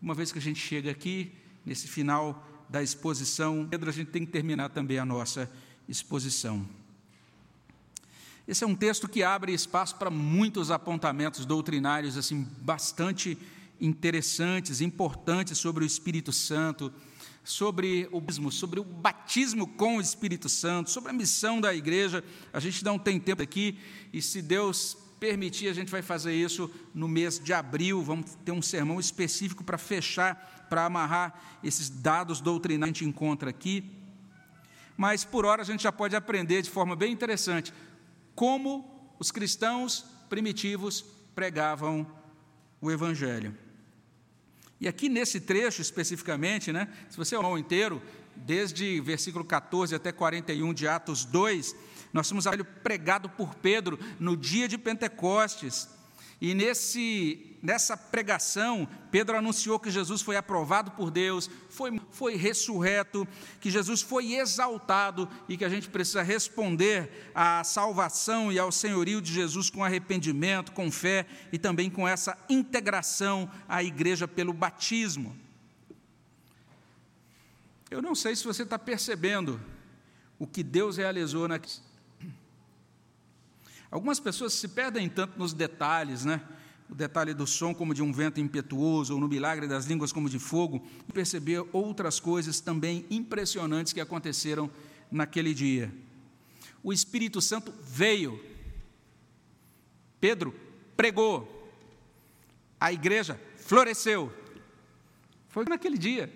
uma 0.00 0.14
vez 0.14 0.30
que 0.30 0.38
a 0.38 0.42
gente 0.42 0.60
chega 0.60 0.92
aqui, 0.92 1.32
nesse 1.64 1.88
final 1.88 2.45
da 2.68 2.82
exposição, 2.82 3.66
Pedro, 3.68 3.88
a 3.88 3.92
gente 3.92 4.10
tem 4.10 4.24
que 4.24 4.32
terminar 4.32 4.70
também 4.70 4.98
a 4.98 5.04
nossa 5.04 5.50
exposição. 5.88 6.66
Esse 8.46 8.62
é 8.62 8.66
um 8.66 8.76
texto 8.76 9.08
que 9.08 9.22
abre 9.22 9.52
espaço 9.52 9.96
para 9.96 10.10
muitos 10.10 10.70
apontamentos 10.70 11.44
doutrinários 11.44 12.16
assim 12.16 12.46
bastante 12.60 13.36
interessantes, 13.80 14.80
importantes 14.80 15.58
sobre 15.58 15.84
o 15.84 15.86
Espírito 15.86 16.32
Santo, 16.32 16.92
sobre 17.42 18.08
o 18.10 18.20
batismo, 18.20 18.52
sobre 18.52 18.80
o 18.80 18.84
batismo 18.84 19.66
com 19.66 19.96
o 19.96 20.00
Espírito 20.00 20.48
Santo, 20.48 20.90
sobre 20.90 21.10
a 21.10 21.12
missão 21.12 21.60
da 21.60 21.74
igreja. 21.74 22.22
A 22.52 22.60
gente 22.60 22.84
não 22.84 22.98
tem 22.98 23.18
tempo 23.20 23.42
aqui 23.42 23.78
e 24.12 24.22
se 24.22 24.40
Deus 24.40 24.96
permitir, 25.18 25.68
a 25.68 25.72
gente 25.72 25.90
vai 25.90 26.02
fazer 26.02 26.34
isso 26.34 26.70
no 26.94 27.08
mês 27.08 27.38
de 27.38 27.52
abril. 27.52 28.02
Vamos 28.02 28.34
ter 28.44 28.52
um 28.52 28.62
sermão 28.62 29.00
específico 29.00 29.64
para 29.64 29.78
fechar, 29.78 30.66
para 30.68 30.84
amarrar 30.84 31.58
esses 31.62 31.88
dados 31.88 32.40
doutrinários 32.40 32.98
que 32.98 33.04
a 33.04 33.06
gente 33.06 33.16
encontra 33.16 33.50
aqui. 33.50 33.90
Mas 34.96 35.24
por 35.24 35.44
hora 35.44 35.62
a 35.62 35.64
gente 35.64 35.82
já 35.82 35.92
pode 35.92 36.16
aprender 36.16 36.62
de 36.62 36.70
forma 36.70 36.96
bem 36.96 37.12
interessante 37.12 37.72
como 38.34 39.14
os 39.18 39.30
cristãos 39.30 40.04
primitivos 40.28 41.04
pregavam 41.34 42.06
o 42.80 42.90
Evangelho. 42.90 43.56
E 44.80 44.86
aqui 44.86 45.08
nesse 45.08 45.40
trecho 45.40 45.80
especificamente, 45.80 46.72
né, 46.72 46.88
se 47.08 47.16
você 47.16 47.34
olhar 47.34 47.48
o 47.48 47.58
inteiro, 47.58 48.02
desde 48.34 49.00
versículo 49.00 49.44
14 49.44 49.94
até 49.94 50.12
41 50.12 50.74
de 50.74 50.86
Atos 50.86 51.24
2, 51.24 51.74
nós 52.16 52.28
temos 52.28 52.46
algo 52.46 52.64
pregado 52.82 53.28
por 53.28 53.54
Pedro 53.54 53.98
no 54.18 54.36
dia 54.36 54.66
de 54.66 54.78
Pentecostes. 54.78 55.88
E 56.40 56.54
nesse, 56.54 57.56
nessa 57.62 57.96
pregação, 57.96 58.88
Pedro 59.10 59.36
anunciou 59.36 59.78
que 59.78 59.90
Jesus 59.90 60.20
foi 60.22 60.36
aprovado 60.36 60.90
por 60.90 61.10
Deus, 61.10 61.50
foi, 61.70 62.00
foi 62.10 62.36
ressurreto, 62.36 63.26
que 63.60 63.70
Jesus 63.70 64.00
foi 64.00 64.34
exaltado 64.34 65.28
e 65.48 65.56
que 65.56 65.64
a 65.64 65.68
gente 65.68 65.88
precisa 65.88 66.22
responder 66.22 67.30
à 67.34 67.62
salvação 67.64 68.50
e 68.50 68.58
ao 68.58 68.72
senhorio 68.72 69.20
de 69.20 69.32
Jesus 69.32 69.70
com 69.70 69.84
arrependimento, 69.84 70.72
com 70.72 70.90
fé 70.90 71.26
e 71.52 71.58
também 71.58 71.90
com 71.90 72.08
essa 72.08 72.36
integração 72.48 73.50
à 73.68 73.82
igreja 73.82 74.26
pelo 74.26 74.52
batismo. 74.52 75.36
Eu 77.90 78.02
não 78.02 78.14
sei 78.14 78.34
se 78.34 78.44
você 78.44 78.62
está 78.62 78.78
percebendo 78.78 79.60
o 80.38 80.46
que 80.46 80.62
Deus 80.62 80.96
realizou 80.96 81.48
na 81.48 81.58
Algumas 83.96 84.20
pessoas 84.20 84.52
se 84.52 84.68
perdem 84.68 85.08
tanto 85.08 85.38
nos 85.38 85.54
detalhes, 85.54 86.22
né? 86.22 86.42
O 86.86 86.94
detalhe 86.94 87.32
do 87.32 87.46
som 87.46 87.72
como 87.72 87.94
de 87.94 88.02
um 88.02 88.12
vento 88.12 88.38
impetuoso, 88.38 89.14
ou 89.14 89.18
no 89.18 89.26
milagre 89.26 89.66
das 89.66 89.86
línguas 89.86 90.12
como 90.12 90.28
de 90.28 90.38
fogo, 90.38 90.86
e 91.08 91.12
perceber 91.14 91.66
outras 91.72 92.20
coisas 92.20 92.60
também 92.60 93.06
impressionantes 93.10 93.94
que 93.94 94.00
aconteceram 94.00 94.70
naquele 95.10 95.54
dia. 95.54 95.90
O 96.82 96.92
Espírito 96.92 97.40
Santo 97.40 97.72
veio, 97.82 98.38
Pedro 100.20 100.54
pregou, 100.94 101.72
a 102.78 102.92
igreja 102.92 103.40
floresceu. 103.56 104.30
Foi 105.48 105.64
naquele 105.66 105.96
dia. 105.96 106.30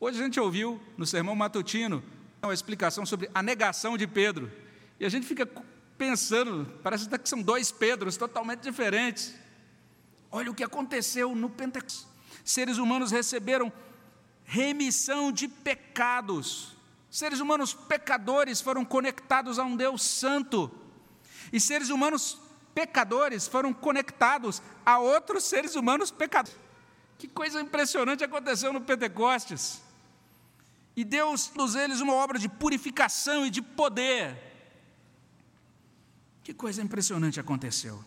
Hoje 0.00 0.20
a 0.20 0.24
gente 0.24 0.40
ouviu 0.40 0.80
no 0.98 1.06
sermão 1.06 1.36
matutino 1.36 2.02
uma 2.42 2.52
explicação 2.52 3.06
sobre 3.06 3.30
a 3.32 3.40
negação 3.44 3.96
de 3.96 4.08
Pedro. 4.08 4.50
E 5.02 5.04
a 5.04 5.08
gente 5.08 5.26
fica 5.26 5.44
pensando, 5.98 6.64
parece 6.80 7.08
que 7.08 7.28
são 7.28 7.42
dois 7.42 7.72
Pedros 7.72 8.16
totalmente 8.16 8.60
diferentes. 8.60 9.34
Olha 10.30 10.48
o 10.48 10.54
que 10.54 10.62
aconteceu 10.62 11.34
no 11.34 11.50
Pentecostes. 11.50 12.06
Seres 12.44 12.78
humanos 12.78 13.10
receberam 13.10 13.72
remissão 14.44 15.32
de 15.32 15.48
pecados. 15.48 16.76
Seres 17.10 17.40
humanos 17.40 17.74
pecadores 17.74 18.60
foram 18.60 18.84
conectados 18.84 19.58
a 19.58 19.64
um 19.64 19.74
Deus 19.74 20.02
santo. 20.02 20.70
E 21.52 21.58
seres 21.58 21.90
humanos 21.90 22.38
pecadores 22.72 23.48
foram 23.48 23.74
conectados 23.74 24.62
a 24.86 25.00
outros 25.00 25.42
seres 25.42 25.74
humanos 25.74 26.12
pecadores. 26.12 26.56
Que 27.18 27.26
coisa 27.26 27.60
impressionante 27.60 28.22
aconteceu 28.22 28.72
no 28.72 28.80
Pentecostes. 28.80 29.82
E 30.94 31.02
Deus, 31.02 31.48
todos 31.48 31.74
eles, 31.74 31.98
uma 32.00 32.14
obra 32.14 32.38
de 32.38 32.48
purificação 32.48 33.44
e 33.44 33.50
de 33.50 33.60
poder. 33.60 34.51
Que 36.42 36.52
coisa 36.52 36.82
impressionante 36.82 37.38
aconteceu. 37.38 38.02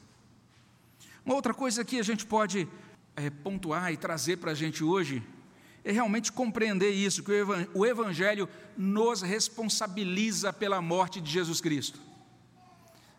Uma 1.26 1.36
outra 1.36 1.54
coisa 1.54 1.86
que 1.86 2.00
a 2.00 2.04
gente 2.04 2.26
pode 2.26 2.68
é, 3.16 3.30
pontuar 3.30 3.92
e 3.92 3.98
trazer 3.98 4.38
para 4.38 4.52
a 4.52 4.56
gente 4.56 4.84
hoje 4.84 5.24
é 5.84 5.92
realmente 5.92 6.32
compreender 6.32 6.90
isso, 6.90 7.24
que 7.24 7.32
o 7.74 7.86
Evangelho 7.86 8.50
nos 8.76 9.22
responsabiliza 9.22 10.52
pela 10.52 10.82
morte 10.82 11.22
de 11.22 11.32
Jesus 11.32 11.62
Cristo. 11.62 12.00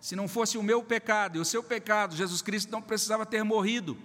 Se 0.00 0.14
não 0.14 0.28
fosse 0.28 0.58
o 0.58 0.62
meu 0.62 0.82
pecado 0.82 1.38
e 1.38 1.40
o 1.40 1.44
seu 1.44 1.62
pecado, 1.62 2.16
Jesus 2.16 2.42
Cristo 2.42 2.70
não 2.70 2.82
precisava 2.82 3.24
ter 3.24 3.42
morrido. 3.44 3.96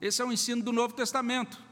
Esse 0.00 0.20
é 0.20 0.24
o 0.24 0.32
ensino 0.32 0.62
do 0.62 0.72
Novo 0.72 0.94
Testamento. 0.94 1.64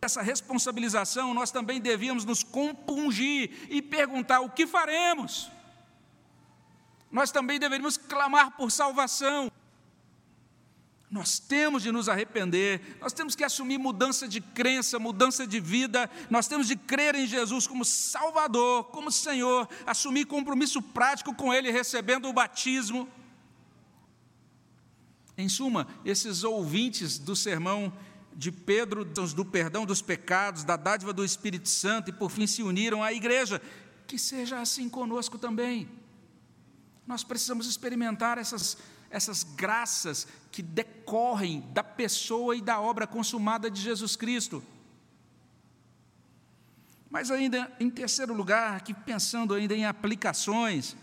Essa 0.00 0.22
responsabilização 0.22 1.34
nós 1.34 1.50
também 1.50 1.80
devíamos 1.80 2.24
nos 2.24 2.42
compungir 2.42 3.50
e 3.68 3.82
perguntar: 3.82 4.40
o 4.40 4.50
que 4.50 4.66
faremos? 4.66 5.50
Nós 7.16 7.30
também 7.30 7.58
deveríamos 7.58 7.96
clamar 7.96 8.58
por 8.58 8.70
salvação. 8.70 9.50
Nós 11.10 11.38
temos 11.38 11.82
de 11.82 11.90
nos 11.90 12.10
arrepender, 12.10 12.98
nós 13.00 13.14
temos 13.14 13.34
que 13.34 13.42
assumir 13.42 13.78
mudança 13.78 14.28
de 14.28 14.38
crença, 14.38 14.98
mudança 14.98 15.46
de 15.46 15.58
vida, 15.58 16.10
nós 16.28 16.46
temos 16.46 16.68
de 16.68 16.76
crer 16.76 17.14
em 17.14 17.26
Jesus 17.26 17.66
como 17.66 17.86
Salvador, 17.86 18.84
como 18.88 19.10
Senhor, 19.10 19.66
assumir 19.86 20.26
compromisso 20.26 20.82
prático 20.82 21.34
com 21.34 21.54
Ele, 21.54 21.70
recebendo 21.70 22.28
o 22.28 22.34
batismo. 22.34 23.08
Em 25.38 25.48
suma, 25.48 25.88
esses 26.04 26.44
ouvintes 26.44 27.18
do 27.18 27.34
sermão 27.34 27.90
de 28.34 28.52
Pedro, 28.52 29.06
do 29.06 29.44
perdão 29.46 29.86
dos 29.86 30.02
pecados, 30.02 30.64
da 30.64 30.76
dádiva 30.76 31.14
do 31.14 31.24
Espírito 31.24 31.70
Santo, 31.70 32.10
e 32.10 32.12
por 32.12 32.30
fim 32.30 32.46
se 32.46 32.62
uniram 32.62 33.02
à 33.02 33.10
igreja, 33.10 33.62
que 34.06 34.18
seja 34.18 34.60
assim 34.60 34.86
conosco 34.86 35.38
também. 35.38 35.88
Nós 37.06 37.22
precisamos 37.22 37.66
experimentar 37.66 38.36
essas, 38.38 38.76
essas 39.10 39.42
graças 39.42 40.26
que 40.50 40.62
decorrem 40.62 41.60
da 41.72 41.84
pessoa 41.84 42.56
e 42.56 42.60
da 42.60 42.80
obra 42.80 43.06
consumada 43.06 43.70
de 43.70 43.80
Jesus 43.80 44.16
Cristo. 44.16 44.62
Mas 47.08 47.30
ainda 47.30 47.72
em 47.78 47.88
terceiro 47.88 48.34
lugar, 48.34 48.76
aqui 48.76 48.92
pensando 48.92 49.54
ainda 49.54 49.74
em 49.74 49.86
aplicações, 49.86 50.96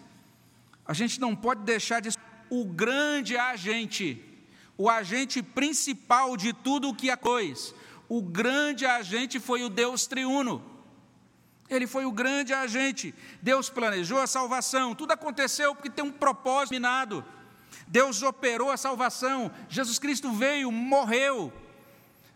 a 0.85 0.93
gente 0.93 1.19
não 1.19 1.35
pode 1.35 1.61
deixar 1.61 2.01
de 2.01 2.09
o 2.49 2.65
grande 2.65 3.37
agente, 3.37 4.21
o 4.77 4.89
agente 4.89 5.41
principal 5.41 6.35
de 6.35 6.53
tudo 6.53 6.89
o 6.89 6.95
que 6.95 7.09
é 7.09 7.15
coisa. 7.15 7.73
O 8.09 8.21
grande 8.21 8.85
agente 8.85 9.39
foi 9.39 9.63
o 9.63 9.69
Deus 9.69 10.05
triuno. 10.05 10.72
Ele 11.69 11.87
foi 11.87 12.05
o 12.05 12.11
grande 12.11 12.53
agente. 12.53 13.13
Deus 13.41 13.69
planejou 13.69 14.19
a 14.19 14.27
salvação. 14.27 14.93
Tudo 14.93 15.11
aconteceu 15.11 15.73
porque 15.73 15.89
tem 15.89 16.03
um 16.03 16.11
propósito 16.11 16.73
minado. 16.73 17.25
Deus 17.87 18.21
operou 18.21 18.71
a 18.71 18.77
salvação. 18.77 19.51
Jesus 19.69 19.97
Cristo 19.97 20.31
veio, 20.31 20.71
morreu. 20.71 21.51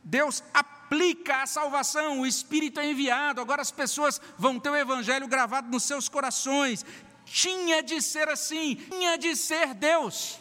Deus 0.03 0.43
aplica 0.53 1.43
a 1.43 1.45
salvação. 1.45 2.21
O 2.21 2.25
Espírito 2.25 2.80
é 2.80 2.89
enviado. 2.89 3.41
Agora 3.41 3.61
as 3.61 3.71
pessoas 3.71 4.21
vão 4.38 4.59
ter 4.59 4.69
o 4.69 4.75
Evangelho 4.75 5.28
gravado 5.28 5.69
nos 5.69 5.84
seus 5.84 6.07
corações. 6.07 6.86
Tinha 7.25 7.84
de 7.84 8.01
ser 8.01 8.30
assim. 8.30 8.75
Tinha 8.75 9.17
de 9.17 9.36
ser 9.36 9.73
Deus. 9.73 10.39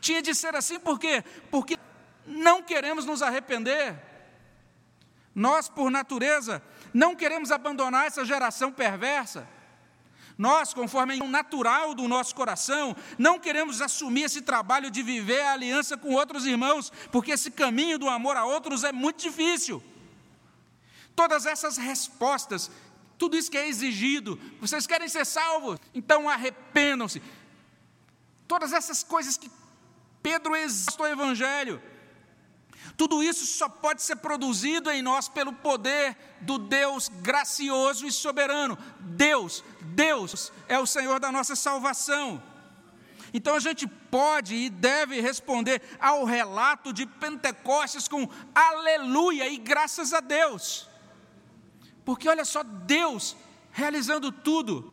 Tinha 0.00 0.22
de 0.22 0.34
ser 0.34 0.54
assim 0.54 0.78
por 0.78 0.98
quê? 0.98 1.24
Porque 1.50 1.78
não 2.26 2.62
queremos 2.62 3.04
nos 3.04 3.22
arrepender. 3.22 3.96
Nós, 5.34 5.68
por 5.68 5.90
natureza, 5.90 6.62
não 6.92 7.14
queremos 7.14 7.50
abandonar 7.50 8.06
essa 8.06 8.24
geração 8.24 8.72
perversa. 8.72 9.46
Nós, 10.36 10.72
conforme 10.72 11.20
o 11.20 11.28
natural 11.28 11.94
do 11.94 12.08
nosso 12.08 12.34
coração, 12.34 12.96
não 13.18 13.38
queremos 13.38 13.82
assumir 13.82 14.22
esse 14.22 14.40
trabalho 14.40 14.90
de 14.90 15.02
viver 15.02 15.42
a 15.42 15.52
aliança 15.52 15.98
com 15.98 16.14
outros 16.14 16.46
irmãos, 16.46 16.90
porque 17.12 17.32
esse 17.32 17.50
caminho 17.50 17.98
do 17.98 18.08
amor 18.08 18.36
a 18.36 18.44
outros 18.46 18.82
é 18.82 18.90
muito 18.90 19.20
difícil. 19.20 19.82
Todas 21.14 21.44
essas 21.44 21.76
respostas, 21.76 22.70
tudo 23.18 23.36
isso 23.36 23.50
que 23.50 23.58
é 23.58 23.68
exigido, 23.68 24.40
vocês 24.58 24.86
querem 24.86 25.08
ser 25.08 25.26
salvos? 25.26 25.78
Então 25.94 26.26
arrependam-se. 26.26 27.22
Todas 28.48 28.72
essas 28.72 29.02
coisas 29.02 29.36
que 29.36 29.50
Pedro 30.22 30.56
existe 30.56 31.00
o 31.00 31.06
Evangelho, 31.06 31.82
tudo 33.00 33.22
isso 33.22 33.46
só 33.46 33.66
pode 33.66 34.02
ser 34.02 34.16
produzido 34.16 34.90
em 34.90 35.00
nós 35.00 35.26
pelo 35.26 35.54
poder 35.54 36.14
do 36.42 36.58
Deus 36.58 37.08
gracioso 37.08 38.06
e 38.06 38.12
soberano. 38.12 38.76
Deus, 38.98 39.64
Deus 39.80 40.52
é 40.68 40.78
o 40.78 40.84
Senhor 40.84 41.18
da 41.18 41.32
nossa 41.32 41.56
salvação. 41.56 42.42
Então 43.32 43.54
a 43.54 43.58
gente 43.58 43.86
pode 43.86 44.54
e 44.54 44.68
deve 44.68 45.18
responder 45.18 45.80
ao 45.98 46.26
relato 46.26 46.92
de 46.92 47.06
Pentecostes 47.06 48.06
com 48.06 48.28
aleluia 48.54 49.48
e 49.48 49.56
graças 49.56 50.12
a 50.12 50.20
Deus. 50.20 50.86
Porque 52.04 52.28
olha 52.28 52.44
só, 52.44 52.62
Deus 52.62 53.34
realizando 53.72 54.30
tudo. 54.30 54.92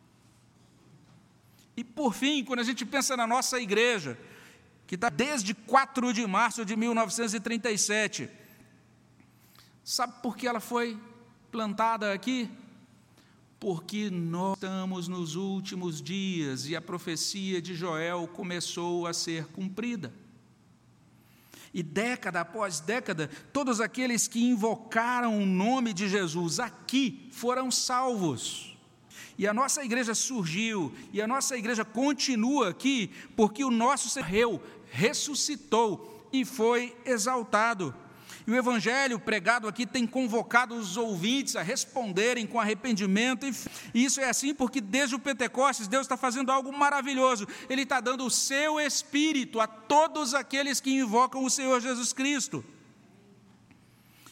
E 1.76 1.84
por 1.84 2.14
fim, 2.14 2.42
quando 2.42 2.60
a 2.60 2.64
gente 2.64 2.86
pensa 2.86 3.18
na 3.18 3.26
nossa 3.26 3.60
igreja, 3.60 4.18
que 4.88 4.94
está 4.94 5.10
desde 5.10 5.52
4 5.52 6.14
de 6.14 6.26
março 6.26 6.64
de 6.64 6.74
1937, 6.74 8.30
sabe 9.84 10.14
por 10.22 10.34
que 10.34 10.48
ela 10.48 10.60
foi 10.60 10.98
plantada 11.52 12.10
aqui? 12.10 12.50
Porque 13.60 14.08
nós 14.08 14.54
estamos 14.54 15.06
nos 15.06 15.36
últimos 15.36 16.00
dias 16.00 16.66
e 16.66 16.74
a 16.74 16.80
profecia 16.80 17.60
de 17.60 17.74
Joel 17.74 18.26
começou 18.28 19.06
a 19.06 19.12
ser 19.12 19.48
cumprida. 19.48 20.10
E 21.74 21.82
década 21.82 22.40
após 22.40 22.80
década, 22.80 23.28
todos 23.52 23.82
aqueles 23.82 24.26
que 24.26 24.42
invocaram 24.42 25.36
o 25.36 25.44
nome 25.44 25.92
de 25.92 26.08
Jesus 26.08 26.58
aqui 26.58 27.28
foram 27.30 27.70
salvos. 27.70 28.74
E 29.38 29.46
a 29.46 29.54
nossa 29.54 29.84
igreja 29.84 30.16
surgiu, 30.16 30.92
e 31.12 31.22
a 31.22 31.26
nossa 31.26 31.56
igreja 31.56 31.84
continua 31.84 32.70
aqui, 32.70 33.12
porque 33.36 33.64
o 33.64 33.70
nosso 33.70 34.08
Senhor 34.10 34.60
ressuscitou 34.90 36.28
e 36.32 36.44
foi 36.44 36.96
exaltado. 37.04 37.94
E 38.46 38.50
o 38.50 38.56
evangelho 38.56 39.20
pregado 39.20 39.68
aqui 39.68 39.86
tem 39.86 40.06
convocado 40.06 40.74
os 40.74 40.96
ouvintes 40.96 41.54
a 41.54 41.60
responderem 41.60 42.46
com 42.46 42.58
arrependimento, 42.58 43.44
e 43.92 44.04
isso 44.04 44.20
é 44.22 44.28
assim 44.30 44.54
porque 44.54 44.80
desde 44.80 45.14
o 45.14 45.18
Pentecostes 45.18 45.86
Deus 45.86 46.02
está 46.02 46.16
fazendo 46.16 46.50
algo 46.50 46.72
maravilhoso. 46.72 47.46
Ele 47.68 47.82
está 47.82 48.00
dando 48.00 48.24
o 48.24 48.30
seu 48.30 48.80
espírito 48.80 49.60
a 49.60 49.66
todos 49.66 50.32
aqueles 50.32 50.80
que 50.80 50.90
invocam 50.90 51.44
o 51.44 51.50
Senhor 51.50 51.78
Jesus 51.80 52.14
Cristo. 52.14 52.64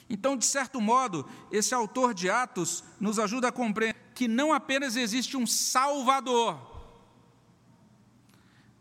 Então, 0.08 0.36
de 0.36 0.46
certo 0.46 0.80
modo, 0.80 1.28
esse 1.52 1.74
autor 1.74 2.14
de 2.14 2.30
Atos 2.30 2.82
nos 2.98 3.18
ajuda 3.18 3.48
a 3.48 3.52
compreender 3.52 4.00
que 4.14 4.26
não 4.26 4.50
apenas 4.50 4.96
existe 4.96 5.36
um 5.36 5.46
Salvador, 5.46 6.58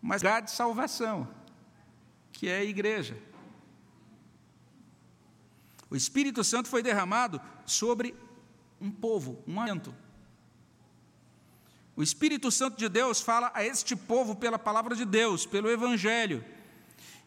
mas 0.01 0.21
lugar 0.21 0.43
de 0.43 0.51
salvação, 0.51 1.27
que 2.35 2.49
é 2.49 2.57
a 2.57 2.63
igreja. 2.63 3.17
O 5.89 5.95
Espírito 5.95 6.43
Santo 6.43 6.67
foi 6.67 6.83
derramado 6.83 7.41
sobre 7.65 8.13
um 8.79 8.91
povo, 8.91 9.41
um 9.47 9.53
momento. 9.53 9.95
O 11.95 12.03
Espírito 12.03 12.51
Santo 12.51 12.77
de 12.77 12.89
Deus 12.89 13.21
fala 13.21 13.51
a 13.53 13.63
este 13.63 13.95
povo 13.95 14.35
pela 14.35 14.59
palavra 14.59 14.95
de 14.95 15.05
Deus, 15.05 15.45
pelo 15.45 15.69
Evangelho. 15.69 16.43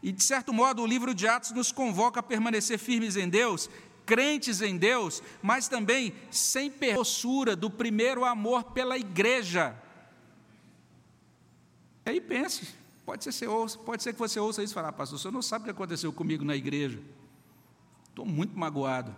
E, 0.03 0.13
de 0.13 0.23
certo 0.23 0.53
modo, 0.53 0.83
o 0.83 0.87
livro 0.87 1.15
de 1.15 1.27
Atos 1.27 1.53
nos 1.53 1.73
convoca 1.73 2.21
a 2.21 2.23
permanecer 2.23 2.79
firmes 2.79 3.17
em 3.17 3.29
Deus, 3.29 3.71
crentes 4.05 4.61
em 4.61 4.77
Deus, 4.77 5.23
mas 5.43 5.69
também 5.69 6.13
sem 6.31 6.71
perdoçura 6.71 7.57
do 7.57 7.71
primeiro 7.71 8.27
amor 8.27 8.65
pela 8.73 8.99
igreja. 8.99 9.75
E 12.05 12.11
aí 12.11 12.21
pense, 12.21 12.75
pode 13.09 13.25
ser, 13.25 13.49
pode 13.87 14.03
ser 14.03 14.13
que 14.13 14.19
você 14.19 14.39
ouça 14.39 14.63
isso 14.63 14.75
e 14.75 14.75
falar, 14.75 14.93
pastor, 14.93 15.19
você 15.19 15.31
não 15.31 15.41
sabe 15.41 15.63
o 15.63 15.65
que 15.65 15.71
aconteceu 15.71 16.13
comigo 16.13 16.45
na 16.45 16.55
igreja. 16.55 17.01
Estou 18.11 18.27
muito 18.27 18.59
magoado. 18.59 19.17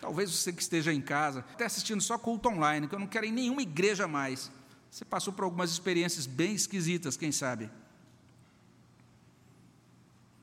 Talvez 0.00 0.30
você 0.30 0.52
que 0.52 0.62
esteja 0.62 0.92
em 0.92 1.00
casa, 1.00 1.40
até 1.40 1.64
assistindo 1.64 2.00
só 2.00 2.16
culto 2.16 2.48
online, 2.48 2.86
que 2.86 2.94
eu 2.94 3.00
não 3.00 3.08
quero 3.08 3.26
em 3.26 3.32
nenhuma 3.32 3.62
igreja 3.62 4.06
mais. 4.06 4.48
Você 4.88 5.04
passou 5.04 5.32
por 5.32 5.42
algumas 5.42 5.72
experiências 5.72 6.24
bem 6.24 6.54
esquisitas, 6.54 7.16
quem 7.16 7.32
sabe. 7.32 7.68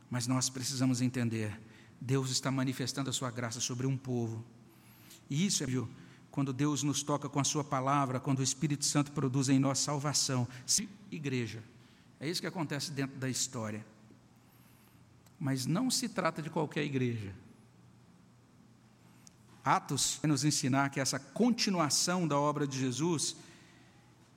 Mas 0.10 0.28
nós 0.28 0.50
precisamos 0.50 1.02
entender: 1.02 1.58
Deus 2.02 2.32
está 2.32 2.52
manifestando 2.52 3.10
a 3.10 3.14
sua 3.14 3.32
graça 3.32 3.62
sobre 3.62 3.88
um 3.88 3.96
povo. 3.96 4.44
E 5.30 5.46
isso 5.46 5.64
é 5.64 5.66
viu, 5.66 5.88
quando 6.30 6.52
Deus 6.52 6.84
nos 6.84 7.02
toca 7.02 7.30
com 7.30 7.40
a 7.40 7.46
sua 7.46 7.64
palavra, 7.64 8.20
quando 8.20 8.40
o 8.40 8.44
Espírito 8.44 8.84
Santo 8.84 9.14
produz 9.14 9.48
em 9.48 9.58
nós 9.58 9.80
salvação. 9.80 10.46
Igreja. 11.10 11.64
É 12.20 12.28
isso 12.28 12.42
que 12.42 12.48
acontece 12.48 12.92
dentro 12.92 13.18
da 13.18 13.30
história. 13.30 13.86
Mas 15.40 15.66
não 15.66 15.92
se 15.92 16.10
trata 16.10 16.42
de 16.42 16.50
qualquer 16.50 16.84
igreja. 16.84 17.34
Atos 19.64 20.18
vai 20.22 20.32
nos 20.32 20.44
ensinar 20.46 20.90
que 20.90 21.00
essa 21.00 21.20
continuação 21.20 22.28
da 22.28 22.40
obra 22.40 22.66
de 22.66 22.80
Jesus, 22.80 23.36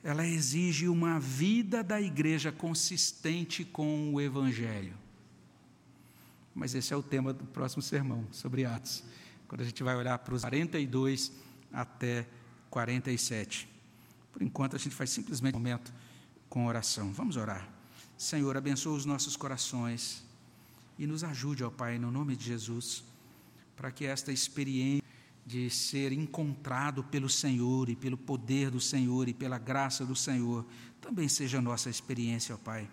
ela 0.03 0.27
exige 0.27 0.89
uma 0.89 1.21
vida 1.21 1.83
da 1.83 2.01
igreja 2.01 2.51
consistente 2.51 3.65
com 3.65 4.13
o 4.13 4.21
Evangelho. 4.21 4.95
Mas 6.55 6.75
esse 6.75 6.93
é 6.93 6.97
o 6.97 7.03
tema 7.03 7.33
do 7.33 7.45
próximo 7.45 7.81
sermão, 7.81 8.27
sobre 8.33 8.65
Atos, 8.65 9.05
quando 9.47 9.61
a 9.61 9.65
gente 9.65 9.83
vai 9.83 9.95
olhar 9.95 10.19
para 10.19 10.35
os 10.35 10.43
42 10.43 11.33
até 11.73 12.27
47. 12.69 13.69
Por 14.33 14.43
enquanto, 14.43 14.75
a 14.75 14.79
gente 14.79 14.95
faz 14.95 15.11
simplesmente 15.11 15.55
um 15.55 15.59
momento 15.59 15.93
com 16.51 16.67
oração. 16.67 17.13
Vamos 17.13 17.37
orar. 17.37 17.67
Senhor, 18.19 18.57
abençoa 18.57 18.97
os 18.97 19.07
nossos 19.07 19.37
corações 19.37 20.23
e 20.99 21.07
nos 21.07 21.25
ajude, 21.25 21.65
ó 21.65 21.71
Pai, 21.71 21.99
no 21.99 22.11
nome 22.11 22.37
de 22.37 22.45
Jesus, 22.45 23.03
para 23.77 23.91
que 23.91 24.05
esta 24.05 24.31
experiência 24.31 25.03
de 25.47 25.71
ser 25.71 26.13
encontrado 26.13 27.03
pelo 27.05 27.31
Senhor 27.31 27.89
e 27.89 27.97
pelo 27.97 28.17
poder 28.19 28.71
do 28.71 28.81
Senhor 28.81 29.29
e 29.29 29.33
pela 29.33 29.59
graça 29.59 30.05
do 30.05 30.15
Senhor, 30.15 30.67
também 31.01 31.29
seja 31.29 31.63
nossa 31.63 31.89
experiência, 31.89 32.55
ó 32.55 32.59
Pai. 32.59 32.91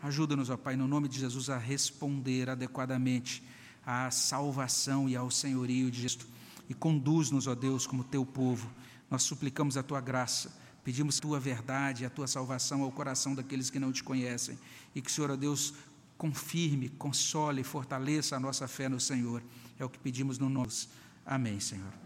Ajuda-nos, 0.00 0.48
ó 0.48 0.56
Pai, 0.56 0.76
no 0.76 0.88
nome 0.88 1.08
de 1.08 1.18
Jesus, 1.18 1.50
a 1.50 1.58
responder 1.58 2.48
adequadamente 2.48 3.42
à 3.84 4.10
salvação 4.10 5.08
e 5.08 5.16
ao 5.16 5.30
senhorio 5.30 5.90
de 5.90 6.00
Jesus. 6.00 6.26
E 6.68 6.74
conduz-nos, 6.74 7.46
ó 7.46 7.54
Deus, 7.54 7.86
como 7.86 8.04
teu 8.04 8.24
povo. 8.24 8.70
Nós 9.10 9.24
suplicamos 9.24 9.76
a 9.76 9.82
tua 9.82 10.00
graça, 10.00 10.61
pedimos 10.84 11.18
tua 11.18 11.38
verdade, 11.38 12.04
a 12.04 12.10
tua 12.10 12.26
salvação 12.26 12.82
ao 12.82 12.90
coração 12.90 13.34
daqueles 13.34 13.70
que 13.70 13.78
não 13.78 13.92
te 13.92 14.02
conhecem. 14.02 14.58
E 14.94 15.00
que 15.00 15.10
Senhor, 15.10 15.30
ó 15.30 15.36
Deus, 15.36 15.74
confirme, 16.18 16.88
console, 16.88 17.62
fortaleça 17.64 18.36
a 18.36 18.40
nossa 18.40 18.68
fé 18.68 18.88
no 18.88 19.00
Senhor. 19.00 19.42
É 19.78 19.84
o 19.84 19.88
que 19.88 19.98
pedimos 19.98 20.38
no 20.38 20.48
nome 20.48 20.70
Amém, 21.24 21.60
Senhor. 21.60 22.01